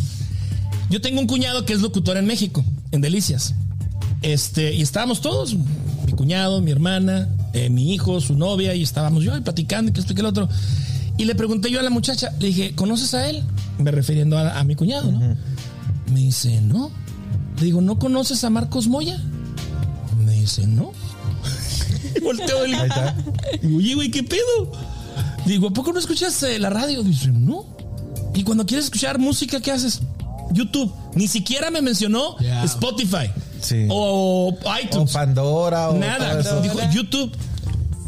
[0.90, 3.54] Yo tengo un cuñado que es locutor en México, en Delicias.
[4.22, 5.56] Este, y estábamos todos,
[6.06, 9.94] mi cuñado, mi hermana, eh, mi hijo, su novia, y estábamos yo ahí platicando y
[9.94, 10.48] que el otro.
[11.18, 13.44] Y le pregunté yo a la muchacha, le dije, ¿conoces a él?
[13.80, 15.36] Me refiriendo a, a mi cuñado, ¿no?
[16.12, 16.92] Me dice, no.
[17.58, 19.22] Le digo, ¿no conoces a Marcos Moya?
[20.26, 20.92] Me dice, no.
[22.24, 22.72] Volteo el.
[23.62, 24.72] Digo, oye, güey, ¿qué pedo?
[25.46, 27.04] Digo, ¿a poco no escuchas eh, la radio?
[27.04, 27.66] Dice, no.
[28.34, 30.02] Y cuando quieres escuchar música, ¿qué haces?
[30.52, 30.94] YouTube.
[31.16, 32.38] Ni siquiera me mencionó.
[32.64, 33.32] Spotify.
[33.62, 33.88] Sí.
[33.90, 35.12] O O iTunes.
[35.12, 36.30] Pandora o Nada.
[36.30, 36.62] todo eso.
[36.62, 37.32] Dijo, YouTube.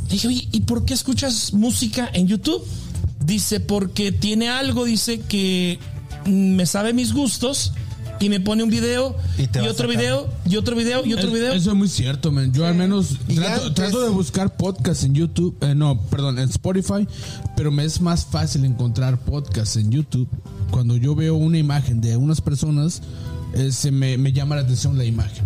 [0.10, 2.66] Dije, oye, ¿y por qué escuchas música en YouTube?
[3.24, 5.80] Dice, porque tiene algo, dice, que
[6.26, 7.74] me sabe mis gustos
[8.20, 11.54] y me pone un video Y otro video y otro video y otro Es- video.
[11.54, 12.52] Eso es muy cierto, man.
[12.54, 16.50] Yo al menos trato, antes- trato de buscar podcasts en YouTube, eh, no, perdón, en
[16.50, 17.08] Spotify,
[17.56, 20.28] pero me es más fácil encontrar podcasts en YouTube.
[20.72, 23.02] Cuando yo veo una imagen de unas personas,
[23.54, 25.46] eh, se me, me llama la atención la imagen.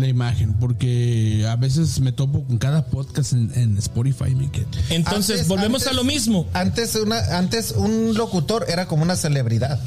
[0.00, 4.34] La imagen, porque a veces me topo con cada podcast en, en Spotify.
[4.34, 4.66] Me quedo.
[4.90, 6.46] Entonces, Antes- volvemos antes- a lo mismo.
[6.52, 9.80] Antes, una, antes un locutor era como una celebridad.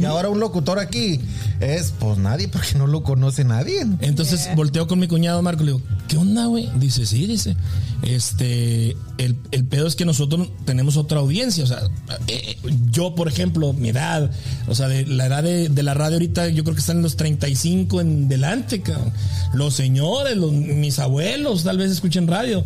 [0.00, 1.20] Y ahora un locutor aquí
[1.60, 3.86] es, pues nadie, porque no lo conoce nadie.
[4.00, 6.70] Entonces volteo con mi cuñado Marco y le digo, ¿qué onda, güey?
[6.76, 7.56] Dice, sí, dice.
[8.02, 11.64] Este, el, el pedo es que nosotros tenemos otra audiencia.
[11.64, 11.82] O sea,
[12.28, 12.56] eh,
[12.90, 14.30] yo, por ejemplo, mi edad,
[14.66, 17.02] o sea, de la edad de, de la radio ahorita, yo creo que están en
[17.02, 19.12] los 35 en delante, cabrón.
[19.54, 22.64] Los señores, los, mis abuelos, tal vez escuchen radio.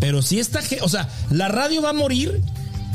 [0.00, 2.40] Pero sí está, o sea, la radio va a morir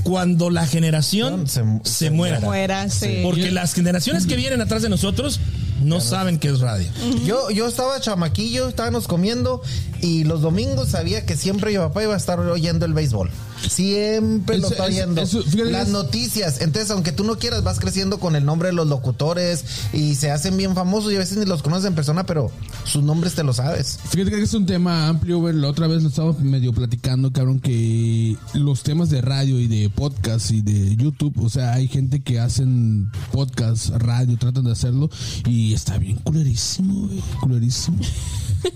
[0.03, 2.40] cuando la generación se, Se- se muera.
[2.40, 3.19] Muera, sí.
[3.23, 5.40] Porque las generaciones que vienen atrás de nosotros
[5.84, 6.88] no saben qué es radio.
[7.26, 9.62] Yo, yo estaba chamaquillo, estábamos comiendo
[10.02, 13.30] y los domingos sabía que siempre mi papá iba a estar oyendo el béisbol.
[13.68, 15.22] Siempre lo Eso- está eso- oyendo.
[15.22, 16.62] eso, fíjate, Las noticias.
[16.62, 19.64] Entonces, aunque tú no quieras, vas creciendo con el nombre de los locutores
[19.94, 22.49] y se hacen bien famosos y a veces ni los conoces en persona, pero
[22.86, 23.99] sus nombres te lo sabes.
[24.10, 25.52] Fíjate que es un tema amplio.
[25.52, 29.90] La otra vez lo estaba medio platicando, cabrón, que los temas de radio y de
[29.90, 35.10] podcast y de YouTube, o sea, hay gente que hacen podcast, radio, tratan de hacerlo
[35.48, 37.19] y está bien culerísimo, güey.
[37.39, 37.98] Culerísimo.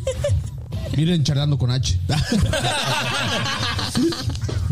[0.97, 1.99] Miren, charlando con H.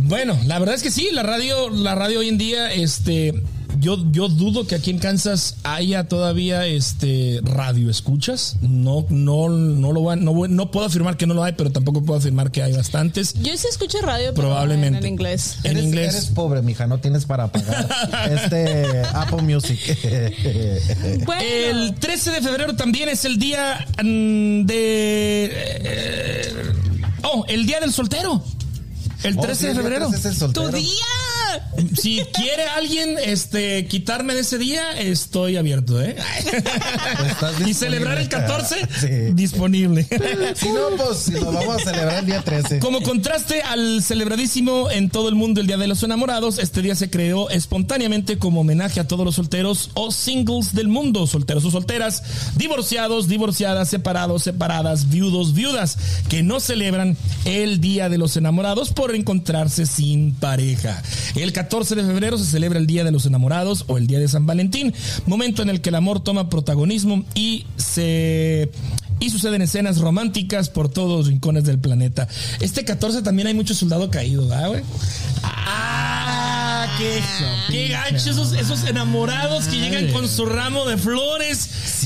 [0.06, 3.34] Bueno, la verdad es que sí, la radio, la radio hoy en día, este,
[3.84, 8.56] yo, yo dudo que aquí en Kansas haya todavía este radio escuchas.
[8.62, 11.72] No, no, no lo voy a- no, no puedo afirmar que no lo hay, pero
[11.72, 13.34] tampoco puedo afirmar que hay bastantes.
[13.36, 15.00] Yo sí escucho radio, pero Probablemente.
[15.00, 15.58] en, en inglés.
[15.64, 16.16] En eres, inglés.
[16.16, 17.88] Eres pobre, mija, no tienes para pagar
[18.32, 19.80] este Apple Music.
[21.26, 25.50] Bueno, El 13 de febrero también es el día mm, de.
[25.54, 26.54] eh,
[27.24, 28.44] oh, el día del soltero.
[29.24, 30.10] El 13 Oh, sí, de febrero.
[30.10, 30.86] 13 es el tu día.
[32.00, 36.16] Si quiere alguien este quitarme de ese día, estoy abierto, ¿eh?
[37.28, 39.08] Estás y celebrar el 14, Sí.
[39.34, 40.08] disponible.
[40.56, 42.80] Si no, pues si lo vamos a celebrar el día 13.
[42.80, 46.96] Como contraste al celebradísimo en todo el mundo el Día de los Enamorados, este día
[46.96, 51.72] se creó espontáneamente como homenaje a todos los solteros o singles del mundo, solteros o
[51.72, 52.24] solteras,
[52.56, 55.98] divorciados, divorciadas, separados, separadas, viudos, viudas,
[56.30, 61.02] que no celebran el Día de los Enamorados por encontrarse sin pareja.
[61.36, 64.28] El 14 de febrero se celebra el Día de los Enamorados o el Día de
[64.28, 64.94] San Valentín,
[65.26, 68.72] momento en el que el amor toma protagonismo y se
[69.20, 72.28] y suceden escenas románticas por todos los rincones del planeta.
[72.60, 74.84] Este 14 también hay mucho soldado caído, ¿verdad, güey?
[75.44, 76.23] ¡Ah!
[76.98, 77.22] ¡Qué,
[77.70, 81.58] qué gacho esos, esos enamorados que llegan con su ramo de flores,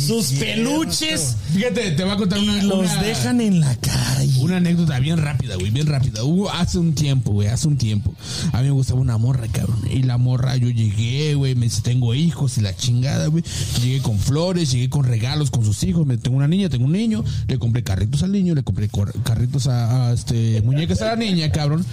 [0.08, 4.40] sus peluches Fíjate, te voy a contar y una, los una- dejan en la calle.
[4.40, 6.24] Una anécdota bien rápida, güey, bien rápida.
[6.24, 8.14] Hubo hace un tiempo, güey, hace un tiempo.
[8.54, 9.80] A mí me gustaba una morra, cabrón.
[9.92, 13.44] Y la morra, yo llegué, güey, me dice, tengo hijos y la chingada, güey.
[13.82, 16.06] Llegué con flores, llegué con regalos con sus hijos.
[16.06, 17.24] Me, tengo una niña, tengo un niño.
[17.48, 21.16] Le compré carritos al niño, le compré cor- carritos a, a, este, muñecas a la
[21.16, 21.86] niña, cabrón.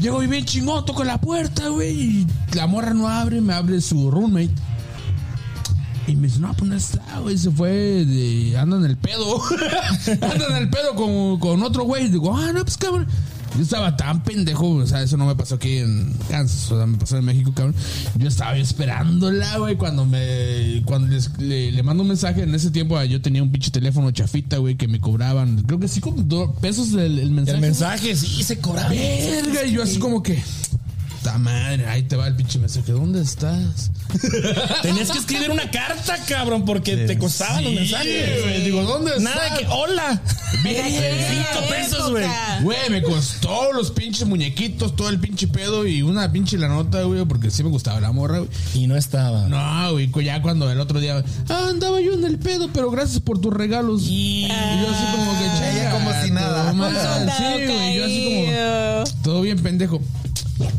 [0.00, 1.90] Llego y bien chingón, toco la puerta, güey.
[1.90, 4.50] Y la morra no abre, me abre su roommate.
[6.06, 8.56] Y me dice, no, pues no está, güey, se fue de...
[8.56, 9.40] Anda en el pedo.
[10.22, 12.08] anda en el pedo con, con otro güey.
[12.08, 13.08] Digo, ah, no, pues cabrón.
[13.56, 16.86] Yo estaba tan pendejo, o sea, eso no me pasó aquí en Kansas, o sea,
[16.86, 17.74] me pasó en México, cabrón.
[18.18, 20.82] Yo estaba esperándola, güey, cuando me...
[20.84, 23.70] Cuando les- le, le mando un mensaje, en ese tiempo ah, yo tenía un pinche
[23.70, 27.56] teléfono chafita, güey, que me cobraban, creo que sí, como dos pesos el, el mensaje.
[27.56, 28.88] El mensaje sí se cobraba.
[28.90, 30.42] Verga, y yo así como que...
[31.26, 32.92] Ta madre, ahí te va el pinche mensaje.
[32.92, 33.90] ¿Dónde estás?
[34.82, 38.42] Tenías que escribir una carta, cabrón, porque te costaban los mensajes.
[38.44, 38.62] güey.
[38.62, 39.24] Digo, ¿dónde estás?
[39.24, 40.22] Nada que, hola.
[40.62, 42.24] Cinco pesos, güey.
[42.62, 47.02] Güey, me costó los pinches muñequitos, todo el pinche pedo y una pinche la nota,
[47.02, 48.50] güey, porque sí me gustaba la morra, güey.
[48.74, 49.48] Y no estaba.
[49.48, 53.18] No, güey, ya cuando el otro día, ah, andaba yo en el pedo, pero gracias
[53.20, 54.02] por tus regalos.
[54.04, 56.70] Y- Y yo así como que, chinga, como si nada.
[56.72, 60.00] soldado Sí, güey, yo así como, todo bien pendejo.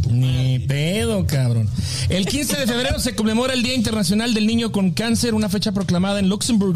[0.09, 1.69] Ni pedo, cabrón.
[2.09, 5.71] El 15 de febrero se conmemora el Día Internacional del Niño con Cáncer, una fecha
[5.71, 6.67] proclamada en Luxemburgo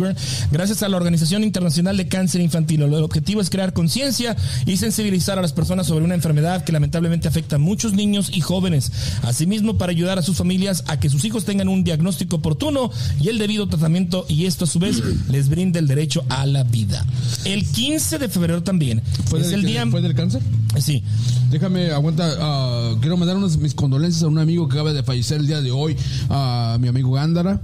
[0.52, 2.82] gracias a la Organización Internacional de Cáncer Infantil.
[2.82, 7.28] El objetivo es crear conciencia y sensibilizar a las personas sobre una enfermedad que lamentablemente
[7.28, 8.92] afecta a muchos niños y jóvenes.
[9.24, 13.30] Asimismo, para ayudar a sus familias a que sus hijos tengan un diagnóstico oportuno y
[13.30, 17.06] el debido tratamiento y esto a su vez les brinda el derecho a la vida.
[17.46, 19.88] El 15 de febrero también ¿Fue, es del, el día...
[19.88, 20.42] ¿Fue del cáncer?
[20.80, 21.04] Sí.
[21.50, 22.91] Déjame, aguanta.
[23.00, 25.72] Quiero mandar unas mis condolencias a un amigo que acaba de fallecer el día de
[25.72, 25.96] hoy,
[26.30, 27.62] a mi amigo Gándara.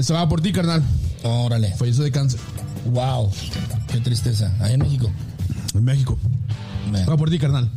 [0.00, 0.82] Se va por ti, carnal.
[1.22, 1.74] Órale.
[1.74, 2.40] Falleció de cáncer.
[2.92, 3.30] Wow.
[3.88, 4.54] Qué tristeza.
[4.60, 5.10] Ahí en México.
[5.74, 6.18] En México.
[6.90, 7.06] Bueno.
[7.06, 7.70] Va por ti, carnal.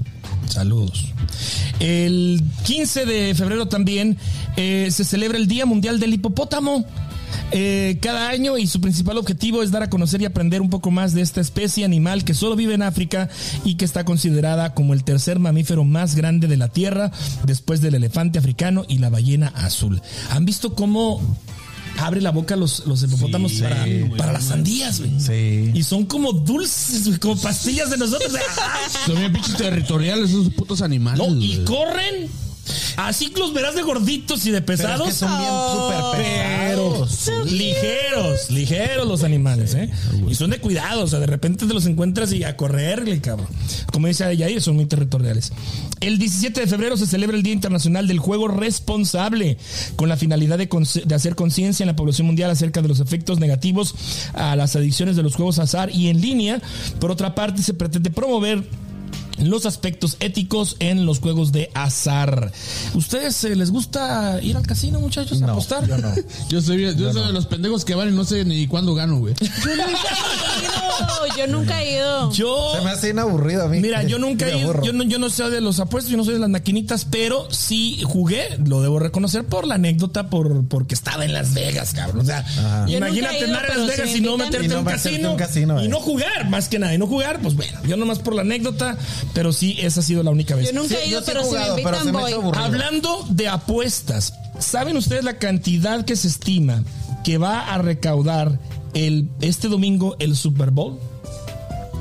[0.47, 1.13] Saludos.
[1.79, 4.17] El 15 de febrero también
[4.57, 6.85] eh, se celebra el Día Mundial del Hipopótamo.
[7.51, 10.91] Eh, cada año y su principal objetivo es dar a conocer y aprender un poco
[10.91, 13.29] más de esta especie animal que solo vive en África
[13.63, 17.11] y que está considerada como el tercer mamífero más grande de la Tierra
[17.45, 20.01] después del elefante africano y la ballena azul.
[20.29, 21.21] ¿Han visto cómo
[21.97, 23.85] abre la boca los, los hipopótamos para,
[24.17, 25.19] para las sandías, güey?
[25.19, 25.71] Sí.
[25.73, 28.31] Y son como dulces, güey, como pastillas de nosotros.
[29.05, 31.27] Son bien pinches territoriales esos putos animales.
[31.27, 32.29] No, y corren.
[32.97, 35.07] Así los verás de gorditos y de Pero pesados.
[35.07, 35.51] es que son bien
[36.17, 37.51] Pero pesados.
[37.51, 39.89] ligeros, ligeros los animales, ¿eh?
[40.27, 43.47] Y son de cuidado, o sea, de repente te los encuentras y a correrle, cabrón.
[43.91, 45.51] Como dice Yair, son muy territoriales.
[46.01, 49.57] El 17 de febrero se celebra el Día Internacional del Juego Responsable,
[49.95, 50.69] con la finalidad de,
[51.05, 53.95] de hacer conciencia en la población mundial acerca de los efectos negativos
[54.33, 56.61] a las adicciones de los juegos azar y en línea.
[56.99, 58.63] Por otra parte, se pretende promover
[59.41, 62.51] los aspectos éticos en los juegos de azar.
[62.93, 65.87] ¿Ustedes eh, les gusta ir al casino, muchachos, a No, apostar?
[65.87, 66.13] yo no.
[66.49, 69.17] Yo soy, yo soy de los pendejos que van y no sé ni cuándo gano,
[69.19, 69.33] güey.
[69.39, 69.47] Yo
[69.87, 70.11] nunca
[70.61, 71.37] he ido.
[71.37, 72.31] Yo nunca he ido.
[72.33, 73.79] Yo, Se me hace bien aburrido a mí.
[73.79, 76.17] mira, yo nunca Me he ido, yo no, yo no sé de los apuestos, yo
[76.17, 80.65] no soy de las maquinitas, pero sí jugué, lo debo reconocer por la anécdota, por
[80.67, 82.21] porque estaba en Las Vegas, cabrón.
[82.21, 82.45] O sea,
[82.87, 85.31] imagínate andar en Las Vegas y no meterte Y no en un meterte casino, en
[85.31, 85.89] un casino, y eh.
[85.89, 88.97] no jugar, más que nada, y no jugar, pues bueno, yo nomás por la anécdota,
[89.33, 90.71] pero sí, esa ha sido la única vez.
[90.71, 92.57] Yo nunca he ido, pero jugado, si me pero invitan se me voy.
[92.57, 96.83] Hablando de apuestas, ¿saben ustedes la cantidad que se estima
[97.23, 98.59] que va a recaudar
[98.93, 100.99] el, este domingo el Super Bowl?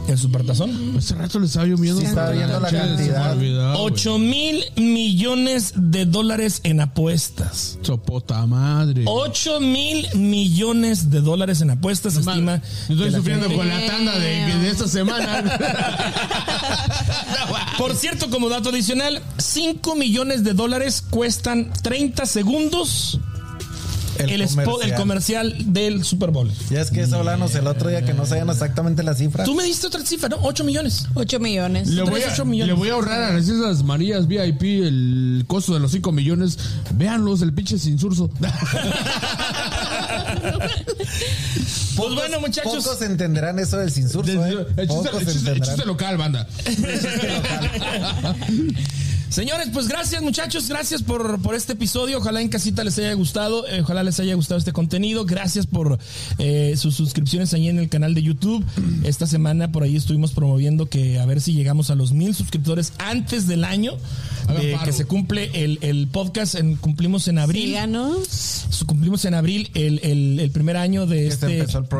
[0.08, 0.94] ¿El Supertazón?
[0.96, 2.00] Hace rato le estaba yo viendo.
[2.00, 3.36] Sí, estaba viendo la cantidad.
[3.78, 7.78] 8 mil millones de dólares en apuestas.
[7.82, 9.04] Sopota madre.
[9.06, 12.62] 8 mil millones de dólares en apuestas se estima.
[12.88, 15.44] Yo estoy sufriendo gente- con la tanda de, de esta semana.
[17.78, 23.20] Por cierto, como dato adicional, 5 millones de dólares cuestan 30 segundos
[24.18, 26.50] el, spot- el comercial del Super Bowl.
[26.70, 29.44] Ya es que eso hablamos el otro día que no sabían exactamente la cifra.
[29.44, 30.38] Tú me diste otra cifra, ¿no?
[30.42, 31.06] 8 millones.
[31.14, 31.88] 8 millones.
[31.88, 32.74] Le voy, a, ocho millones.
[32.74, 36.58] le voy a ahorrar a las Islas Marías VIP el costo de los 5 millones.
[36.94, 38.30] Véanlos, el pinche insurso.
[41.96, 42.84] Pues bueno, muchachos.
[42.84, 44.66] Pocos entenderán eso del cinsurso, ¿eh?
[44.76, 45.86] El chiste, Pocos el chiste- el chiste entenderán.
[45.88, 46.46] local, banda.
[49.30, 52.18] Señores, pues gracias muchachos, gracias por, por este episodio.
[52.18, 55.26] Ojalá en casita les haya gustado, eh, ojalá les haya gustado este contenido.
[55.26, 55.98] Gracias por
[56.38, 58.64] eh, sus suscripciones ahí en el canal de YouTube.
[59.04, 62.94] Esta semana por ahí estuvimos promoviendo que a ver si llegamos a los mil suscriptores
[62.98, 63.92] antes del año
[64.58, 66.54] de que se cumple el, el podcast.
[66.54, 67.66] En, cumplimos en abril.
[67.66, 68.64] Síganos.
[68.86, 71.46] Cumplimos en abril el, el- el primer año de este,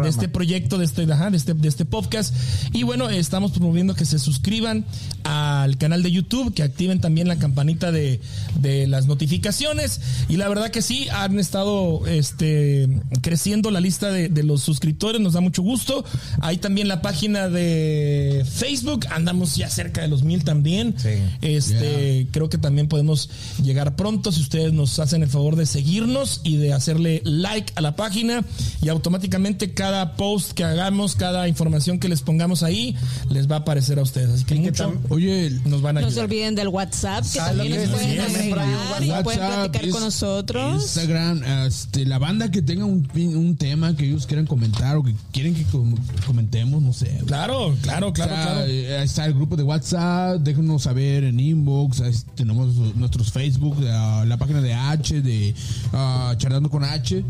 [0.03, 2.35] de este proyecto, de este, ajá, de, este, de este podcast.
[2.73, 4.87] Y bueno, estamos promoviendo que se suscriban
[5.25, 8.21] al canal de YouTube, que activen también la campanita de,
[8.61, 10.01] de las notificaciones.
[10.29, 12.89] Y la verdad que sí, han estado este,
[13.23, 16.05] creciendo la lista de, de los suscriptores, nos da mucho gusto.
[16.41, 20.95] Hay también la página de Facebook, andamos ya cerca de los mil también.
[20.97, 21.09] Sí.
[21.43, 23.31] Este, creo que también podemos
[23.63, 27.81] llegar pronto si ustedes nos hacen el favor de seguirnos y de hacerle like a
[27.81, 28.45] la página
[28.83, 32.95] y automáticamente cada post que hagamos, cada información que les pongamos ahí,
[33.31, 34.31] les va a aparecer a ustedes.
[34.31, 37.71] Así que mucho Oye, nos van a No se olviden del WhatsApp, que Ah, también
[37.71, 40.83] lo nos que pueden también y pueden WhatsApp, platicar con nosotros.
[40.83, 45.03] Instagram, este, la banda que tenga un, pin- un tema que ellos quieran comentar o
[45.03, 45.95] que quieren que com-
[46.27, 47.21] comentemos, no sé.
[47.27, 48.67] Claro, claro, claro, O sea, claro.
[48.67, 52.03] eh, ahí está el grupo de WhatsApp, déjenos saber en inbox,
[52.35, 55.55] tenemos nuestros Facebook, la, la página de H, de
[55.93, 57.25] ah, Charlando con H.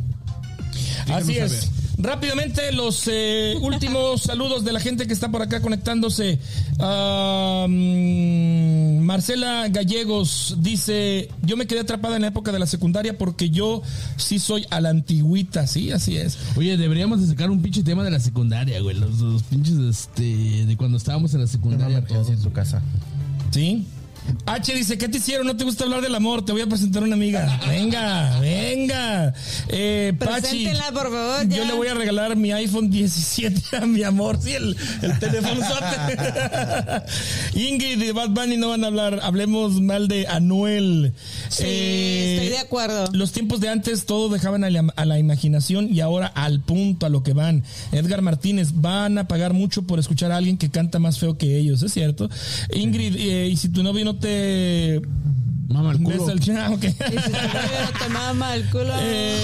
[1.09, 1.70] Así es.
[1.98, 6.39] Rápidamente, los eh, últimos saludos de la gente que está por acá conectándose.
[6.78, 13.19] Ah, mm, Marcela Gallegos dice: Yo me quedé atrapada en la época de la secundaria
[13.19, 13.82] porque yo
[14.16, 15.66] sí soy a la antigüita.
[15.66, 16.39] Sí, así es.
[16.56, 18.97] Oye, deberíamos de sacar un pinche tema de la secundaria, güey.
[18.97, 22.05] Los, los pinches este, de cuando estábamos en la secundaria.
[22.05, 22.31] todos.
[22.31, 22.81] en su casa.
[23.51, 23.86] Sí.
[24.46, 25.46] H dice, ¿qué te hicieron?
[25.46, 26.44] ¿No te gusta hablar del amor?
[26.44, 27.60] Te voy a presentar a una amiga.
[27.66, 29.34] Venga, venga.
[29.68, 34.38] Eh, Pachi, por favor, Yo le voy a regalar mi iPhone 17 a mi amor.
[34.42, 35.60] Sí, el, el teléfono
[37.55, 39.20] Ingrid y Bad Bunny no van a hablar.
[39.22, 41.12] Hablemos mal de Anuel.
[41.48, 43.09] Sí, Eh, estoy de acuerdo.
[43.12, 47.06] Los tiempos de antes todo dejaban a la, a la imaginación y ahora al punto,
[47.06, 47.64] a lo que van.
[47.92, 51.59] Edgar Martínez, van a pagar mucho por escuchar a alguien que canta más feo que
[51.59, 52.28] ellos, ¿es cierto?
[52.74, 55.00] Ingrid, eh, y si tu novio no te...
[55.68, 56.18] Mama el culo.
[56.18, 56.84] besa el cha- ok.
[56.84, 58.92] Y si tu novio te mama el culo.
[59.00, 59.36] Eh,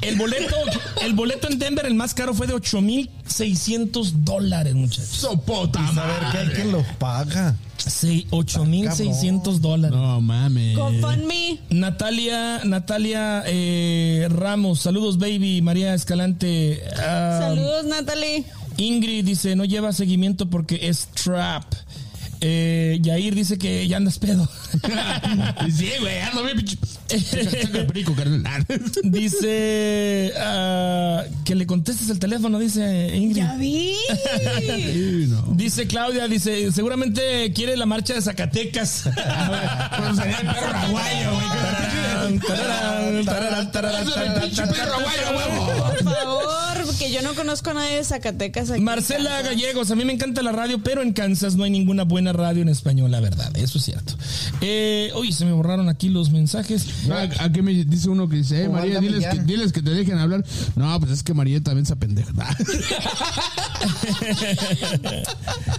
[0.00, 0.56] el boleto,
[1.02, 5.08] el boleto en Denver, el más caro fue de 8,600 dólares, muchachos.
[5.08, 6.54] Sopota, Saber que hay madre.
[6.54, 7.56] quien lo paga.
[7.76, 9.96] Sí, 8600 dólares.
[9.98, 10.76] No mames.
[10.76, 11.58] GoFundMe.
[11.70, 16.82] Natalia, Natalia eh, Ramos, saludos baby, María Escalante.
[16.98, 18.44] ah, Saludos, Natalie.
[18.76, 21.64] Ingrid dice, no lleva seguimiento porque es trap.
[22.46, 24.46] Eh, Yair dice que ya andas pedo.
[25.74, 26.76] sí, güey, ando bien pinche.
[27.60, 28.66] Saca el perico, carnal.
[29.02, 33.44] dice ah, que le contestes el teléfono, dice Ingrid.
[33.44, 33.94] Ya vi.
[35.52, 39.04] Dice Claudia, dice, seguramente quiere la marcha de Zacatecas.
[39.96, 41.46] Cuando salía el perro aguayo, güey.
[45.78, 46.53] Por favor,
[47.12, 48.70] yo no conozco a nadie de Zacatecas.
[48.70, 49.42] aquí Marcela.
[49.42, 52.62] Gallegos, a mí me encanta la radio, pero en Kansas no hay ninguna buena radio
[52.62, 54.14] en español, la verdad, eso es cierto.
[54.60, 56.86] Eh, uy, se me borraron aquí los mensajes.
[57.10, 59.46] ¿A, a qué me dice uno que dice, eh, María, diles que, Millán.
[59.46, 60.44] diles que te dejen hablar?
[60.76, 62.32] No, pues es que María también se pendeja.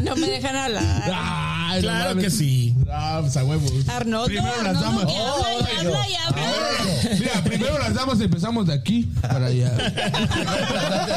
[0.02, 1.80] No me dejan hablar.
[1.82, 2.76] Claro que sí.
[2.92, 3.72] Ah, pues a huevos.
[3.88, 5.06] Arnoldo, Primero las damas.
[5.06, 7.16] que habla y habla y habla.
[7.20, 9.72] Mira, primero las damas empezamos de aquí para allá.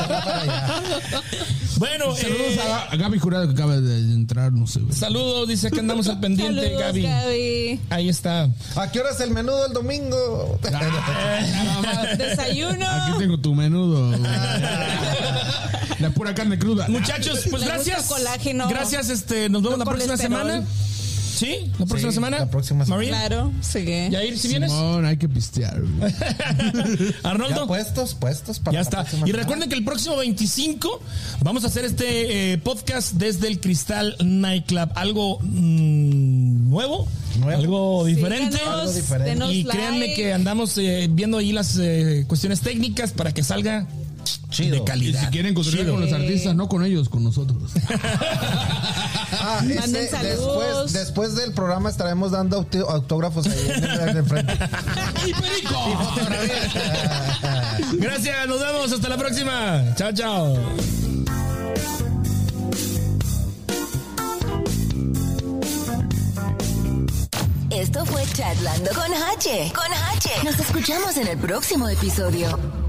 [1.78, 2.60] Bueno, Saludos eh,
[2.90, 6.60] a, Gaby Jurado que acaba de entrar, no sé, saludos, dice que andamos al pendiente,
[6.62, 7.02] Saludos, Gaby.
[7.02, 7.80] Gaby.
[7.90, 8.48] Ahí está.
[8.74, 10.58] ¿A qué hora es el menú del domingo?
[12.18, 12.84] Desayuno.
[12.84, 14.10] Aquí tengo tu menudo.
[16.00, 16.86] La pura carne cruda.
[16.88, 17.98] Muchachos, pues Le gracias.
[17.98, 18.68] gusta colágeno.
[18.68, 20.64] Gracias, este, nos vemos No la próxima semana.
[21.38, 21.70] ¿Sí?
[21.78, 22.38] ¿La próxima Sí, semana?
[22.40, 22.96] la próxima semana.
[23.02, 23.10] María.
[23.28, 23.84] Claro, sí.
[23.84, 24.72] Yair, si vienes?
[24.72, 25.76] Simón, hay que pistear.
[27.22, 27.60] Arnoldo.
[27.62, 29.02] Ya puestos, puestos para Ya está.
[29.02, 29.32] Y semana.
[29.32, 31.00] recuerden que el próximo 25
[31.42, 34.90] vamos a hacer este eh, podcast desde el Cristal Nightclub.
[34.96, 37.06] Algo mm, nuevo,
[37.38, 37.60] Nuevo.
[37.60, 38.58] algo diferente.
[38.58, 39.46] Síganos, Algo diferente.
[39.54, 39.78] Y like.
[39.78, 43.86] créanme que andamos eh, viendo ahí las eh, cuestiones técnicas para que salga
[44.50, 44.76] Chido.
[44.76, 45.20] de Y calidad.
[45.20, 45.94] si quieren construir Chido.
[45.94, 47.72] con los artistas, no con ellos, con nosotros.
[49.40, 50.92] Ah, ese, Manden saludos.
[50.92, 54.52] después, después del programa estaremos dando autógrafos ahí en el de frente.
[55.26, 56.16] ¡Y perico!
[57.98, 58.90] Gracias, nos vemos.
[58.92, 59.84] Hasta la próxima.
[59.96, 60.56] Chao, chao.
[67.70, 69.72] Esto fue Chatlando con H.
[69.74, 70.30] Con H.
[70.44, 72.87] Nos escuchamos en el próximo episodio.